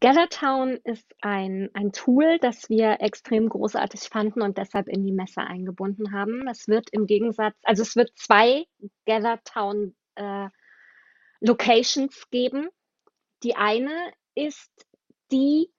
Gathertown 0.00 0.78
ist 0.84 1.14
ein, 1.20 1.68
ein 1.74 1.92
Tool, 1.92 2.38
das 2.38 2.70
wir 2.70 3.00
extrem 3.00 3.48
großartig 3.48 4.00
fanden 4.00 4.40
und 4.40 4.56
deshalb 4.56 4.88
in 4.88 5.04
die 5.04 5.12
Messe 5.12 5.42
eingebunden 5.42 6.12
haben. 6.12 6.48
Es 6.48 6.68
wird 6.68 6.88
im 6.90 7.06
Gegensatz, 7.06 7.54
also 7.64 7.82
es 7.82 7.96
wird 7.96 8.10
zwei 8.16 8.66
Gathertown 9.04 9.94
äh, 10.14 10.48
Locations 11.40 12.30
geben. 12.30 12.68
Die 13.42 13.56
eine 13.56 14.12
ist 14.34 14.70
die 15.30 15.70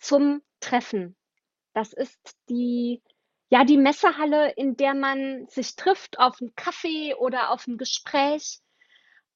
zum 0.00 0.42
Treffen. 0.60 1.16
Das 1.72 1.92
ist 1.92 2.36
die 2.48 3.00
ja, 3.50 3.64
die 3.64 3.78
Messehalle, 3.78 4.50
in 4.52 4.76
der 4.76 4.94
man 4.94 5.46
sich 5.48 5.74
trifft 5.74 6.18
auf 6.18 6.40
einen 6.40 6.54
Kaffee 6.54 7.14
oder 7.14 7.50
auf 7.50 7.66
ein 7.66 7.78
Gespräch. 7.78 8.60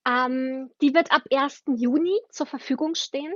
Ähm, 0.06 0.70
die 0.82 0.92
wird 0.92 1.12
ab 1.12 1.22
1. 1.32 1.64
Juni 1.76 2.20
zur 2.28 2.46
Verfügung 2.46 2.94
stehen. 2.94 3.32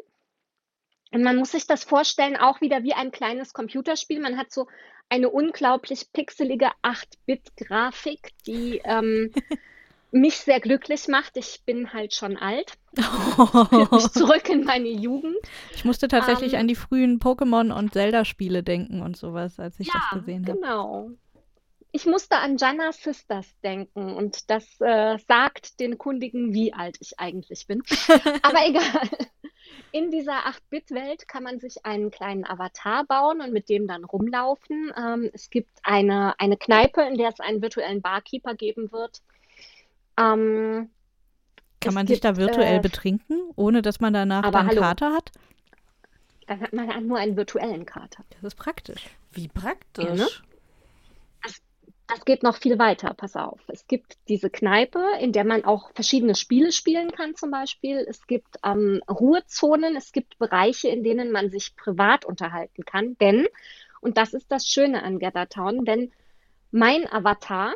Und 1.13 1.23
man 1.23 1.37
muss 1.37 1.53
sich 1.53 1.67
das 1.67 1.85
vorstellen, 1.85 2.37
auch 2.37 2.61
wieder 2.61 2.83
wie 2.83 2.93
ein 2.93 3.11
kleines 3.11 3.53
Computerspiel. 3.53 4.21
Man 4.21 4.37
hat 4.37 4.53
so 4.53 4.67
eine 5.09 5.31
unglaublich 5.31 6.13
pixelige 6.13 6.71
8-Bit-Grafik, 6.83 8.33
die 8.47 8.81
ähm, 8.85 9.33
mich 10.11 10.39
sehr 10.39 10.61
glücklich 10.61 11.09
macht. 11.09 11.37
Ich 11.37 11.63
bin 11.65 11.93
halt 11.93 12.15
schon 12.15 12.37
alt. 12.37 12.73
Führt 12.97 13.93
mich 13.93 14.09
zurück 14.11 14.49
in 14.49 14.65
meine 14.65 14.89
Jugend. 14.89 15.37
Ich 15.75 15.85
musste 15.85 16.09
tatsächlich 16.09 16.55
ähm, 16.55 16.61
an 16.61 16.69
die 16.69 16.75
frühen 16.75 17.21
Pokémon- 17.21 17.73
und 17.73 17.93
Zelda-Spiele 17.93 18.63
denken 18.63 19.03
und 19.03 19.17
sowas, 19.17 19.61
als 19.61 19.79
ich 19.79 19.89
ja, 19.89 19.95
das 19.95 20.21
gesehen 20.21 20.47
habe. 20.47 20.59
Genau. 20.59 21.11
Ich 21.97 22.05
musste 22.05 22.37
an 22.37 22.59
Jana 22.59 22.93
Sisters 22.93 23.59
denken 23.63 24.13
und 24.13 24.51
das 24.51 24.79
äh, 24.81 25.17
sagt 25.27 25.81
den 25.81 25.97
Kundigen, 25.97 26.53
wie 26.53 26.75
alt 26.75 26.99
ich 27.01 27.19
eigentlich 27.19 27.67
bin. 27.67 27.83
Aber 28.43 28.67
egal. 28.67 29.09
In 29.93 30.11
dieser 30.11 30.47
8-Bit-Welt 30.47 31.27
kann 31.27 31.43
man 31.43 31.59
sich 31.59 31.87
einen 31.87 32.11
kleinen 32.11 32.45
Avatar 32.45 33.07
bauen 33.07 33.41
und 33.41 33.55
mit 33.55 33.71
dem 33.71 33.89
dann 33.89 34.05
rumlaufen. 34.05 34.93
Ähm, 34.95 35.31
es 35.33 35.49
gibt 35.49 35.71
eine, 35.85 36.39
eine 36.39 36.59
Kneipe, 36.59 37.01
in 37.01 37.17
der 37.17 37.31
es 37.31 37.41
einen 37.41 37.63
virtuellen 37.63 38.03
Barkeeper 38.03 38.55
geben 38.55 38.93
wird. 38.93 39.23
Ähm, 40.19 40.91
kann 41.81 41.95
man 41.95 42.07
sich 42.07 42.21
da 42.21 42.37
virtuell 42.37 42.77
äh, 42.77 42.81
betrinken, 42.81 43.41
ohne 43.57 43.81
dass 43.81 44.01
man 44.01 44.13
danach 44.13 44.43
einen 44.43 44.69
hallo, 44.69 44.83
Kater 44.83 45.15
hat? 45.15 45.33
Dann 46.47 46.61
hat 46.61 46.75
man 46.75 47.07
nur 47.07 47.17
einen 47.17 47.39
virtuellen 47.39 47.87
Kater. 47.87 48.23
Das 48.29 48.43
ist 48.43 48.57
praktisch. 48.57 49.07
Wie 49.33 49.49
praktisch? 49.49 50.05
Ja, 50.05 50.15
ne? 50.15 50.29
Das 52.09 52.25
geht 52.25 52.45
noch 52.45 52.57
viel 52.57 52.79
weiter, 52.79 53.15
pass 53.15 53.35
auf. 53.35 53.61
Es 53.67 53.89
gibt 53.89 54.17
diese 54.29 54.49
Kneipe, 54.49 55.03
in 55.21 55.33
der 55.33 55.45
man 55.45 55.65
auch 55.65 55.91
verschiedene 55.93 56.37
Spiele 56.37 56.71
spielen 56.71 57.11
kann 57.11 57.35
zum 57.35 57.51
Beispiel. 57.51 58.07
Es 58.09 58.27
gibt 58.29 58.59
ähm, 58.65 59.03
Ruhezonen, 59.09 59.97
es 59.97 60.13
gibt 60.13 60.39
Bereiche, 60.39 60.89
in 60.89 61.03
denen 61.03 61.33
man 61.33 61.51
sich 61.51 61.75
privat 61.75 62.25
unterhalten 62.25 62.85
kann. 62.85 63.17
Denn, 63.19 63.49
und 64.01 64.19
das 64.19 64.35
ist 64.35 64.53
das 64.53 64.67
Schöne 64.69 65.03
an 65.03 65.19
Gathertown, 65.19 65.85
wenn 65.87 66.13
mein 66.71 67.11
Avatar 67.11 67.75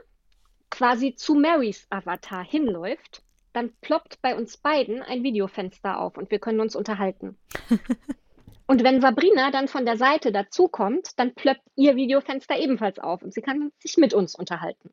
quasi 0.71 1.17
zu 1.17 1.35
Marys 1.35 1.87
Avatar 1.91 2.45
hinläuft, 2.45 3.23
dann 3.53 3.73
ploppt 3.81 4.23
bei 4.23 4.37
uns 4.37 4.57
beiden 4.57 5.03
ein 5.03 5.25
Videofenster 5.25 5.99
auf 5.99 6.17
und 6.17 6.31
wir 6.31 6.39
können 6.39 6.61
uns 6.61 6.77
unterhalten. 6.77 7.37
Und 8.71 8.85
wenn 8.85 9.01
Sabrina 9.01 9.51
dann 9.51 9.67
von 9.67 9.85
der 9.85 9.97
Seite 9.97 10.31
dazukommt, 10.31 11.19
dann 11.19 11.35
plöppt 11.35 11.67
ihr 11.75 11.97
Videofenster 11.97 12.57
ebenfalls 12.57 13.01
auf 13.01 13.21
und 13.21 13.35
sie 13.35 13.41
kann 13.43 13.73
sich 13.81 13.97
mit 13.97 14.15
uns 14.15 14.37
unterhalten. 14.37 14.91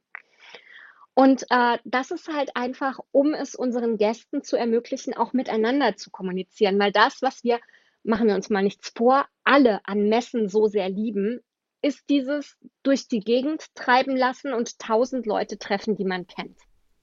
Und 1.14 1.44
äh, 1.52 1.78
das 1.84 2.10
ist 2.10 2.28
halt 2.28 2.56
einfach, 2.56 3.00
um 3.12 3.36
es 3.36 3.54
unseren 3.54 4.00
Gästen 4.00 4.42
zu 4.42 4.58
ermöglichen, 4.58 5.14
auch 5.14 5.32
miteinander 5.32 5.96
zu 5.96 6.10
kommunizieren. 6.10 6.80
Weil 6.80 6.92
das, 6.92 7.22
was 7.22 7.44
wir, 7.44 7.60
machen 8.02 8.28
wir 8.28 8.34
uns 8.34 8.50
mal 8.50 8.64
nichts 8.64 8.94
vor, 8.98 9.28
alle 9.44 9.80
an 9.84 10.10
Messen 10.10 10.50
so 10.50 10.66
sehr 10.66 10.90
lieben, 10.90 11.42
ist 11.84 12.10
dieses 12.10 12.58
durch 12.82 13.08
die 13.08 13.20
Gegend 13.20 13.76
treiben 13.76 14.16
lassen 14.16 14.54
und 14.54 14.80
tausend 14.80 15.28
Leute 15.28 15.60
treffen, 15.60 15.96
die 15.96 16.06
man 16.06 16.26
kennt. 16.26 16.58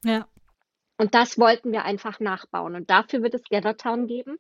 Ja. 0.05 0.27
Und 0.99 1.15
das 1.15 1.39
wollten 1.39 1.71
wir 1.71 1.85
einfach 1.85 2.19
nachbauen. 2.19 2.75
Und 2.75 2.91
dafür 2.91 3.23
wird 3.23 3.35
es 3.35 3.45
Gathertown 3.45 4.09
geben. 4.09 4.39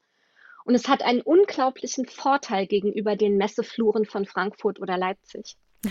Und 0.65 0.75
es 0.75 0.89
hat 0.89 1.03
einen 1.03 1.21
unglaublichen 1.21 2.07
Vorteil 2.07 2.67
gegenüber 2.67 3.17
den 3.17 3.37
Messefluren 3.37 4.07
von 4.07 4.27
Frankfurt 4.27 4.81
oder 4.81 4.99
Leipzig. 4.99 5.57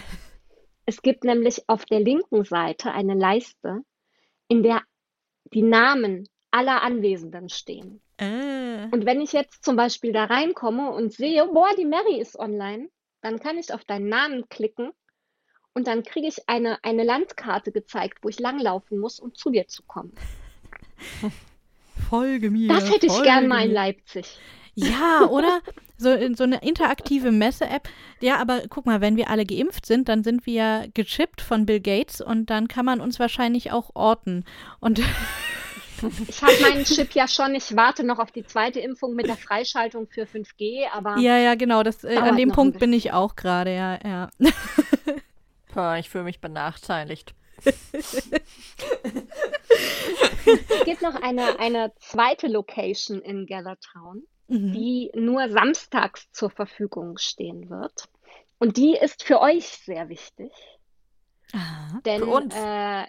Es 0.86 1.02
gibt 1.02 1.24
nämlich 1.24 1.64
auf 1.68 1.86
der 1.86 2.02
linken 2.02 2.44
Seite 2.44 2.92
eine 2.92 3.14
Leiste, 3.14 3.84
in 4.50 4.64
der 4.64 4.82
die 5.54 5.62
Namen 5.62 6.28
aller 6.52 6.82
Anwesenden 6.82 7.48
stehen. 7.48 8.02
Äh. 8.18 8.88
Und 8.92 9.06
wenn 9.06 9.22
ich 9.22 9.32
jetzt 9.32 9.64
zum 9.64 9.76
Beispiel 9.76 10.12
da 10.12 10.26
reinkomme 10.26 10.92
und 10.92 11.14
sehe, 11.14 11.48
boah, 11.48 11.70
die 11.78 11.86
Mary 11.86 12.20
ist 12.20 12.38
online, 12.38 12.90
dann 13.22 13.40
kann 13.40 13.58
ich 13.58 13.74
auf 13.74 13.86
deinen 13.86 14.10
Namen 14.10 14.50
klicken 14.50 14.92
und 15.74 15.88
dann 15.88 16.04
kriege 16.04 16.28
ich 16.28 16.48
eine, 16.48 16.84
eine 16.84 17.04
Landkarte 17.04 17.72
gezeigt, 17.72 18.20
wo 18.22 18.30
ich 18.30 18.40
langlaufen 18.40 19.00
muss, 19.00 19.20
um 19.20 19.34
zu 19.34 19.50
dir 19.50 19.68
zu 19.68 19.84
kommen. 19.84 20.14
Folge 22.10 22.52
mir. 22.52 22.68
Das 22.68 22.92
hätte 22.92 23.08
ich 23.08 23.24
gern 23.24 23.48
mal 23.48 23.66
in 23.66 23.72
Leipzig. 23.72 24.38
Ja, 24.76 25.28
oder? 25.30 25.62
So, 25.98 26.18
so 26.36 26.44
eine 26.44 26.58
interaktive 26.58 27.32
Messe-App. 27.32 27.88
Ja, 28.20 28.38
aber 28.38 28.64
guck 28.70 28.86
mal, 28.86 29.02
wenn 29.02 29.16
wir 29.16 29.30
alle 29.30 29.46
geimpft 29.46 29.86
sind, 29.86 30.10
dann 30.10 30.24
sind 30.24 30.46
wir 30.46 30.54
ja 30.54 30.84
gechippt 30.94 31.42
von 31.42 31.66
Bill 31.66 31.80
Gates 31.80 32.20
und 32.22 32.50
dann 32.50 32.68
kann 32.68 32.86
man 32.86 33.00
uns 33.00 33.20
wahrscheinlich 33.20 33.72
auch 33.72 33.92
orten. 33.94 34.44
Und 34.80 35.00
ich 36.28 36.42
habe 36.42 36.54
meinen 36.62 36.84
Chip 36.84 37.14
ja 37.14 37.28
schon. 37.28 37.54
Ich 37.56 37.76
warte 37.76 38.04
noch 38.04 38.20
auf 38.20 38.32
die 38.32 38.44
zweite 38.44 38.80
Impfung 38.80 39.16
mit 39.16 39.28
der 39.28 39.38
Freischaltung 39.38 40.08
für 40.08 40.24
5G, 40.24 40.88
aber. 40.92 41.18
Ja, 41.18 41.38
ja, 41.38 41.56
genau. 41.56 41.84
Das, 41.84 42.04
äh, 42.04 42.18
an 42.18 42.36
dem 42.36 42.52
Punkt 42.52 42.80
bin 42.80 42.92
ich 42.92 43.14
auch 43.14 43.36
gerade, 43.36 43.74
ja, 43.74 44.00
ja. 44.04 44.30
Boah, 45.74 45.98
ich 45.98 46.10
fühle 46.10 46.26
mich 46.26 46.42
benachteiligt. 46.42 47.34
es 47.64 48.24
gibt 50.86 51.02
noch 51.02 51.16
eine, 51.16 51.60
eine 51.60 51.94
zweite 52.00 52.48
Location 52.48 53.22
in 53.22 53.46
Gallertown 53.46 54.24
mhm. 54.54 54.74
die 54.74 55.12
nur 55.16 55.50
samstags 55.50 56.32
zur 56.32 56.50
Verfügung 56.50 57.18
stehen 57.18 57.70
wird. 57.70 58.10
Und 58.60 58.78
die 58.78 58.96
ist 58.96 59.24
für 59.24 59.42
euch 59.42 59.68
sehr 59.68 60.10
wichtig. 60.10 60.52
Aha, 61.54 62.00
denn 62.06 62.22
für 62.22 62.28
uns. 62.28 62.56
Äh, 62.56 63.06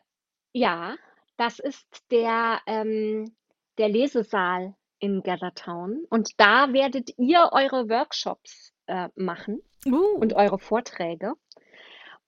ja, 0.53 0.97
das 1.37 1.59
ist 1.59 1.87
der, 2.11 2.61
ähm, 2.67 3.35
der 3.79 3.89
Lesesaal 3.89 4.75
in 4.99 5.23
Gathertown. 5.23 6.05
Und 6.11 6.41
da 6.41 6.73
werdet 6.73 7.11
ihr 7.19 7.51
eure 7.53 7.89
Workshops 7.89 8.73
äh, 8.87 9.09
machen 9.15 9.61
uh. 9.87 10.17
und 10.19 10.33
eure 10.33 10.59
Vorträge 10.59 11.35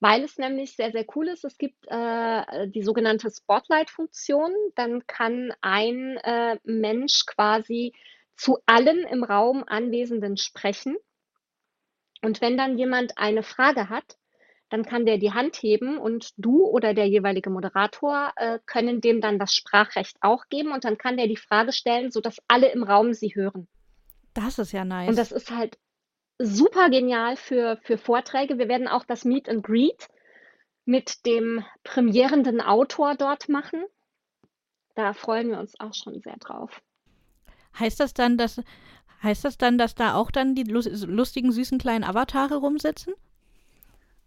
weil 0.01 0.25
es 0.25 0.37
nämlich 0.37 0.77
sehr, 0.77 0.93
sehr 0.93 1.07
cool 1.14 1.29
ist. 1.29 1.45
Es 1.45 1.57
gibt 1.59 1.87
äh, 1.89 2.69
die 2.69 2.83
sogenannte 2.83 3.31
Spotlight-Funktion. 3.31 4.53
Dann 4.75 5.07
kann 5.07 5.53
ein 5.62 6.19
äh, 6.19 6.59
Mensch 6.64 7.25
quasi 7.27 7.93
zu 8.37 8.59
allen 8.66 9.05
im 9.05 9.24
Raum 9.24 9.64
Anwesenden 9.66 10.37
sprechen. 10.37 10.97
Und 12.22 12.41
wenn 12.41 12.57
dann 12.57 12.78
jemand 12.78 13.18
eine 13.18 13.43
Frage 13.43 13.89
hat, 13.89 14.16
dann 14.68 14.84
kann 14.84 15.07
der 15.07 15.18
die 15.18 15.32
Hand 15.32 15.57
heben 15.62 15.99
und 15.99 16.30
du 16.37 16.64
oder 16.64 16.93
der 16.93 17.07
jeweilige 17.07 17.51
Moderator 17.51 18.32
äh, 18.37 18.59
können 18.66 19.01
dem 19.01 19.20
dann 19.20 19.39
das 19.39 19.55
Sprachrecht 19.55 20.16
auch 20.20 20.49
geben 20.49 20.72
und 20.72 20.84
dann 20.84 20.99
kann 20.99 21.16
der 21.16 21.28
die 21.28 21.37
Frage 21.37 21.72
stellen, 21.72 22.11
sodass 22.11 22.39
alle 22.49 22.72
im 22.72 22.82
Raum 22.82 23.12
sie 23.12 23.34
hören. 23.34 23.68
Das 24.34 24.59
ist 24.59 24.72
ja 24.72 24.84
nice. 24.84 25.09
Und 25.09 25.18
das 25.18 25.30
ist 25.30 25.51
halt 25.51 25.78
super 26.39 26.91
genial 26.91 27.37
für, 27.37 27.78
für 27.84 27.97
Vorträge. 27.97 28.59
Wir 28.59 28.68
werden 28.68 28.89
auch 28.89 29.05
das 29.05 29.24
Meet 29.24 29.49
and 29.49 29.62
Greet 29.64 30.09
mit 30.84 31.24
dem 31.26 31.64
premierenden 31.84 32.61
Autor 32.61 33.14
dort 33.14 33.49
machen. 33.49 33.84
Da 34.95 35.12
freuen 35.12 35.51
wir 35.51 35.59
uns 35.59 35.78
auch 35.78 35.95
schon 35.95 36.20
sehr 36.20 36.37
drauf. 36.39 36.82
Heißt 37.79 38.01
das 38.01 38.14
dann, 38.14 38.39
dass 38.39 38.61
heißt 39.22 39.45
das 39.45 39.59
dann, 39.59 39.79
dass 39.79 39.95
da 39.95 40.14
auch 40.14 40.31
dann 40.31 40.55
die 40.55 40.64
lustigen, 40.64 41.53
süßen 41.53 41.79
kleinen 41.79 42.05
Avatare 42.05 42.57
rumsitzen? 42.57 43.14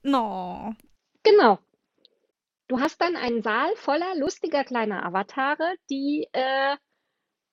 No. 0.04 0.74
Genau. 1.24 1.60
Du 2.68 2.80
hast 2.80 3.02
dann 3.02 3.16
einen 3.16 3.42
Saal 3.42 3.76
voller 3.76 4.16
lustiger 4.16 4.64
kleiner 4.64 5.06
Avatare, 5.06 5.76
die 5.90 6.28
äh, 6.34 6.76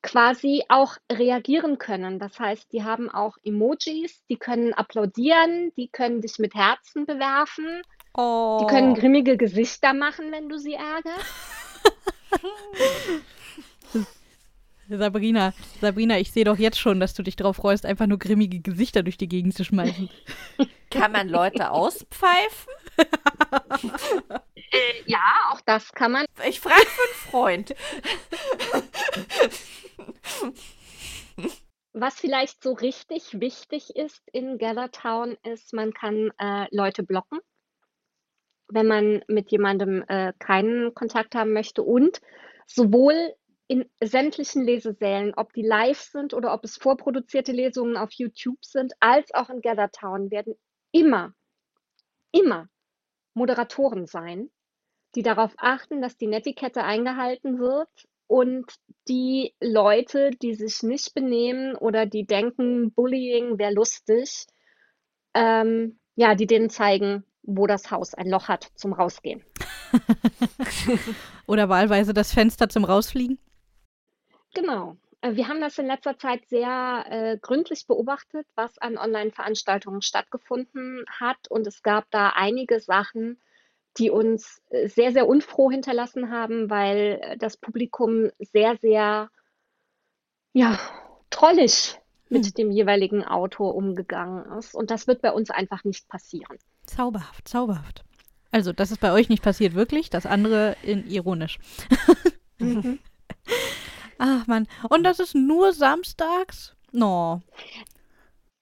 quasi 0.02 0.62
auch 0.68 0.96
reagieren 1.10 1.78
können. 1.78 2.18
Das 2.18 2.38
heißt, 2.38 2.72
die 2.72 2.84
haben 2.84 3.10
auch 3.10 3.36
Emojis, 3.42 4.22
die 4.28 4.36
können 4.36 4.74
applaudieren, 4.74 5.72
die 5.76 5.88
können 5.88 6.20
dich 6.20 6.38
mit 6.38 6.54
Herzen 6.54 7.06
bewerfen, 7.06 7.82
oh. 8.14 8.58
die 8.60 8.66
können 8.66 8.94
grimmige 8.94 9.36
Gesichter 9.36 9.94
machen, 9.94 10.30
wenn 10.32 10.48
du 10.48 10.58
sie 10.58 10.74
ärgerst. 10.74 11.26
Sabrina, 14.88 15.52
Sabrina, 15.80 16.18
ich 16.18 16.32
sehe 16.32 16.44
doch 16.44 16.58
jetzt 16.58 16.78
schon, 16.78 17.00
dass 17.00 17.14
du 17.14 17.22
dich 17.22 17.36
darauf 17.36 17.56
freust, 17.56 17.86
einfach 17.86 18.06
nur 18.06 18.18
grimmige 18.18 18.60
Gesichter 18.60 19.02
durch 19.02 19.16
die 19.16 19.28
Gegend 19.28 19.54
zu 19.54 19.64
schmeißen. 19.64 20.08
Kann 20.90 21.12
man 21.12 21.28
Leute 21.28 21.70
auspfeifen? 21.70 22.72
äh, 24.70 25.02
ja, 25.06 25.18
auch 25.50 25.60
das 25.62 25.92
kann 25.92 26.12
man. 26.12 26.24
Ich 26.48 26.60
frage 26.60 26.86
für 26.86 27.02
einen 27.02 27.14
Freund. 27.30 27.74
Was 31.92 32.20
vielleicht 32.20 32.62
so 32.62 32.72
richtig 32.72 33.40
wichtig 33.40 33.96
ist 33.96 34.22
in 34.32 34.58
Gallertown, 34.58 35.36
ist, 35.42 35.72
man 35.72 35.92
kann 35.92 36.30
äh, 36.38 36.66
Leute 36.70 37.02
blocken, 37.02 37.40
wenn 38.68 38.86
man 38.86 39.24
mit 39.28 39.50
jemandem 39.50 40.04
äh, 40.08 40.32
keinen 40.38 40.94
Kontakt 40.94 41.34
haben 41.34 41.52
möchte 41.52 41.82
und 41.82 42.20
sowohl 42.66 43.34
in 43.68 43.88
sämtlichen 44.00 44.64
Lesesälen, 44.64 45.34
ob 45.34 45.52
die 45.52 45.62
live 45.62 46.00
sind 46.00 46.34
oder 46.34 46.52
ob 46.52 46.64
es 46.64 46.76
vorproduzierte 46.76 47.52
Lesungen 47.52 47.96
auf 47.96 48.12
YouTube 48.12 48.64
sind, 48.64 48.92
als 49.00 49.34
auch 49.34 49.50
in 49.50 49.60
Gathertown 49.60 50.30
werden 50.30 50.54
immer, 50.92 51.34
immer 52.32 52.68
Moderatoren 53.34 54.06
sein, 54.06 54.50
die 55.14 55.22
darauf 55.22 55.54
achten, 55.56 56.00
dass 56.00 56.16
die 56.16 56.28
Netiquette 56.28 56.84
eingehalten 56.84 57.58
wird 57.58 57.88
und 58.28 58.72
die 59.08 59.54
Leute, 59.60 60.30
die 60.42 60.54
sich 60.54 60.82
nicht 60.82 61.14
benehmen 61.14 61.74
oder 61.76 62.06
die 62.06 62.26
denken, 62.26 62.92
Bullying 62.92 63.58
wäre 63.58 63.72
lustig, 63.72 64.46
ähm, 65.34 65.98
ja, 66.14 66.34
die 66.34 66.46
denen 66.46 66.70
zeigen, 66.70 67.24
wo 67.42 67.66
das 67.66 67.90
Haus 67.90 68.14
ein 68.14 68.28
Loch 68.28 68.48
hat 68.48 68.70
zum 68.74 68.92
Rausgehen. 68.92 69.44
oder 71.46 71.68
wahlweise 71.68 72.14
das 72.14 72.32
Fenster 72.32 72.68
zum 72.68 72.84
Rausfliegen? 72.84 73.38
Genau. 74.56 74.96
Äh, 75.20 75.36
wir 75.36 75.48
haben 75.48 75.60
das 75.60 75.78
in 75.78 75.86
letzter 75.86 76.18
Zeit 76.18 76.46
sehr 76.48 77.04
äh, 77.08 77.38
gründlich 77.38 77.86
beobachtet, 77.86 78.46
was 78.54 78.78
an 78.78 78.96
Online-Veranstaltungen 78.96 80.00
stattgefunden 80.00 81.04
hat. 81.08 81.48
Und 81.50 81.66
es 81.66 81.82
gab 81.82 82.10
da 82.10 82.30
einige 82.30 82.80
Sachen, 82.80 83.38
die 83.98 84.10
uns 84.10 84.62
äh, 84.70 84.88
sehr, 84.88 85.12
sehr 85.12 85.28
unfroh 85.28 85.70
hinterlassen 85.70 86.30
haben, 86.30 86.70
weil 86.70 87.20
äh, 87.20 87.36
das 87.36 87.58
Publikum 87.58 88.30
sehr, 88.38 88.78
sehr, 88.78 89.30
ja, 90.54 90.78
trollig 91.28 91.98
mit 92.30 92.46
hm. 92.46 92.54
dem 92.54 92.70
jeweiligen 92.70 93.24
Autor 93.24 93.74
umgegangen 93.74 94.58
ist. 94.58 94.74
Und 94.74 94.90
das 94.90 95.06
wird 95.06 95.20
bei 95.20 95.32
uns 95.32 95.50
einfach 95.50 95.84
nicht 95.84 96.08
passieren. 96.08 96.56
Zauberhaft, 96.86 97.46
zauberhaft. 97.46 98.04
Also, 98.52 98.72
das 98.72 98.90
ist 98.90 99.00
bei 99.00 99.12
euch 99.12 99.28
nicht 99.28 99.42
passiert, 99.42 99.74
wirklich. 99.74 100.08
Das 100.08 100.24
andere 100.24 100.76
in 100.82 101.06
ironisch. 101.06 101.58
mhm. 102.58 103.00
Ach 104.18 104.46
man. 104.46 104.66
Und 104.88 105.04
das 105.04 105.20
ist 105.20 105.34
nur 105.34 105.72
samstags? 105.72 106.74
No. 106.92 107.42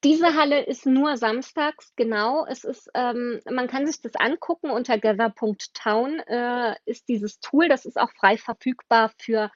Diese 0.02 0.34
Halle 0.34 0.64
ist 0.64 0.84
nur 0.84 1.16
samstags, 1.16 1.92
genau. 1.96 2.44
Es 2.46 2.64
ist, 2.64 2.90
ähm, 2.94 3.40
man 3.50 3.68
kann 3.68 3.86
sich 3.86 4.02
das 4.02 4.16
angucken 4.16 4.70
unter 4.70 4.98
gather.town 4.98 6.20
äh, 6.20 6.74
ist 6.84 7.08
dieses 7.08 7.40
Tool, 7.40 7.68
das 7.68 7.86
ist 7.86 7.98
auch 7.98 8.10
frei 8.12 8.36
verfügbar 8.36 9.12
für 9.18 9.50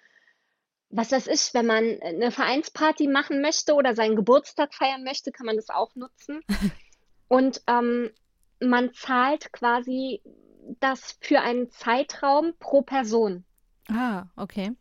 was 0.91 1.09
das 1.09 1.27
ist, 1.27 1.53
wenn 1.55 1.67
man 1.67 2.01
eine 2.03 2.31
Vereinsparty 2.31 3.09
machen 3.09 3.43
möchte 3.43 3.75
oder 3.75 3.95
seinen 3.95 4.17
Geburtstag 4.17 4.75
feiern 4.75 5.05
möchte, 5.05 5.33
kann 5.33 5.47
man 5.47 5.57
das 5.57 5.69
auch 5.69 5.95
nutzen. 5.95 6.41
Und 7.29 7.63
ähm, 7.67 8.11
man 8.61 8.95
zahlt 8.95 9.53
quasi 9.53 10.23
das 10.81 11.19
für 11.21 11.41
einen 11.41 11.71
Zeitraum 11.71 12.55
pro 12.59 12.83
Person. 12.83 13.45
Ah, 13.91 14.25
okay. 14.37 14.73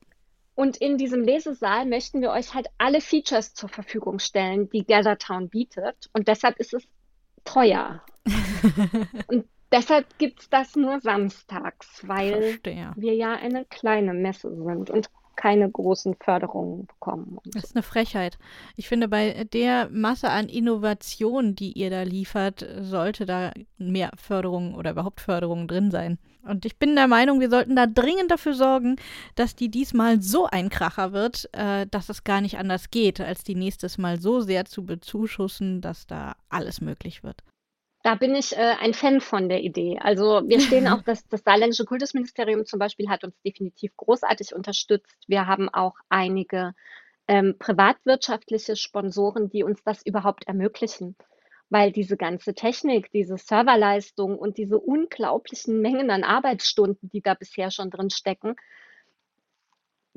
Und 0.57 0.77
in 0.77 0.97
diesem 0.97 1.21
Lesesaal 1.21 1.85
möchten 1.85 2.19
wir 2.19 2.31
euch 2.31 2.55
halt 2.55 2.65
alle 2.79 2.99
Features 2.99 3.53
zur 3.53 3.69
Verfügung 3.69 4.17
stellen, 4.17 4.71
die 4.71 4.83
Gathertown 4.83 5.49
bietet. 5.49 6.09
Und 6.13 6.27
deshalb 6.27 6.57
ist 6.57 6.73
es 6.73 6.83
teuer. 7.45 8.01
und 9.27 9.45
deshalb 9.71 10.17
gibt 10.17 10.41
es 10.41 10.49
das 10.49 10.75
nur 10.75 10.99
samstags, 10.99 12.01
weil 12.07 12.41
Verstehe. 12.41 12.91
wir 12.95 13.13
ja 13.13 13.35
eine 13.35 13.65
kleine 13.65 14.15
Messe 14.15 14.49
sind. 14.49 14.89
Und 14.89 15.11
keine 15.35 15.69
großen 15.69 16.15
Förderungen 16.19 16.87
bekommen. 16.87 17.37
Das 17.53 17.65
ist 17.65 17.75
eine 17.75 17.83
Frechheit. 17.83 18.39
Ich 18.75 18.87
finde, 18.87 19.07
bei 19.07 19.43
der 19.53 19.87
Masse 19.91 20.31
an 20.31 20.49
Innovationen, 20.49 21.53
die 21.53 21.73
ihr 21.73 21.91
da 21.91 22.01
liefert, 22.01 22.65
sollte 22.79 23.27
da 23.27 23.51
mehr 23.77 24.09
Förderung 24.15 24.73
oder 24.73 24.89
überhaupt 24.89 25.21
Förderung 25.21 25.67
drin 25.67 25.91
sein. 25.91 26.17
Und 26.47 26.65
ich 26.65 26.77
bin 26.77 26.95
der 26.95 27.07
Meinung, 27.07 27.39
wir 27.39 27.49
sollten 27.49 27.75
da 27.75 27.85
dringend 27.87 28.31
dafür 28.31 28.53
sorgen, 28.53 28.95
dass 29.35 29.55
die 29.55 29.69
diesmal 29.69 30.21
so 30.21 30.45
ein 30.45 30.69
Kracher 30.69 31.11
wird, 31.11 31.49
äh, 31.53 31.85
dass 31.87 32.09
es 32.09 32.23
gar 32.23 32.41
nicht 32.41 32.57
anders 32.57 32.89
geht, 32.89 33.19
als 33.19 33.43
die 33.43 33.55
nächstes 33.55 33.97
Mal 33.97 34.19
so 34.19 34.39
sehr 34.39 34.65
zu 34.65 34.85
bezuschussen, 34.85 35.81
dass 35.81 36.07
da 36.07 36.35
alles 36.49 36.81
möglich 36.81 37.23
wird. 37.23 37.43
Da 38.03 38.15
bin 38.15 38.35
ich 38.35 38.55
äh, 38.55 38.75
ein 38.79 38.93
Fan 38.93 39.19
von 39.19 39.49
der 39.49 39.61
Idee. 39.61 39.99
Also 39.99 40.41
wir 40.47 40.61
stehen 40.61 40.87
auch, 40.87 41.01
das, 41.01 41.27
das 41.27 41.43
Saarländische 41.43 41.85
Kultusministerium 41.85 42.65
zum 42.65 42.79
Beispiel 42.79 43.09
hat 43.09 43.23
uns 43.23 43.35
definitiv 43.41 43.95
großartig 43.97 44.55
unterstützt. 44.55 45.17
Wir 45.27 45.45
haben 45.45 45.67
auch 45.69 45.95
einige 46.09 46.73
ähm, 47.27 47.55
privatwirtschaftliche 47.59 48.75
Sponsoren, 48.75 49.49
die 49.49 49.63
uns 49.63 49.83
das 49.83 50.05
überhaupt 50.05 50.47
ermöglichen. 50.47 51.15
Weil 51.69 51.91
diese 51.91 52.15
ganze 52.15 52.53
Technik, 52.53 53.11
diese 53.11 53.37
Serverleistung 53.37 54.37
und 54.37 54.57
diese 54.57 54.79
unglaublichen 54.79 55.81
Mengen 55.81 56.09
an 56.11 56.23
Arbeitsstunden, 56.23 57.09
die 57.09 57.21
da 57.21 57.33
bisher 57.33 57.71
schon 57.71 57.89
drin 57.89 58.09
stecken, 58.09 58.55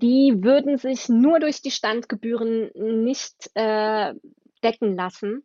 die 0.01 0.43
würden 0.43 0.79
sich 0.79 1.09
nur 1.09 1.41
durch 1.41 1.61
die 1.61 1.71
Standgebühren 1.71 2.71
nicht 2.75 3.51
äh, 3.55 4.15
decken 4.63 4.97
lassen. 4.97 5.45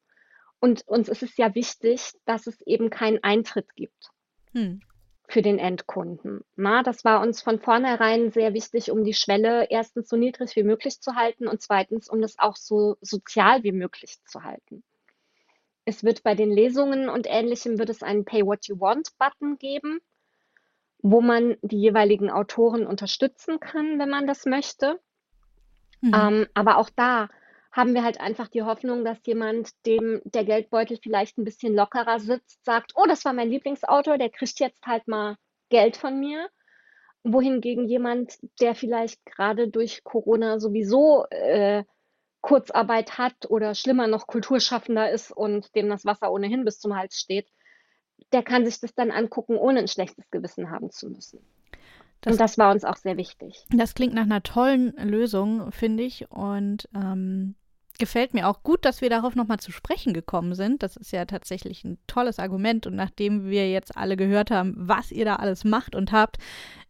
Und 0.59 0.87
uns 0.87 1.09
ist 1.09 1.23
es 1.23 1.37
ja 1.37 1.53
wichtig, 1.55 2.13
dass 2.25 2.47
es 2.47 2.61
eben 2.61 2.89
keinen 2.89 3.23
Eintritt 3.23 3.75
gibt 3.75 4.09
hm. 4.53 4.79
für 5.27 5.41
den 5.41 5.59
Endkunden. 5.59 6.41
Na, 6.55 6.83
das 6.83 7.03
war 7.03 7.21
uns 7.21 7.41
von 7.41 7.59
vornherein 7.59 8.31
sehr 8.31 8.53
wichtig, 8.53 8.91
um 8.91 9.03
die 9.03 9.13
Schwelle 9.13 9.67
erstens 9.69 10.09
so 10.09 10.15
niedrig 10.15 10.55
wie 10.55 10.63
möglich 10.63 11.01
zu 11.01 11.15
halten 11.15 11.47
und 11.47 11.61
zweitens, 11.61 12.09
um 12.09 12.23
es 12.23 12.39
auch 12.39 12.55
so 12.55 12.97
sozial 13.01 13.63
wie 13.63 13.73
möglich 13.73 14.17
zu 14.25 14.43
halten. 14.43 14.83
Es 15.85 16.03
wird 16.03 16.23
bei 16.23 16.35
den 16.35 16.51
Lesungen 16.51 17.09
und 17.09 17.27
Ähnlichem 17.29 17.77
wird 17.77 17.89
es 17.89 18.03
einen 18.03 18.25
Pay 18.25 18.45
What 18.45 18.67
You 18.67 18.79
Want 18.79 19.09
Button 19.17 19.57
geben, 19.57 19.99
wo 20.99 21.21
man 21.21 21.57
die 21.61 21.79
jeweiligen 21.79 22.31
Autoren 22.31 22.87
unterstützen 22.87 23.59
kann, 23.59 23.99
wenn 23.99 24.09
man 24.09 24.25
das 24.25 24.45
möchte. 24.45 24.99
Mhm. 26.01 26.13
Ähm, 26.13 26.47
aber 26.53 26.77
auch 26.77 26.89
da 26.89 27.29
haben 27.71 27.93
wir 27.93 28.03
halt 28.03 28.21
einfach 28.21 28.47
die 28.47 28.63
Hoffnung, 28.63 29.03
dass 29.03 29.25
jemand, 29.25 29.69
dem 29.85 30.21
der 30.23 30.45
Geldbeutel 30.45 30.97
vielleicht 31.01 31.37
ein 31.37 31.43
bisschen 31.43 31.75
lockerer 31.75 32.19
sitzt, 32.19 32.63
sagt, 32.63 32.93
oh, 32.95 33.05
das 33.05 33.25
war 33.25 33.33
mein 33.33 33.49
Lieblingsautor, 33.49 34.17
der 34.17 34.29
kriegt 34.29 34.59
jetzt 34.59 34.85
halt 34.85 35.07
mal 35.07 35.35
Geld 35.69 35.97
von 35.97 36.19
mir. 36.19 36.47
Wohingegen 37.23 37.85
jemand, 37.85 38.37
der 38.61 38.75
vielleicht 38.75 39.25
gerade 39.25 39.67
durch 39.67 40.03
Corona 40.03 40.59
sowieso 40.59 41.25
äh, 41.31 41.83
Kurzarbeit 42.45 43.17
hat 43.17 43.49
oder 43.49 43.73
schlimmer 43.73 44.05
noch 44.05 44.27
Kulturschaffender 44.27 45.09
ist 45.09 45.31
und 45.31 45.75
dem 45.75 45.89
das 45.89 46.05
Wasser 46.05 46.31
ohnehin 46.31 46.63
bis 46.63 46.79
zum 46.79 46.95
Hals 46.95 47.19
steht, 47.19 47.47
der 48.33 48.43
kann 48.43 48.65
sich 48.65 48.79
das 48.79 48.93
dann 48.93 49.09
angucken, 49.09 49.57
ohne 49.57 49.79
ein 49.79 49.87
schlechtes 49.87 50.29
Gewissen 50.29 50.69
haben 50.69 50.91
zu 50.91 51.09
müssen. 51.09 51.39
Das, 52.21 52.33
und 52.33 52.39
das 52.39 52.59
war 52.59 52.71
uns 52.71 52.83
auch 52.83 52.97
sehr 52.97 53.17
wichtig. 53.17 53.65
Das 53.71 53.95
klingt 53.95 54.13
nach 54.13 54.25
einer 54.25 54.43
tollen 54.43 54.95
Lösung, 54.97 55.71
finde 55.71 56.03
ich. 56.03 56.29
Und 56.29 56.87
ähm, 56.95 57.55
gefällt 57.97 58.35
mir 58.35 58.47
auch 58.47 58.61
gut, 58.61 58.85
dass 58.85 59.01
wir 59.01 59.09
darauf 59.09 59.33
nochmal 59.33 59.59
zu 59.59 59.71
sprechen 59.71 60.13
gekommen 60.13 60.53
sind. 60.53 60.83
Das 60.83 60.97
ist 60.97 61.11
ja 61.11 61.25
tatsächlich 61.25 61.83
ein 61.83 61.97
tolles 62.05 62.37
Argument. 62.37 62.85
Und 62.85 62.95
nachdem 62.95 63.49
wir 63.49 63.71
jetzt 63.71 63.97
alle 63.97 64.17
gehört 64.17 64.51
haben, 64.51 64.75
was 64.77 65.11
ihr 65.11 65.25
da 65.25 65.37
alles 65.37 65.63
macht 65.63 65.95
und 65.95 66.11
habt, 66.11 66.37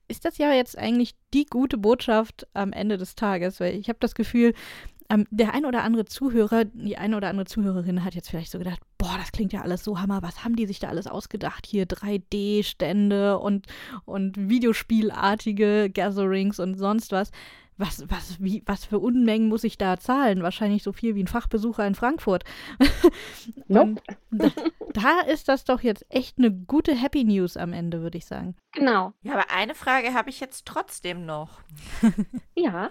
ist 0.09 0.25
das 0.25 0.37
ja 0.37 0.51
jetzt 0.51 0.77
eigentlich 0.77 1.15
die 1.33 1.45
gute 1.45 1.77
Botschaft 1.77 2.45
am 2.53 2.73
Ende 2.73 2.97
des 2.97 3.15
Tages. 3.15 3.61
Weil 3.61 3.75
ich 3.75 3.87
habe 3.87 3.99
das 4.01 4.15
Gefühl, 4.15 4.53
ähm, 5.09 5.25
der 5.29 5.53
ein 5.53 5.65
oder 5.65 5.83
andere 5.83 6.05
Zuhörer, 6.05 6.65
die 6.65 6.97
eine 6.97 7.17
oder 7.17 7.29
andere 7.29 7.45
Zuhörerin 7.45 8.03
hat 8.03 8.15
jetzt 8.15 8.29
vielleicht 8.29 8.51
so 8.51 8.57
gedacht, 8.57 8.79
boah, 8.97 9.15
das 9.17 9.31
klingt 9.31 9.53
ja 9.53 9.61
alles 9.61 9.83
so 9.83 9.99
hammer, 9.99 10.21
was 10.21 10.43
haben 10.43 10.55
die 10.55 10.65
sich 10.65 10.79
da 10.79 10.89
alles 10.89 11.07
ausgedacht? 11.07 11.65
Hier 11.65 11.85
3D-Stände 11.85 13.37
und, 13.37 13.67
und 14.05 14.49
Videospielartige 14.49 15.89
Gatherings 15.89 16.59
und 16.59 16.75
sonst 16.75 17.11
was 17.11 17.31
was, 17.77 18.09
was, 18.09 18.41
wie, 18.41 18.63
was 18.65 18.85
für 18.85 18.99
Unmengen 18.99 19.49
muss 19.49 19.63
ich 19.63 19.77
da 19.77 19.97
zahlen? 19.97 20.43
Wahrscheinlich 20.43 20.83
so 20.83 20.93
viel 20.93 21.15
wie 21.15 21.23
ein 21.23 21.27
Fachbesucher 21.27 21.85
in 21.85 21.95
Frankfurt. 21.95 22.43
Nope. 23.67 24.01
da, 24.31 24.49
da, 24.93 25.19
ist 25.21 25.49
das 25.49 25.65
doch 25.65 25.81
jetzt 25.81 26.05
echt 26.09 26.37
eine 26.37 26.51
gute 26.51 26.95
Happy 26.95 27.23
News 27.23 27.57
am 27.57 27.73
Ende, 27.73 28.01
würde 28.01 28.17
ich 28.17 28.25
sagen. 28.25 28.55
Genau. 28.71 29.13
Ja, 29.23 29.33
aber 29.33 29.51
eine 29.51 29.75
Frage 29.75 30.13
habe 30.13 30.29
ich 30.29 30.39
jetzt 30.39 30.65
trotzdem 30.65 31.25
noch. 31.25 31.61
ja. 32.55 32.89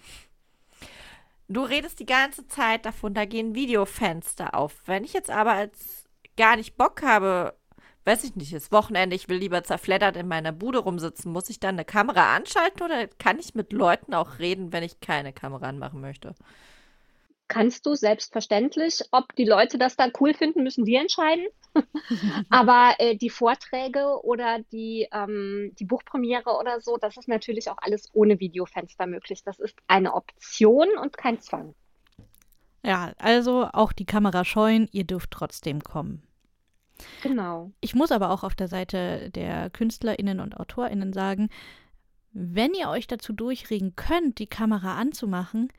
Du 1.48 1.62
redest 1.62 2.00
die 2.00 2.06
ganze 2.06 2.46
Zeit 2.46 2.86
davon, 2.86 3.14
da 3.14 3.26
gehen 3.26 3.54
Videofenster 3.54 4.54
auf. 4.54 4.82
Wenn 4.86 5.04
ich 5.04 5.12
jetzt 5.12 5.30
aber 5.30 5.52
als 5.52 6.08
gar 6.36 6.56
nicht 6.56 6.76
Bock 6.76 7.02
habe, 7.02 7.54
weiß 8.04 8.24
ich 8.24 8.34
nicht, 8.34 8.52
ist 8.52 8.72
Wochenende, 8.72 9.14
ich 9.14 9.28
will 9.28 9.36
lieber 9.36 9.62
zerfleddert 9.62 10.16
in 10.16 10.28
meiner 10.28 10.52
Bude 10.52 10.78
rumsitzen, 10.78 11.32
muss 11.32 11.50
ich 11.50 11.60
dann 11.60 11.74
eine 11.76 11.84
Kamera 11.84 12.34
anschalten 12.34 12.82
oder 12.82 13.06
kann 13.18 13.38
ich 13.38 13.54
mit 13.54 13.72
Leuten 13.72 14.14
auch 14.14 14.38
reden, 14.38 14.72
wenn 14.72 14.82
ich 14.82 15.00
keine 15.00 15.32
Kamera 15.32 15.68
anmachen 15.68 16.00
möchte? 16.00 16.34
Kannst 17.48 17.84
du 17.84 17.94
selbstverständlich. 17.94 19.00
Ob 19.10 19.34
die 19.36 19.44
Leute 19.44 19.76
das 19.78 19.96
dann 19.96 20.12
cool 20.20 20.34
finden, 20.34 20.62
müssen 20.62 20.84
die 20.84 20.96
entscheiden. 20.96 21.46
Aber 22.50 22.94
äh, 22.98 23.16
die 23.16 23.30
Vorträge 23.30 24.22
oder 24.22 24.60
die, 24.72 25.08
ähm, 25.12 25.72
die 25.78 25.84
Buchpremiere 25.84 26.50
oder 26.58 26.80
so, 26.80 26.96
das 26.96 27.16
ist 27.16 27.28
natürlich 27.28 27.70
auch 27.70 27.78
alles 27.78 28.08
ohne 28.12 28.40
Videofenster 28.40 29.06
möglich. 29.06 29.42
Das 29.44 29.58
ist 29.58 29.76
eine 29.88 30.14
Option 30.14 30.88
und 31.00 31.16
kein 31.16 31.40
Zwang. 31.40 31.74
Ja, 32.84 33.12
also 33.18 33.68
auch 33.72 33.92
die 33.92 34.04
Kamera 34.04 34.44
scheuen, 34.44 34.88
ihr 34.92 35.04
dürft 35.04 35.30
trotzdem 35.30 35.82
kommen. 35.82 36.22
Genau. 37.22 37.72
Ich 37.80 37.94
muss 37.94 38.12
aber 38.12 38.30
auch 38.30 38.44
auf 38.44 38.54
der 38.54 38.68
Seite 38.68 39.30
der 39.30 39.70
KünstlerInnen 39.70 40.40
und 40.40 40.58
AutorInnen 40.58 41.12
sagen, 41.12 41.48
wenn 42.32 42.74
ihr 42.74 42.88
euch 42.88 43.06
dazu 43.06 43.32
durchregen 43.32 43.94
könnt, 43.96 44.38
die 44.38 44.46
Kamera 44.46 44.96
anzumachen, 44.96 45.72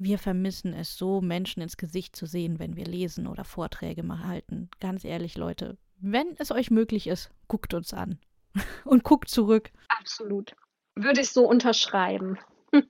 wir 0.00 0.18
vermissen 0.18 0.72
es 0.72 0.96
so, 0.96 1.20
Menschen 1.20 1.62
ins 1.62 1.76
Gesicht 1.76 2.16
zu 2.16 2.26
sehen, 2.26 2.58
wenn 2.58 2.74
wir 2.74 2.86
lesen 2.86 3.26
oder 3.26 3.44
Vorträge 3.44 4.02
mal 4.02 4.24
halten. 4.24 4.70
Ganz 4.80 5.04
ehrlich, 5.04 5.36
Leute, 5.36 5.76
wenn 5.98 6.34
es 6.38 6.50
euch 6.50 6.70
möglich 6.70 7.06
ist, 7.06 7.30
guckt 7.48 7.74
uns 7.74 7.92
an. 7.92 8.18
und 8.84 9.04
guckt 9.04 9.28
zurück. 9.28 9.70
Absolut. 10.00 10.56
Würde 10.96 11.20
ich 11.20 11.30
so 11.30 11.46
unterschreiben. 11.46 12.38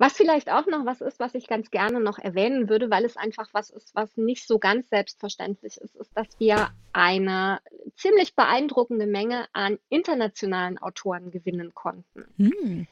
Was 0.00 0.12
vielleicht 0.12 0.48
auch 0.48 0.66
noch 0.66 0.86
was 0.86 1.00
ist, 1.00 1.18
was 1.18 1.34
ich 1.34 1.48
ganz 1.48 1.72
gerne 1.72 1.98
noch 1.98 2.20
erwähnen 2.20 2.68
würde, 2.68 2.88
weil 2.88 3.04
es 3.04 3.16
einfach 3.16 3.48
was 3.52 3.68
ist, 3.68 3.96
was 3.96 4.16
nicht 4.16 4.46
so 4.46 4.60
ganz 4.60 4.88
selbstverständlich 4.90 5.76
ist, 5.76 5.96
ist, 5.96 6.16
dass 6.16 6.28
wir 6.38 6.68
eine 6.92 7.58
ziemlich 7.96 8.36
beeindruckende 8.36 9.08
Menge 9.08 9.48
an 9.54 9.80
internationalen 9.88 10.78
Autoren 10.78 11.32
gewinnen 11.32 11.74
konnten. 11.74 12.26
Hm. 12.36 12.86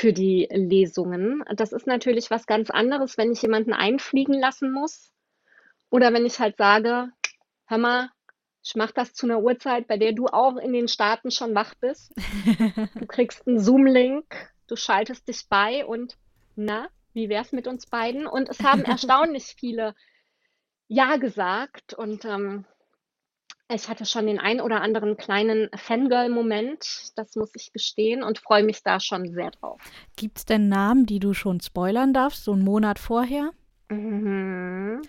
Für 0.00 0.12
die 0.12 0.48
Lesungen. 0.50 1.44
Das 1.54 1.72
ist 1.72 1.86
natürlich 1.86 2.30
was 2.30 2.46
ganz 2.46 2.70
anderes, 2.70 3.18
wenn 3.18 3.32
ich 3.32 3.42
jemanden 3.42 3.72
einfliegen 3.72 4.38
lassen 4.40 4.72
muss 4.72 5.12
oder 5.90 6.12
wenn 6.12 6.24
ich 6.24 6.38
halt 6.38 6.56
sage, 6.56 7.10
hör 7.66 7.78
mal, 7.78 8.10
ich 8.62 8.74
mache 8.76 8.94
das 8.94 9.14
zu 9.14 9.26
einer 9.26 9.40
Uhrzeit, 9.40 9.88
bei 9.88 9.98
der 9.98 10.12
du 10.12 10.26
auch 10.26 10.56
in 10.56 10.72
den 10.72 10.88
Staaten 10.88 11.30
schon 11.30 11.54
wach 11.54 11.74
bist. 11.80 12.12
Du 12.94 13.06
kriegst 13.08 13.46
einen 13.46 13.58
Zoom-Link 13.58 14.24
Du 14.70 14.76
schaltest 14.76 15.26
dich 15.26 15.48
bei 15.48 15.84
und 15.84 16.16
na, 16.54 16.88
wie 17.12 17.28
wär's 17.28 17.50
mit 17.50 17.66
uns 17.66 17.86
beiden? 17.86 18.28
Und 18.28 18.48
es 18.48 18.60
haben 18.60 18.84
erstaunlich 18.84 19.56
viele 19.58 19.96
Ja 20.86 21.16
gesagt 21.16 21.92
und 21.92 22.24
ähm, 22.24 22.66
ich 23.70 23.88
hatte 23.88 24.04
schon 24.04 24.26
den 24.26 24.38
ein 24.38 24.60
oder 24.60 24.80
anderen 24.80 25.16
kleinen 25.16 25.68
Fangirl-Moment, 25.74 27.12
das 27.16 27.36
muss 27.36 27.54
ich 27.54 27.72
gestehen, 27.72 28.22
und 28.22 28.38
freue 28.38 28.64
mich 28.64 28.82
da 28.82 29.00
schon 29.00 29.32
sehr 29.32 29.50
drauf. 29.50 29.80
Gibt 30.16 30.38
es 30.38 30.44
denn 30.44 30.68
Namen, 30.68 31.06
die 31.06 31.20
du 31.20 31.34
schon 31.34 31.60
spoilern 31.60 32.12
darfst, 32.12 32.44
so 32.44 32.52
einen 32.52 32.64
Monat 32.64 32.98
vorher? 32.98 33.50
Mhm. 33.88 35.02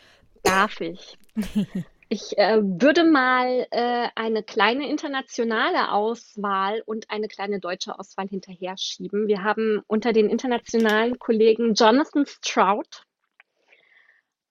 Darf 0.43 0.82
ich? 0.82 1.18
Ich 2.14 2.38
äh, 2.38 2.59
würde 2.62 3.05
mal 3.05 3.68
äh, 3.72 4.09
eine 4.16 4.43
kleine 4.43 4.89
internationale 4.89 5.93
Auswahl 5.93 6.84
und 6.86 7.09
eine 7.09 7.30
kleine 7.30 7.62
deutsche 7.62 7.97
Auswahl 7.97 8.28
hinterher 8.28 8.76
schieben. 8.78 9.30
Wir 9.30 9.45
haben 9.45 9.82
unter 9.88 10.12
den 10.12 10.30
internationalen 10.30 11.18
Kollegen 11.20 11.74
Jonathan 11.74 12.26
Stroud, 12.26 13.05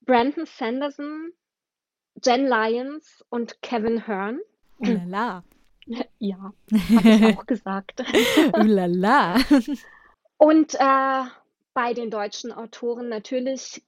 Brandon 0.06 0.46
Sanderson, 0.46 1.32
Jen 2.24 2.46
Lyons 2.46 3.24
und 3.28 3.62
Kevin 3.62 4.06
Hearn. 4.06 4.40
Ulala. 4.78 5.44
Ja, 6.20 6.52
habe 6.94 7.08
ich 7.08 7.36
auch 7.36 7.46
gesagt. 7.46 8.04
Ulala. 8.52 9.38
Und 10.36 10.74
äh, 10.76 11.24
bei 11.74 11.94
den 11.94 12.10
deutschen 12.10 12.52
Autoren 12.52 13.08
natürlich 13.08 13.82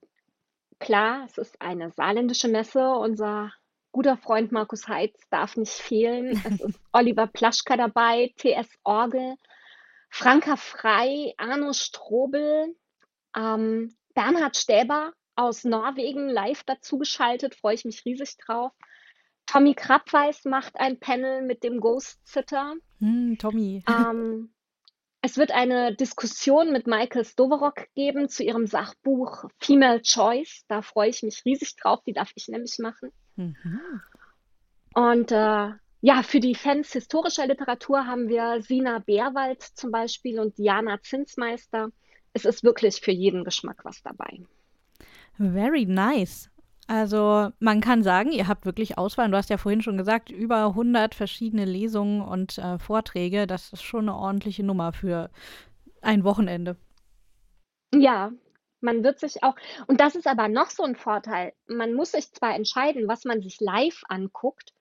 klar, 0.80 1.24
es 1.26 1.38
ist 1.38 1.62
eine 1.62 1.92
saarländische 1.92 2.48
Messe. 2.48 2.90
Unser 2.90 3.52
guter 3.92 4.16
Freund 4.16 4.50
Markus 4.50 4.88
Heitz 4.88 5.20
darf 5.30 5.56
nicht 5.56 5.72
fehlen. 5.72 6.40
Es 6.44 6.60
ist 6.60 6.80
Oliver 6.92 7.28
Plaschka 7.28 7.76
dabei, 7.76 8.34
TS 8.36 8.68
Orgel, 8.82 9.36
Franka 10.10 10.56
Frei, 10.56 11.34
Arno 11.36 11.72
Strobel, 11.72 12.74
ähm, 13.36 13.94
Bernhard 14.14 14.56
Stäber 14.56 15.12
aus 15.34 15.64
Norwegen 15.64 16.28
live 16.28 16.62
dazugeschaltet, 16.64 17.54
freue 17.54 17.74
ich 17.74 17.84
mich 17.84 18.04
riesig 18.04 18.36
drauf. 18.38 18.72
Tommy 19.46 19.74
Krabweis 19.74 20.44
macht 20.44 20.78
ein 20.78 20.98
Panel 20.98 21.42
mit 21.42 21.62
dem 21.62 21.80
Ghost 21.80 22.20
Sitter. 22.26 22.74
Hm, 22.98 23.36
Tommy. 23.38 23.84
Ähm, 23.88 24.52
es 25.20 25.36
wird 25.36 25.52
eine 25.52 25.94
Diskussion 25.94 26.72
mit 26.72 26.86
Michael 26.86 27.24
Stoverock 27.24 27.86
geben 27.94 28.28
zu 28.28 28.42
ihrem 28.42 28.66
Sachbuch 28.66 29.44
Female 29.58 30.02
Choice. 30.02 30.64
Da 30.68 30.82
freue 30.82 31.10
ich 31.10 31.22
mich 31.22 31.44
riesig 31.44 31.76
drauf. 31.76 32.00
Die 32.06 32.12
darf 32.12 32.32
ich 32.34 32.48
nämlich 32.48 32.78
machen. 32.78 33.10
Mhm. 33.36 33.80
Und 34.94 35.32
äh, 35.32 35.70
ja, 36.00 36.22
für 36.24 36.40
die 36.40 36.56
Fans 36.56 36.92
historischer 36.92 37.46
Literatur 37.46 38.06
haben 38.06 38.28
wir 38.28 38.62
Sina 38.62 38.98
Bärwald 38.98 39.62
zum 39.62 39.92
Beispiel 39.92 40.40
und 40.40 40.58
Diana 40.58 41.00
Zinsmeister. 41.00 41.90
Es 42.32 42.44
ist 42.44 42.64
wirklich 42.64 43.00
für 43.00 43.12
jeden 43.12 43.44
Geschmack 43.44 43.84
was 43.84 44.02
dabei. 44.02 44.40
Very 45.38 45.86
nice. 45.86 46.50
Also 46.88 47.50
man 47.58 47.80
kann 47.80 48.02
sagen, 48.02 48.32
ihr 48.32 48.48
habt 48.48 48.66
wirklich 48.66 48.98
Auswahl. 48.98 49.30
Du 49.30 49.36
hast 49.36 49.50
ja 49.50 49.56
vorhin 49.56 49.82
schon 49.82 49.96
gesagt, 49.96 50.30
über 50.30 50.66
100 50.66 51.14
verschiedene 51.14 51.64
Lesungen 51.64 52.20
und 52.20 52.58
äh, 52.58 52.78
Vorträge. 52.78 53.46
Das 53.46 53.72
ist 53.72 53.82
schon 53.82 54.08
eine 54.08 54.16
ordentliche 54.16 54.62
Nummer 54.62 54.92
für 54.92 55.30
ein 56.02 56.24
Wochenende. 56.24 56.76
Ja, 57.94 58.32
man 58.82 59.04
wird 59.04 59.20
sich 59.20 59.42
auch 59.42 59.54
und 59.86 60.00
das 60.00 60.14
ist 60.14 60.26
aber 60.26 60.48
noch 60.48 60.70
so 60.70 60.82
ein 60.82 60.96
Vorteil, 60.96 61.52
man 61.66 61.94
muss 61.94 62.12
sich 62.12 62.32
zwar 62.32 62.54
entscheiden, 62.54 63.08
was 63.08 63.24
man 63.24 63.40
sich 63.40 63.60
live 63.60 64.02
anguckt, 64.08 64.72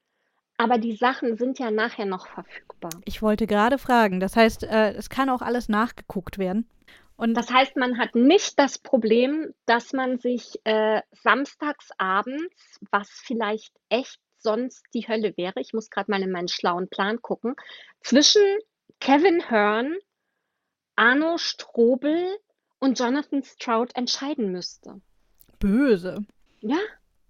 aber 0.58 0.78
die 0.78 0.96
Sachen 0.96 1.38
sind 1.38 1.60
ja 1.60 1.72
nachher 1.72 2.06
noch 2.06 2.28
verfügbar. 2.28 2.92
Ich 3.06 3.22
wollte 3.22 3.48
gerade 3.48 3.78
fragen, 3.78 4.20
das 4.20 4.36
heißt, 4.36 4.64
äh, 4.64 4.94
es 4.94 5.10
kann 5.10 5.30
auch 5.30 5.42
alles 5.42 5.70
nachgeguckt 5.70 6.38
werden? 6.38 6.68
Und 7.22 7.36
Das 7.36 7.52
heißt, 7.52 7.76
man 7.76 8.00
hat 8.00 8.16
nicht 8.16 8.58
das 8.58 8.80
Problem, 8.80 9.54
dass 9.68 9.94
man 9.94 10.18
sich, 10.18 10.60
äh, 10.64 11.04
samstags 11.12 11.90
abends, 12.00 12.80
was 12.90 13.12
vielleicht 13.12 13.72
echt 13.90 14.20
sonst 14.40 14.84
die 14.96 15.08
Hölle 15.08 15.38
wäre 15.38 15.62
ich 15.62 15.72
muss 15.72 15.92
gerade 15.92 16.10
mal 16.10 16.24
in 16.24 16.32
meinen 16.32 16.48
schlauen 16.48 16.90
Plan 16.90 17.22
gucken, 17.22 17.56
zwischen 18.02 18.42
Kevin 19.00 19.40
Hearn, 19.52 19.96
Arno 20.96 21.38
Strobel 21.38 22.40
und 22.80 22.98
Jonathan 22.98 23.44
Stroud 23.44 23.96
entscheiden 23.96 24.52
müsste. 24.52 25.00
Böse. 25.60 26.26
Ja, 26.62 26.80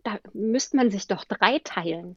da 0.04 0.20
müsste 0.32 0.78
man 0.78 0.89
sich 0.89 1.08
doch 1.08 1.26
drei 1.26 1.60
teilen. 1.60 2.16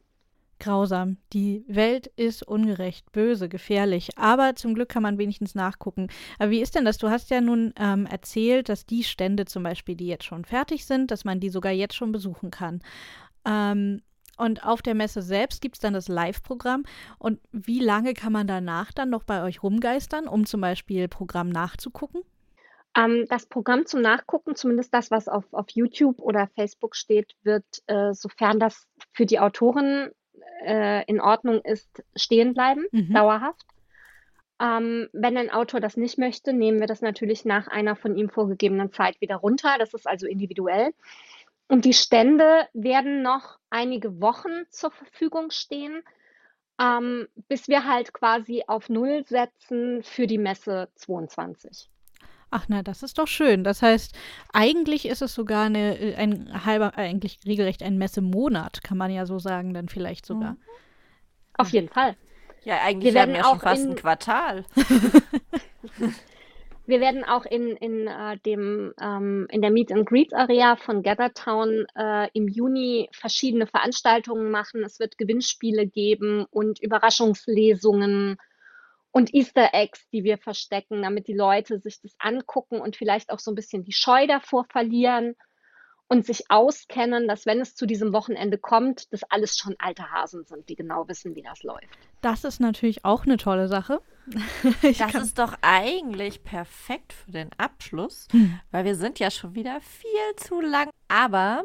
Grausam. 0.59 1.17
Die 1.33 1.63
Welt 1.67 2.07
ist 2.15 2.47
ungerecht, 2.47 3.11
böse, 3.11 3.49
gefährlich. 3.49 4.17
Aber 4.17 4.55
zum 4.55 4.73
Glück 4.73 4.89
kann 4.89 5.03
man 5.03 5.17
wenigstens 5.17 5.55
nachgucken. 5.55 6.07
Aber 6.39 6.51
wie 6.51 6.61
ist 6.61 6.75
denn 6.75 6.85
das? 6.85 6.97
Du 6.97 7.09
hast 7.09 7.29
ja 7.29 7.41
nun 7.41 7.73
ähm, 7.77 8.05
erzählt, 8.05 8.69
dass 8.69 8.85
die 8.85 9.03
Stände 9.03 9.45
zum 9.45 9.63
Beispiel, 9.63 9.95
die 9.95 10.07
jetzt 10.07 10.25
schon 10.25 10.45
fertig 10.45 10.85
sind, 10.85 11.11
dass 11.11 11.25
man 11.25 11.39
die 11.39 11.49
sogar 11.49 11.71
jetzt 11.71 11.95
schon 11.95 12.11
besuchen 12.11 12.51
kann. 12.51 12.81
Ähm, 13.45 14.01
und 14.37 14.65
auf 14.65 14.81
der 14.81 14.95
Messe 14.95 15.21
selbst 15.21 15.61
gibt 15.61 15.75
es 15.75 15.81
dann 15.81 15.93
das 15.93 16.07
Live-Programm. 16.07 16.83
Und 17.19 17.39
wie 17.51 17.79
lange 17.79 18.13
kann 18.13 18.33
man 18.33 18.47
danach 18.47 18.91
dann 18.91 19.09
noch 19.09 19.23
bei 19.23 19.43
euch 19.43 19.63
rumgeistern, 19.63 20.27
um 20.27 20.45
zum 20.45 20.61
Beispiel 20.61 21.07
Programm 21.07 21.49
nachzugucken? 21.49 22.21
Ähm, 22.97 23.25
das 23.29 23.45
Programm 23.45 23.85
zum 23.85 24.01
Nachgucken, 24.01 24.55
zumindest 24.55 24.93
das, 24.93 25.11
was 25.11 25.27
auf, 25.27 25.45
auf 25.51 25.69
YouTube 25.69 26.19
oder 26.19 26.47
Facebook 26.55 26.95
steht, 26.95 27.35
wird, 27.43 27.65
äh, 27.87 28.13
sofern 28.13 28.59
das 28.59 28.87
für 29.11 29.25
die 29.25 29.39
Autoren 29.39 30.11
äh, 30.63 31.03
in 31.05 31.19
Ordnung 31.21 31.61
ist, 31.61 32.03
stehen 32.15 32.53
bleiben, 32.53 32.85
mhm. 32.91 33.13
dauerhaft. 33.13 33.65
Ähm, 34.59 35.09
wenn 35.11 35.37
ein 35.37 35.49
Autor 35.49 35.79
das 35.81 35.97
nicht 35.97 36.17
möchte, 36.17 36.53
nehmen 36.53 36.79
wir 36.79 36.87
das 36.87 37.01
natürlich 37.01 37.43
nach 37.43 37.67
einer 37.67 37.95
von 37.95 38.15
ihm 38.15 38.29
vorgegebenen 38.29 38.91
Zeit 38.91 39.19
wieder 39.19 39.35
runter. 39.37 39.75
Das 39.79 39.93
ist 39.93 40.07
also 40.07 40.27
individuell. 40.27 40.93
Und 41.67 41.83
die 41.83 41.93
Stände 41.93 42.67
werden 42.73 43.21
noch 43.21 43.57
einige 43.69 44.21
Wochen 44.21 44.65
zur 44.69 44.91
Verfügung 44.91 45.49
stehen, 45.49 46.03
ähm, 46.79 47.27
bis 47.47 47.67
wir 47.67 47.85
halt 47.85 48.13
quasi 48.13 48.63
auf 48.67 48.89
Null 48.89 49.25
setzen 49.25 50.03
für 50.03 50.27
die 50.27 50.37
Messe 50.37 50.89
22. 50.95 51.89
Ach 52.57 52.67
na, 52.69 52.83
das 52.83 53.03
ist 53.03 53.17
doch 53.17 53.27
schön. 53.27 53.65
Das 53.65 53.81
heißt, 53.81 54.15
eigentlich 54.53 55.09
ist 55.09 55.21
es 55.21 55.35
sogar 55.35 55.65
eine, 55.65 55.99
äh, 55.99 56.15
ein 56.15 56.65
halber, 56.65 56.97
eigentlich 56.97 57.39
regelrecht 57.45 57.83
ein 57.83 57.97
Messemonat, 57.97 58.81
kann 58.81 58.97
man 58.97 59.11
ja 59.11 59.25
so 59.25 59.39
sagen, 59.39 59.73
dann 59.73 59.89
vielleicht 59.89 60.25
sogar. 60.25 60.51
Mhm. 60.51 60.57
Auf 61.57 61.69
jeden 61.71 61.89
Fall. 61.89 62.15
Ja, 62.63 62.77
eigentlich 62.81 63.13
wir 63.13 63.19
werden 63.19 63.35
ja 63.35 63.43
schon 63.43 63.59
fast 63.59 63.85
ein 63.85 63.95
Quartal. 63.95 64.63
wir 66.85 67.01
werden 67.01 67.25
auch 67.25 67.43
in, 67.45 67.75
in, 67.75 68.07
äh, 68.07 68.37
dem, 68.45 68.93
ähm, 69.01 69.47
in 69.51 69.61
der 69.61 69.71
Meet 69.71 69.91
and 69.91 70.07
Greet 70.07 70.33
Area 70.33 70.77
von 70.77 71.03
Gathertown 71.03 71.85
äh, 71.97 72.29
im 72.31 72.47
Juni 72.47 73.09
verschiedene 73.11 73.67
Veranstaltungen 73.67 74.49
machen. 74.49 74.81
Es 74.81 75.01
wird 75.01 75.17
Gewinnspiele 75.17 75.87
geben 75.87 76.45
und 76.51 76.81
Überraschungslesungen 76.81 78.37
und 79.15 79.33
Easter 79.33 79.69
Eggs, 79.71 80.09
die 80.09 80.25
wir 80.25 80.37
verstecken, 80.37 81.01
damit 81.01 81.29
die 81.29 81.33
Leute 81.33 81.79
sich 81.79 82.01
das 82.01 82.13
angucken 82.19 82.81
und 82.81 82.97
vielleicht 82.97 83.31
auch 83.31 83.39
so 83.39 83.49
ein 83.49 83.55
bisschen 83.55 83.85
die 83.85 83.93
Scheu 83.93 84.27
davor 84.27 84.65
verlieren 84.65 85.35
und 86.09 86.25
sich 86.25 86.51
auskennen, 86.51 87.25
dass 87.25 87.45
wenn 87.45 87.61
es 87.61 87.75
zu 87.75 87.85
diesem 87.85 88.11
Wochenende 88.11 88.57
kommt, 88.57 89.13
das 89.13 89.23
alles 89.29 89.57
schon 89.57 89.73
alte 89.79 90.11
Hasen 90.11 90.43
sind, 90.43 90.67
die 90.67 90.75
genau 90.75 91.07
wissen, 91.07 91.33
wie 91.33 91.41
das 91.41 91.63
läuft. 91.63 91.97
Das 92.19 92.43
ist 92.43 92.59
natürlich 92.59 93.05
auch 93.05 93.23
eine 93.23 93.37
tolle 93.37 93.69
Sache. 93.69 94.01
das 94.99 95.15
ist 95.15 95.39
doch 95.39 95.53
eigentlich 95.61 96.43
perfekt 96.43 97.13
für 97.13 97.31
den 97.31 97.51
Abschluss, 97.57 98.27
hm. 98.31 98.59
weil 98.71 98.83
wir 98.83 98.95
sind 98.95 99.19
ja 99.19 99.31
schon 99.31 99.55
wieder 99.55 99.79
viel 99.79 100.35
zu 100.35 100.59
lang. 100.59 100.89
Aber 101.07 101.63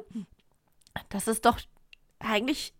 das 1.09 1.27
ist 1.27 1.45
doch 1.45 1.59
eigentlich 2.21 2.75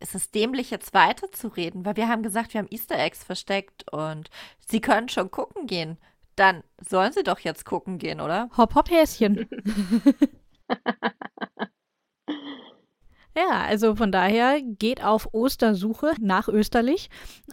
ist 0.00 0.14
es 0.14 0.30
dämlich, 0.30 0.70
jetzt 0.70 0.94
weiterzureden, 0.94 1.84
weil 1.84 1.96
wir 1.96 2.08
haben 2.08 2.22
gesagt, 2.22 2.54
wir 2.54 2.60
haben 2.60 2.70
Easter 2.70 2.98
Eggs 2.98 3.24
versteckt 3.24 3.90
und 3.92 4.30
sie 4.66 4.80
können 4.80 5.08
schon 5.08 5.30
gucken 5.30 5.66
gehen. 5.66 5.98
Dann 6.36 6.62
sollen 6.88 7.12
sie 7.12 7.24
doch 7.24 7.40
jetzt 7.40 7.64
gucken 7.64 7.98
gehen, 7.98 8.20
oder? 8.20 8.48
Hopp, 8.56 8.74
hopp, 8.74 8.90
Häschen. 8.90 9.48
Ja, 13.38 13.60
also 13.60 13.94
von 13.94 14.10
daher 14.10 14.60
geht 14.60 15.04
auf 15.04 15.28
Ostersuche 15.32 16.12
nach 16.20 16.48
Österlich 16.48 17.08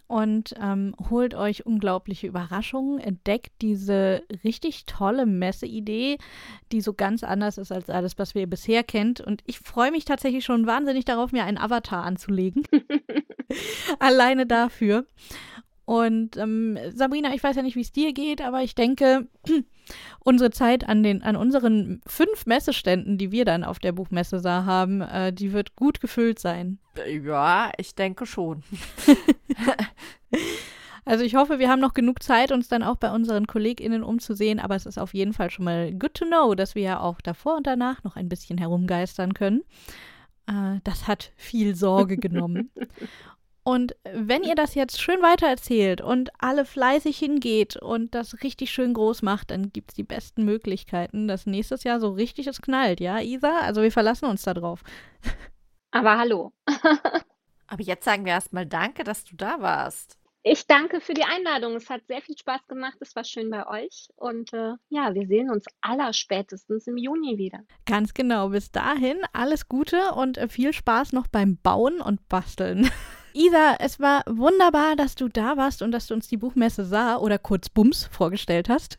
und 0.07 0.55
ähm, 0.59 0.95
holt 1.11 1.35
euch 1.35 1.67
unglaubliche 1.67 2.25
Überraschungen, 2.25 2.97
entdeckt 2.97 3.51
diese 3.61 4.23
richtig 4.43 4.87
tolle 4.87 5.27
Messeidee, 5.27 6.17
die 6.71 6.81
so 6.81 6.95
ganz 6.95 7.23
anders 7.23 7.59
ist 7.59 7.71
als 7.71 7.91
alles, 7.91 8.17
was 8.17 8.33
wir 8.33 8.47
bisher 8.47 8.83
kennt. 8.83 9.21
Und 9.21 9.43
ich 9.45 9.59
freue 9.59 9.91
mich 9.91 10.05
tatsächlich 10.05 10.43
schon 10.43 10.65
wahnsinnig 10.65 11.05
darauf, 11.05 11.31
mir 11.31 11.43
einen 11.43 11.59
Avatar 11.59 12.03
anzulegen. 12.03 12.63
Alleine 13.99 14.47
dafür. 14.47 15.05
Und 15.85 16.35
ähm, 16.37 16.77
Sabrina, 16.93 17.33
ich 17.33 17.43
weiß 17.43 17.55
ja 17.55 17.61
nicht, 17.61 17.75
wie 17.75 17.81
es 17.81 17.91
dir 17.91 18.11
geht, 18.11 18.41
aber 18.41 18.63
ich 18.63 18.73
denke, 18.73 19.27
unsere 20.19 20.49
Zeit 20.49 20.89
an, 20.89 21.03
den, 21.03 21.21
an 21.21 21.35
unseren 21.35 22.01
fünf 22.07 22.47
Messeständen, 22.47 23.19
die 23.19 23.31
wir 23.31 23.45
dann 23.45 23.63
auf 23.63 23.77
der 23.77 23.91
Buchmesse 23.91 24.39
sah 24.39 24.65
haben, 24.65 25.01
äh, 25.01 25.31
die 25.31 25.53
wird 25.53 25.75
gut 25.75 26.01
gefüllt 26.01 26.39
sein. 26.39 26.79
Ja, 27.07 27.71
ich 27.77 27.93
denke 27.93 28.25
schon. 28.25 28.63
also 31.05 31.23
ich 31.23 31.35
hoffe, 31.35 31.59
wir 31.59 31.69
haben 31.69 31.81
noch 31.81 31.93
genug 31.93 32.23
Zeit, 32.23 32.51
uns 32.51 32.67
dann 32.67 32.81
auch 32.81 32.95
bei 32.95 33.11
unseren 33.11 33.45
KollegInnen 33.45 34.03
umzusehen, 34.03 34.59
aber 34.59 34.75
es 34.75 34.87
ist 34.87 34.97
auf 34.97 35.13
jeden 35.13 35.33
Fall 35.33 35.51
schon 35.51 35.65
mal 35.65 35.93
good 35.93 36.15
to 36.15 36.25
know, 36.25 36.55
dass 36.55 36.73
wir 36.73 36.81
ja 36.81 36.99
auch 36.99 37.21
davor 37.21 37.57
und 37.57 37.67
danach 37.67 38.03
noch 38.03 38.15
ein 38.15 38.27
bisschen 38.27 38.57
herumgeistern 38.57 39.35
können. 39.35 39.61
Äh, 40.47 40.79
das 40.83 41.07
hat 41.07 41.31
viel 41.35 41.75
Sorge 41.75 42.17
genommen. 42.17 42.71
Und 43.67 43.95
wenn 44.03 44.43
ihr 44.43 44.53
das 44.53 44.75
jetzt 44.75 45.01
schön 45.01 45.23
weitererzählt 45.23 45.99
und 45.99 46.29
alle 46.37 46.65
fleißig 46.65 47.17
hingeht 47.17 47.75
und 47.75 48.13
das 48.13 48.43
richtig 48.43 48.69
schön 48.69 48.93
groß 48.93 49.23
macht, 49.23 49.49
dann 49.49 49.73
gibt 49.73 49.89
es 49.89 49.95
die 49.95 50.03
besten 50.03 50.45
Möglichkeiten, 50.45 51.27
dass 51.27 51.47
nächstes 51.47 51.83
Jahr 51.83 51.99
so 51.99 52.11
richtig 52.11 52.45
es 52.45 52.61
knallt, 52.61 52.99
ja, 52.99 53.19
Isa? 53.19 53.61
Also 53.61 53.81
wir 53.81 53.91
verlassen 53.91 54.25
uns 54.25 54.43
da 54.43 54.53
drauf. 54.53 54.83
Aber 55.89 56.15
hallo. 56.19 56.53
Aber 57.67 57.81
jetzt 57.81 58.05
sagen 58.05 58.23
wir 58.25 58.33
erstmal 58.33 58.67
Danke, 58.67 59.03
dass 59.03 59.23
du 59.23 59.35
da 59.35 59.59
warst. 59.59 60.19
Ich 60.43 60.67
danke 60.67 61.01
für 61.01 61.15
die 61.15 61.23
Einladung. 61.23 61.75
Es 61.75 61.89
hat 61.89 62.05
sehr 62.05 62.21
viel 62.21 62.37
Spaß 62.37 62.67
gemacht. 62.67 62.97
Es 62.99 63.15
war 63.15 63.23
schön 63.23 63.49
bei 63.49 63.65
euch. 63.65 64.09
Und 64.15 64.53
äh, 64.53 64.73
ja, 64.89 65.11
wir 65.15 65.25
sehen 65.25 65.49
uns 65.49 65.65
aller 65.81 66.13
spätestens 66.13 66.85
im 66.85 66.97
Juni 66.97 67.39
wieder. 67.39 67.61
Ganz 67.87 68.13
genau. 68.13 68.49
Bis 68.49 68.71
dahin 68.71 69.17
alles 69.33 69.67
Gute 69.67 70.11
und 70.11 70.37
äh, 70.37 70.47
viel 70.47 70.71
Spaß 70.71 71.13
noch 71.13 71.25
beim 71.25 71.57
Bauen 71.57 71.99
und 71.99 72.29
Basteln. 72.29 72.91
Isa, 73.37 73.75
es 73.79 73.99
war 73.99 74.23
wunderbar, 74.27 74.95
dass 74.95 75.15
du 75.15 75.27
da 75.27 75.57
warst 75.57 75.81
und 75.81 75.91
dass 75.91 76.07
du 76.07 76.13
uns 76.13 76.29
die 76.29 76.37
Buchmesse 76.37 76.85
sah 76.85 77.17
oder 77.17 77.37
kurz 77.37 77.67
Bums 77.67 78.05
vorgestellt 78.09 78.69
hast. 78.69 78.97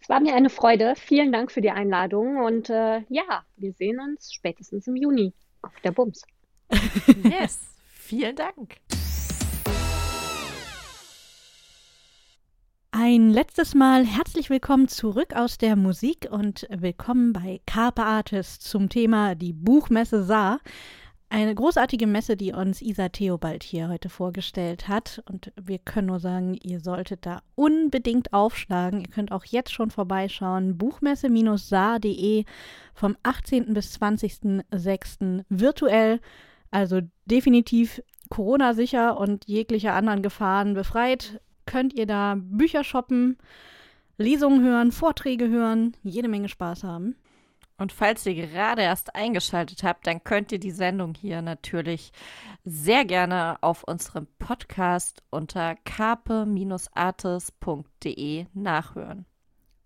es 0.00 0.08
war 0.08 0.20
mir 0.20 0.36
eine 0.36 0.50
Freude. 0.50 0.94
Vielen 0.96 1.32
Dank 1.32 1.50
für 1.50 1.60
die 1.60 1.72
Einladung 1.72 2.36
und 2.36 2.70
äh, 2.70 3.00
ja, 3.08 3.44
wir 3.56 3.72
sehen 3.72 3.98
uns 3.98 4.32
spätestens 4.32 4.86
im 4.86 4.94
Juni 4.94 5.32
auf 5.62 5.72
der 5.82 5.90
Bums. 5.90 6.22
yes, 7.24 7.58
vielen 7.88 8.36
Dank. 8.36 8.76
Ein 12.92 13.30
letztes 13.30 13.74
Mal 13.74 14.04
herzlich 14.04 14.48
willkommen 14.48 14.86
zurück 14.86 15.34
aus 15.34 15.58
der 15.58 15.74
Musik 15.74 16.28
und 16.30 16.68
willkommen 16.70 17.32
bei 17.32 17.60
Carpe 17.66 18.04
Artist 18.04 18.62
zum 18.62 18.88
Thema 18.88 19.34
die 19.34 19.52
Buchmesse 19.52 20.22
Saar. 20.22 20.60
Eine 21.32 21.54
großartige 21.54 22.08
Messe, 22.08 22.36
die 22.36 22.52
uns 22.52 22.82
Isa 22.82 23.08
Theobald 23.08 23.62
hier 23.62 23.88
heute 23.88 24.08
vorgestellt 24.08 24.88
hat. 24.88 25.22
Und 25.30 25.52
wir 25.62 25.78
können 25.78 26.08
nur 26.08 26.18
sagen, 26.18 26.58
ihr 26.60 26.80
solltet 26.80 27.24
da 27.24 27.40
unbedingt 27.54 28.32
aufschlagen. 28.32 29.00
Ihr 29.00 29.06
könnt 29.06 29.30
auch 29.30 29.44
jetzt 29.44 29.72
schon 29.72 29.92
vorbeischauen. 29.92 30.76
Buchmesse-saar.de 30.76 32.44
vom 32.94 33.16
18. 33.22 33.72
bis 33.74 33.96
20.06. 33.96 35.44
virtuell. 35.48 36.20
Also 36.72 37.00
definitiv 37.26 38.02
Corona-sicher 38.28 39.16
und 39.16 39.46
jeglicher 39.46 39.94
anderen 39.94 40.22
Gefahren 40.22 40.74
befreit. 40.74 41.40
Könnt 41.64 41.94
ihr 41.94 42.06
da 42.06 42.38
Bücher 42.40 42.82
shoppen, 42.82 43.38
Lesungen 44.18 44.64
hören, 44.64 44.90
Vorträge 44.90 45.48
hören, 45.48 45.96
jede 46.02 46.26
Menge 46.26 46.48
Spaß 46.48 46.82
haben. 46.82 47.14
Und 47.80 47.92
falls 47.92 48.24
ihr 48.26 48.34
gerade 48.34 48.82
erst 48.82 49.14
eingeschaltet 49.14 49.84
habt, 49.84 50.06
dann 50.06 50.22
könnt 50.22 50.52
ihr 50.52 50.60
die 50.60 50.70
Sendung 50.70 51.14
hier 51.14 51.40
natürlich 51.40 52.12
sehr 52.62 53.06
gerne 53.06 53.56
auf 53.62 53.84
unserem 53.84 54.26
Podcast 54.38 55.22
unter 55.30 55.76
carpe-artis.de 55.86 58.46
nachhören. 58.52 59.24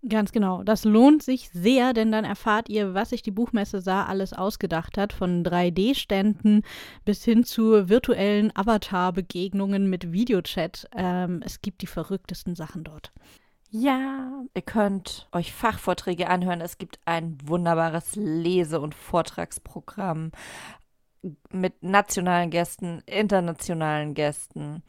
Ganz 0.09 0.33
genau. 0.33 0.61
Das 0.63 0.83
lohnt 0.83 1.23
sich 1.23 1.49
sehr, 1.53 1.93
denn 1.93 2.11
dann 2.11 2.25
erfahrt 2.25 2.67
ihr, 2.67 2.93
was 2.93 3.11
sich 3.11 3.23
die 3.23 3.31
Buchmesse 3.31 3.79
sah 3.79 4.05
alles 4.05 4.33
ausgedacht 4.33 4.97
hat, 4.97 5.13
von 5.13 5.45
3D-Ständen 5.45 6.63
bis 7.05 7.23
hin 7.23 7.45
zu 7.45 7.87
virtuellen 7.87 8.51
Avatar-Begegnungen 8.55 9.89
mit 9.89 10.11
Videochat. 10.11 10.89
Ähm, 10.93 11.41
es 11.45 11.61
gibt 11.61 11.81
die 11.81 11.87
verrücktesten 11.87 12.55
Sachen 12.55 12.83
dort. 12.83 13.13
Ja, 13.77 14.45
ihr 14.53 14.61
könnt 14.61 15.27
euch 15.33 15.51
Fachvorträge 15.51 16.29
anhören. 16.29 16.61
Es 16.61 16.77
gibt 16.77 16.97
ein 17.03 17.37
wunderbares 17.43 18.15
Lese- 18.15 18.79
und 18.79 18.95
Vortragsprogramm 18.95 20.31
mit 21.51 21.83
nationalen 21.83 22.51
Gästen, 22.51 23.01
internationalen 23.05 24.13
Gästen 24.13 24.81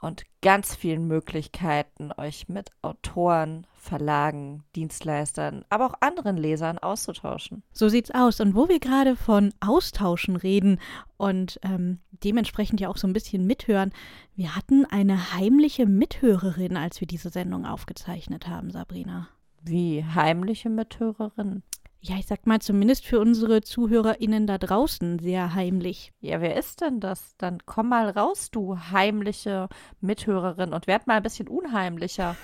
und 0.00 0.22
ganz 0.42 0.76
vielen 0.76 1.06
Möglichkeiten, 1.06 2.12
euch 2.16 2.48
mit 2.48 2.70
Autoren, 2.82 3.66
Verlagen, 3.74 4.64
Dienstleistern, 4.76 5.64
aber 5.70 5.86
auch 5.86 5.94
anderen 6.00 6.36
Lesern 6.36 6.78
auszutauschen. 6.78 7.62
So 7.72 7.88
sieht's 7.88 8.10
aus. 8.12 8.40
Und 8.40 8.54
wo 8.54 8.68
wir 8.68 8.80
gerade 8.80 9.16
von 9.16 9.52
Austauschen 9.60 10.36
reden 10.36 10.80
und 11.16 11.58
ähm, 11.62 11.98
dementsprechend 12.24 12.80
ja 12.80 12.88
auch 12.88 12.96
so 12.96 13.06
ein 13.06 13.12
bisschen 13.12 13.46
mithören, 13.46 13.92
wir 14.34 14.54
hatten 14.54 14.84
eine 14.84 15.34
heimliche 15.34 15.86
Mithörerin, 15.86 16.76
als 16.76 17.00
wir 17.00 17.08
diese 17.08 17.30
Sendung 17.30 17.66
aufgezeichnet 17.66 18.46
haben, 18.46 18.70
Sabrina. 18.70 19.28
Wie 19.62 20.04
heimliche 20.04 20.70
Mithörerin? 20.70 21.62
Ja, 22.00 22.16
ich 22.16 22.26
sag 22.26 22.46
mal, 22.46 22.60
zumindest 22.60 23.04
für 23.04 23.18
unsere 23.18 23.60
ZuhörerInnen 23.60 24.46
da 24.46 24.58
draußen 24.58 25.18
sehr 25.18 25.54
heimlich. 25.54 26.12
Ja, 26.20 26.40
wer 26.40 26.56
ist 26.56 26.80
denn 26.80 27.00
das? 27.00 27.34
Dann 27.38 27.58
komm 27.66 27.88
mal 27.88 28.08
raus, 28.10 28.50
du 28.50 28.78
heimliche 28.78 29.68
Mithörerin, 30.00 30.72
und 30.72 30.86
werd 30.86 31.06
mal 31.06 31.16
ein 31.16 31.22
bisschen 31.22 31.48
unheimlicher. 31.48 32.36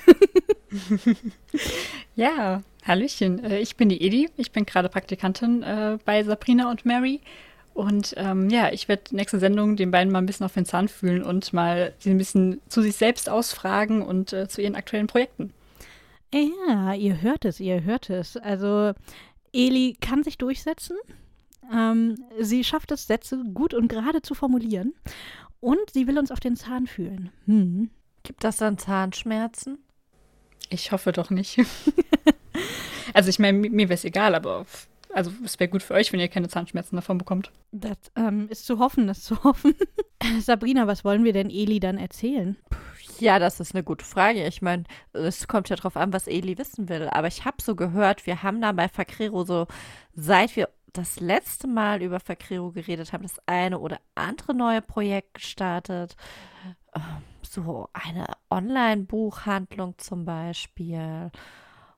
ja, 2.16 2.62
Hallöchen. 2.84 3.42
Äh, 3.44 3.60
ich 3.60 3.76
bin 3.76 3.88
die 3.88 4.02
Edi. 4.02 4.28
Ich 4.36 4.52
bin 4.52 4.66
gerade 4.66 4.88
Praktikantin 4.88 5.62
äh, 5.62 5.98
bei 6.04 6.22
Sabrina 6.24 6.70
und 6.70 6.84
Mary. 6.84 7.20
Und 7.74 8.14
ähm, 8.16 8.50
ja, 8.50 8.70
ich 8.70 8.88
werde 8.88 9.16
nächste 9.16 9.40
Sendung 9.40 9.76
den 9.76 9.90
beiden 9.90 10.12
mal 10.12 10.20
ein 10.20 10.26
bisschen 10.26 10.46
auf 10.46 10.54
den 10.54 10.64
Zahn 10.64 10.86
fühlen 10.88 11.24
und 11.24 11.52
mal 11.52 11.92
sie 11.98 12.10
ein 12.10 12.18
bisschen 12.18 12.60
zu 12.68 12.82
sich 12.82 12.96
selbst 12.96 13.28
ausfragen 13.28 14.02
und 14.02 14.32
äh, 14.32 14.48
zu 14.48 14.62
ihren 14.62 14.76
aktuellen 14.76 15.08
Projekten. 15.08 15.52
Ja, 16.32 16.94
ihr 16.94 17.20
hört 17.20 17.44
es, 17.44 17.60
ihr 17.60 17.82
hört 17.84 18.10
es. 18.10 18.36
Also 18.36 18.92
Eli 19.54 19.96
kann 20.00 20.22
sich 20.22 20.38
durchsetzen. 20.38 20.96
Ähm, 21.72 22.16
sie 22.40 22.64
schafft 22.64 22.90
es, 22.90 23.06
Sätze 23.06 23.42
gut 23.54 23.72
und 23.74 23.88
gerade 23.88 24.22
zu 24.22 24.34
formulieren. 24.34 24.94
Und 25.60 25.90
sie 25.92 26.06
will 26.06 26.18
uns 26.18 26.30
auf 26.30 26.40
den 26.40 26.56
Zahn 26.56 26.86
fühlen. 26.86 27.30
Hm. 27.46 27.90
Gibt 28.22 28.44
das 28.44 28.58
dann 28.58 28.78
Zahnschmerzen? 28.78 29.78
Ich 30.70 30.92
hoffe 30.92 31.12
doch 31.12 31.30
nicht. 31.30 31.58
also 33.14 33.30
ich 33.30 33.38
meine, 33.38 33.58
mir 33.58 33.88
wäre 33.88 33.94
es 33.94 34.04
egal, 34.04 34.34
aber 34.34 34.66
also 35.14 35.30
es 35.44 35.58
wäre 35.60 35.70
gut 35.70 35.82
für 35.82 35.94
euch, 35.94 36.12
wenn 36.12 36.20
ihr 36.20 36.28
keine 36.28 36.48
Zahnschmerzen 36.48 36.96
davon 36.96 37.18
bekommt. 37.18 37.52
Das 37.70 37.96
ähm, 38.16 38.48
ist 38.50 38.66
zu 38.66 38.78
hoffen, 38.78 39.06
das 39.06 39.18
ist 39.18 39.24
zu 39.26 39.44
hoffen. 39.44 39.74
Sabrina, 40.40 40.86
was 40.86 41.04
wollen 41.04 41.24
wir 41.24 41.32
denn 41.32 41.50
Eli 41.50 41.80
dann 41.80 41.98
erzählen? 41.98 42.56
Ja, 43.20 43.38
das 43.38 43.60
ist 43.60 43.74
eine 43.74 43.84
gute 43.84 44.04
Frage. 44.04 44.46
Ich 44.46 44.62
meine, 44.62 44.84
es 45.12 45.46
kommt 45.48 45.68
ja 45.68 45.76
drauf 45.76 45.96
an, 45.96 46.12
was 46.12 46.26
Eli 46.26 46.58
wissen 46.58 46.88
will. 46.88 47.08
Aber 47.08 47.28
ich 47.28 47.44
habe 47.44 47.62
so 47.62 47.74
gehört, 47.76 48.26
wir 48.26 48.42
haben 48.42 48.60
da 48.60 48.72
bei 48.72 48.88
Fakrero 48.88 49.44
so, 49.44 49.66
seit 50.14 50.56
wir 50.56 50.68
das 50.92 51.20
letzte 51.20 51.66
Mal 51.66 52.02
über 52.02 52.20
Fakrero 52.20 52.70
geredet 52.70 53.12
haben, 53.12 53.22
das 53.24 53.40
eine 53.46 53.80
oder 53.80 53.98
andere 54.14 54.54
neue 54.54 54.80
Projekt 54.80 55.34
gestartet. 55.34 56.16
Ähm, 56.94 57.02
so 57.42 57.88
eine 57.92 58.26
Online-Buchhandlung 58.50 59.98
zum 59.98 60.24
Beispiel 60.24 61.30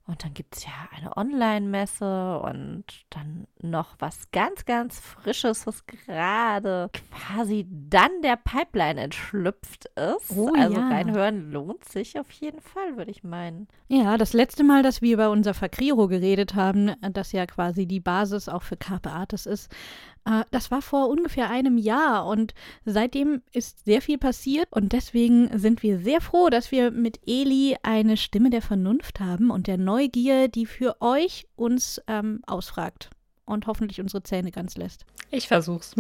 und 0.07 0.23
dann 0.23 0.35
gibt 0.35 0.57
es 0.57 0.65
ja 0.65 0.73
eine 0.97 1.17
Online-Messe 1.17 2.39
und 2.39 2.85
dann 3.11 3.49
noch 3.61 3.97
was 3.99 4.31
ganz, 4.31 4.65
ganz 4.65 5.01
Frisches, 5.01 5.67
was 5.67 5.85
gerade 5.87 6.91
quasi 7.11 7.67
dann 7.69 8.23
der 8.23 8.37
Pipeline 8.37 9.01
entschlüpft 9.01 9.87
ist. 9.97 10.37
Oh, 10.37 10.53
also 10.57 10.77
ja. 10.77 10.89
reinhören 10.89 11.51
lohnt 11.51 11.85
sich 11.85 12.21
auf 12.21 12.31
jeden 12.31 12.61
Fall, 12.61 12.97
würde 12.97 13.11
ich 13.11 13.25
meinen. 13.25 13.67
Ja, 13.89 14.17
das 14.17 14.33
letzte 14.33 14.63
Mal, 14.63 14.85
dass 14.85 15.03
wir 15.03 15.15
über 15.15 15.31
unser 15.31 15.55
Fakriro 15.55 16.07
geredet 16.07 16.55
haben, 16.55 16.95
das 17.13 17.33
ja 17.33 17.47
quasi 17.47 17.87
die 17.87 18.01
Basis 18.01 18.49
auch 18.49 18.63
für 18.63 18.77
Carpe 18.77 19.11
Artis 19.11 19.45
ist, 19.47 19.73
äh, 19.73 20.16
das 20.51 20.71
war 20.73 20.83
vor 20.83 21.09
ungefähr 21.09 21.51
einem 21.51 21.79
Jahr 21.79 22.27
und 22.27 22.53
seitdem 22.85 23.43
ist 23.53 23.85
sehr 23.85 24.03
viel 24.03 24.19
passiert 24.19 24.67
und 24.73 24.93
deswegen 24.93 25.57
sind 25.57 25.83
wir 25.85 26.01
sehr 26.01 26.21
froh, 26.21 26.51
dass 26.51 26.73
wir 26.73 26.91
mit 26.91 27.21
Eli 27.27 27.77
eine 27.83 28.17
Stimme 28.17 28.51
der 28.51 28.63
Vernunft 28.63 29.21
haben 29.21 29.51
und 29.51 29.69
der 29.69 29.79
Neugier, 29.79 30.49
die 30.49 30.67
für 30.67 30.97
euch 31.01 31.47
uns 31.55 32.03
ähm, 32.09 32.41
ausfragt. 32.47 33.11
und 33.45 33.69
hoffentlich 33.69 34.01
unsere 34.01 34.25
Zähne 34.25 34.51
ganz 34.51 34.77
lässt. 34.77 35.07
Ich 35.31 35.47
versuch's. 35.47 35.95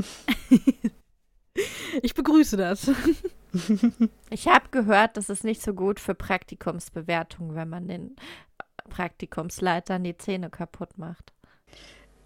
ich 2.02 2.14
begrüße 2.14 2.56
das. 2.56 2.90
Ich 4.28 4.48
habe 4.48 4.68
gehört, 4.70 5.16
das 5.16 5.30
ist 5.30 5.42
nicht 5.42 5.62
so 5.62 5.72
gut 5.72 5.98
für 5.98 6.14
Praktikumsbewertungen, 6.14 7.54
wenn 7.54 7.70
man 7.70 7.88
den 7.88 8.16
Praktikumsleitern 8.90 10.04
die 10.04 10.18
Zähne 10.18 10.50
kaputt 10.50 10.98
macht. 10.98 11.32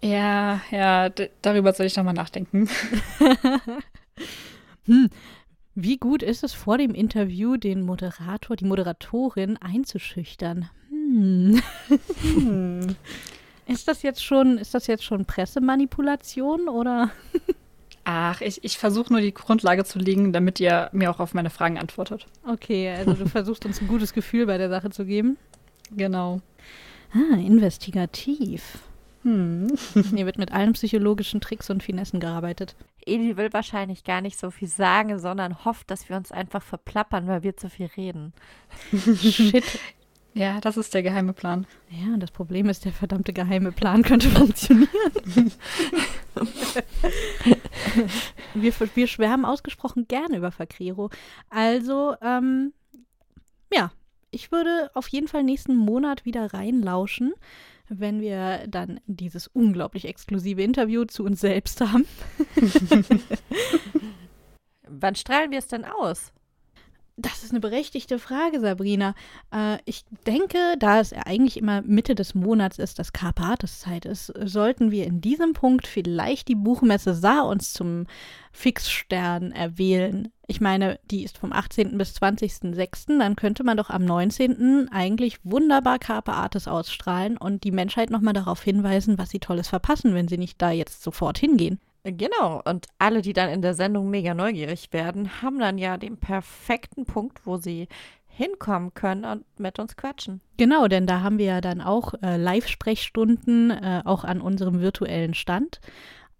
Ja, 0.03 0.61
ja, 0.71 1.09
darüber 1.41 1.73
soll 1.73 1.85
ich 1.85 1.95
nochmal 1.95 2.13
nachdenken. 2.13 2.67
hm. 4.85 5.09
Wie 5.75 5.97
gut 5.97 6.21
ist 6.21 6.43
es 6.43 6.53
vor 6.53 6.77
dem 6.77 6.93
Interview, 6.93 7.55
den 7.55 7.83
Moderator, 7.83 8.55
die 8.55 8.65
Moderatorin 8.65 9.57
einzuschüchtern? 9.57 10.69
Hm. 10.89 11.61
hm. 12.21 12.95
Ist 13.67 13.87
das 13.87 14.01
jetzt 14.01 14.23
schon, 14.23 14.57
ist 14.57 14.73
das 14.73 14.87
jetzt 14.87 15.03
schon 15.03 15.23
Pressemanipulation 15.23 16.67
oder? 16.67 17.11
Ach, 18.03 18.41
ich, 18.41 18.63
ich 18.63 18.77
versuche 18.77 19.13
nur 19.13 19.21
die 19.21 19.33
Grundlage 19.33 19.85
zu 19.85 19.99
legen, 19.99 20.33
damit 20.33 20.59
ihr 20.59 20.89
mir 20.91 21.09
auch 21.09 21.19
auf 21.19 21.33
meine 21.33 21.49
Fragen 21.49 21.77
antwortet. 21.77 22.27
Okay, 22.45 22.89
also 22.89 23.13
du 23.13 23.29
versuchst 23.29 23.65
uns 23.65 23.79
ein 23.79 23.87
gutes 23.87 24.13
Gefühl 24.13 24.47
bei 24.47 24.57
der 24.57 24.69
Sache 24.69 24.89
zu 24.89 25.05
geben. 25.05 25.37
Genau. 25.91 26.41
Ah, 27.13 27.35
investigativ. 27.35 28.79
Hm. 29.23 29.71
Hier 30.15 30.25
wird 30.25 30.37
mit 30.37 30.51
allen 30.51 30.73
psychologischen 30.73 31.41
Tricks 31.41 31.69
und 31.69 31.83
Finessen 31.83 32.19
gearbeitet. 32.19 32.75
Edi 33.05 33.37
will 33.37 33.53
wahrscheinlich 33.53 34.03
gar 34.03 34.21
nicht 34.21 34.37
so 34.37 34.51
viel 34.51 34.67
sagen, 34.67 35.19
sondern 35.19 35.65
hofft, 35.65 35.91
dass 35.91 36.09
wir 36.09 36.17
uns 36.17 36.31
einfach 36.31 36.63
verplappern, 36.63 37.27
weil 37.27 37.43
wir 37.43 37.57
zu 37.57 37.69
viel 37.69 37.87
reden. 37.97 38.33
Shit. 38.91 39.79
Ja, 40.33 40.61
das 40.61 40.77
ist 40.77 40.93
der 40.93 41.03
geheime 41.03 41.33
Plan. 41.33 41.67
Ja, 41.89 42.15
das 42.15 42.31
Problem 42.31 42.69
ist, 42.69 42.85
der 42.85 42.93
verdammte 42.93 43.33
geheime 43.33 43.73
Plan 43.73 44.01
könnte 44.03 44.29
funktionieren. 44.29 45.51
wir, 48.53 48.73
wir 48.95 49.07
schwärmen 49.07 49.43
ausgesprochen 49.43 50.07
gerne 50.07 50.37
über 50.37 50.51
Fakriro. 50.51 51.09
Also, 51.49 52.15
ähm, 52.21 52.71
ja, 53.73 53.91
ich 54.31 54.53
würde 54.53 54.89
auf 54.93 55.09
jeden 55.09 55.27
Fall 55.27 55.43
nächsten 55.43 55.75
Monat 55.75 56.23
wieder 56.23 56.53
reinlauschen, 56.53 57.33
wenn 57.99 58.21
wir 58.21 58.65
dann 58.67 58.99
dieses 59.05 59.47
unglaublich 59.47 60.05
exklusive 60.05 60.61
Interview 60.61 61.05
zu 61.05 61.23
uns 61.23 61.41
selbst 61.41 61.81
haben. 61.81 62.05
Wann 64.87 65.15
strahlen 65.15 65.51
wir 65.51 65.59
es 65.59 65.67
denn 65.67 65.85
aus? 65.85 66.31
Das 67.17 67.43
ist 67.43 67.51
eine 67.51 67.59
berechtigte 67.59 68.17
Frage, 68.17 68.61
Sabrina. 68.61 69.13
Äh, 69.53 69.77
ich 69.85 70.05
denke, 70.25 70.57
da 70.79 70.99
es 70.99 71.13
eigentlich 71.13 71.57
immer 71.57 71.81
Mitte 71.81 72.15
des 72.15 72.33
Monats 72.33 72.79
ist, 72.79 72.97
dass 72.97 73.13
Karpates-Zeit 73.13 74.05
ist, 74.05 74.33
sollten 74.43 74.91
wir 74.91 75.05
in 75.05 75.21
diesem 75.21 75.53
Punkt 75.53 75.85
vielleicht 75.85 76.47
die 76.47 76.55
Buchmesse 76.55 77.13
Saar 77.13 77.47
uns 77.47 77.73
zum 77.73 78.07
Fixstern 78.51 79.51
erwählen. 79.51 80.29
Ich 80.51 80.59
meine, 80.59 80.99
die 81.05 81.23
ist 81.23 81.37
vom 81.37 81.53
18. 81.53 81.97
bis 81.97 82.13
20.06., 82.17 83.17
dann 83.19 83.37
könnte 83.37 83.63
man 83.63 83.77
doch 83.77 83.89
am 83.89 84.03
19. 84.03 84.89
eigentlich 84.91 85.37
wunderbar 85.45 85.97
Carpe 85.97 86.33
Artis 86.33 86.67
ausstrahlen 86.67 87.37
und 87.37 87.63
die 87.63 87.71
Menschheit 87.71 88.09
nochmal 88.09 88.33
darauf 88.33 88.61
hinweisen, 88.61 89.17
was 89.17 89.29
sie 89.29 89.39
Tolles 89.39 89.69
verpassen, 89.69 90.13
wenn 90.13 90.27
sie 90.27 90.37
nicht 90.37 90.61
da 90.61 90.71
jetzt 90.71 91.03
sofort 91.03 91.37
hingehen. 91.37 91.79
Genau, 92.03 92.61
und 92.65 92.87
alle, 92.99 93.21
die 93.21 93.31
dann 93.31 93.49
in 93.49 93.61
der 93.61 93.75
Sendung 93.75 94.09
mega 94.09 94.33
neugierig 94.33 94.91
werden, 94.91 95.41
haben 95.41 95.57
dann 95.57 95.77
ja 95.77 95.95
den 95.95 96.17
perfekten 96.17 97.05
Punkt, 97.05 97.45
wo 97.45 97.55
sie 97.55 97.87
hinkommen 98.27 98.93
können 98.93 99.23
und 99.23 99.45
mit 99.57 99.79
uns 99.79 99.95
quatschen. 99.95 100.41
Genau, 100.57 100.89
denn 100.89 101.07
da 101.07 101.21
haben 101.21 101.37
wir 101.37 101.45
ja 101.45 101.61
dann 101.61 101.79
auch 101.79 102.13
äh, 102.21 102.35
Live-Sprechstunden, 102.35 103.71
äh, 103.71 104.01
auch 104.03 104.25
an 104.25 104.41
unserem 104.41 104.81
virtuellen 104.81 105.33
Stand. 105.33 105.79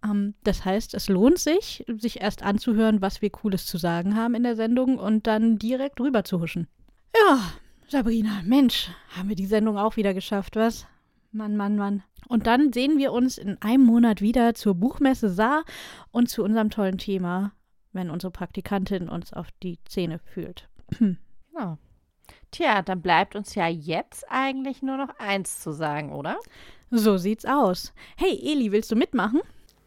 Ähm, 0.04 0.34
das 0.44 0.64
heißt, 0.64 0.94
es 0.94 1.08
lohnt 1.08 1.38
sich, 1.38 1.84
sich 1.98 2.20
erst 2.20 2.42
anzuhören, 2.42 3.00
was 3.00 3.22
wir 3.22 3.30
Cooles 3.30 3.66
zu 3.66 3.78
sagen 3.78 4.16
haben 4.16 4.34
in 4.34 4.42
der 4.42 4.56
Sendung 4.56 4.98
und 4.98 5.26
dann 5.26 5.58
direkt 5.58 6.00
rüber 6.00 6.24
zu 6.24 6.40
huschen. 6.40 6.68
Ja, 7.14 7.40
Sabrina, 7.88 8.40
Mensch, 8.44 8.90
haben 9.16 9.28
wir 9.28 9.36
die 9.36 9.46
Sendung 9.46 9.78
auch 9.78 9.96
wieder 9.96 10.14
geschafft, 10.14 10.56
was? 10.56 10.86
Mann, 11.30 11.56
Mann, 11.56 11.76
Mann. 11.76 12.02
Und 12.28 12.46
dann 12.46 12.72
sehen 12.72 12.98
wir 12.98 13.12
uns 13.12 13.36
in 13.36 13.60
einem 13.60 13.84
Monat 13.84 14.20
wieder 14.20 14.54
zur 14.54 14.74
Buchmesse 14.74 15.28
Saar 15.28 15.64
und 16.10 16.28
zu 16.28 16.42
unserem 16.42 16.70
tollen 16.70 16.98
Thema, 16.98 17.52
wenn 17.92 18.10
unsere 18.10 18.30
Praktikantin 18.30 19.08
uns 19.08 19.32
auf 19.32 19.48
die 19.62 19.78
Zähne 19.84 20.18
fühlt. 20.18 20.68
Genau. 21.54 21.76
Tja, 22.50 22.80
dann 22.80 23.02
bleibt 23.02 23.36
uns 23.36 23.54
ja 23.54 23.68
jetzt 23.68 24.24
eigentlich 24.30 24.80
nur 24.80 24.96
noch 24.96 25.10
eins 25.18 25.60
zu 25.60 25.70
sagen, 25.70 26.10
oder? 26.10 26.38
So 26.90 27.18
sieht's 27.18 27.44
aus. 27.44 27.92
Hey, 28.16 28.40
Eli, 28.42 28.72
willst 28.72 28.90
du 28.90 28.96
mitmachen? 28.96 29.42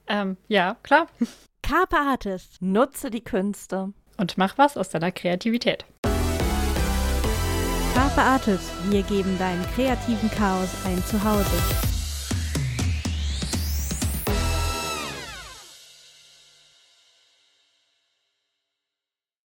Ähm, 0.08 0.38
ja, 0.48 0.78
klar. 0.84 1.08
Carpe 1.62 1.98
Artist. 1.98 2.62
Nutze 2.62 3.10
die 3.10 3.24
Künste. 3.24 3.94
Und 4.18 4.38
mach 4.38 4.58
was 4.58 4.78
aus 4.78 4.90
deiner 4.90 5.12
Kreativität. 5.12 5.86
Carpe 7.94 8.22
Artist, 8.22 8.72
wir 8.90 9.04
geben 9.04 9.38
deinem 9.40 9.64
kreativen 9.74 10.30
Chaos 10.32 10.70
ein 10.86 11.04
Zuhause. 11.06 11.95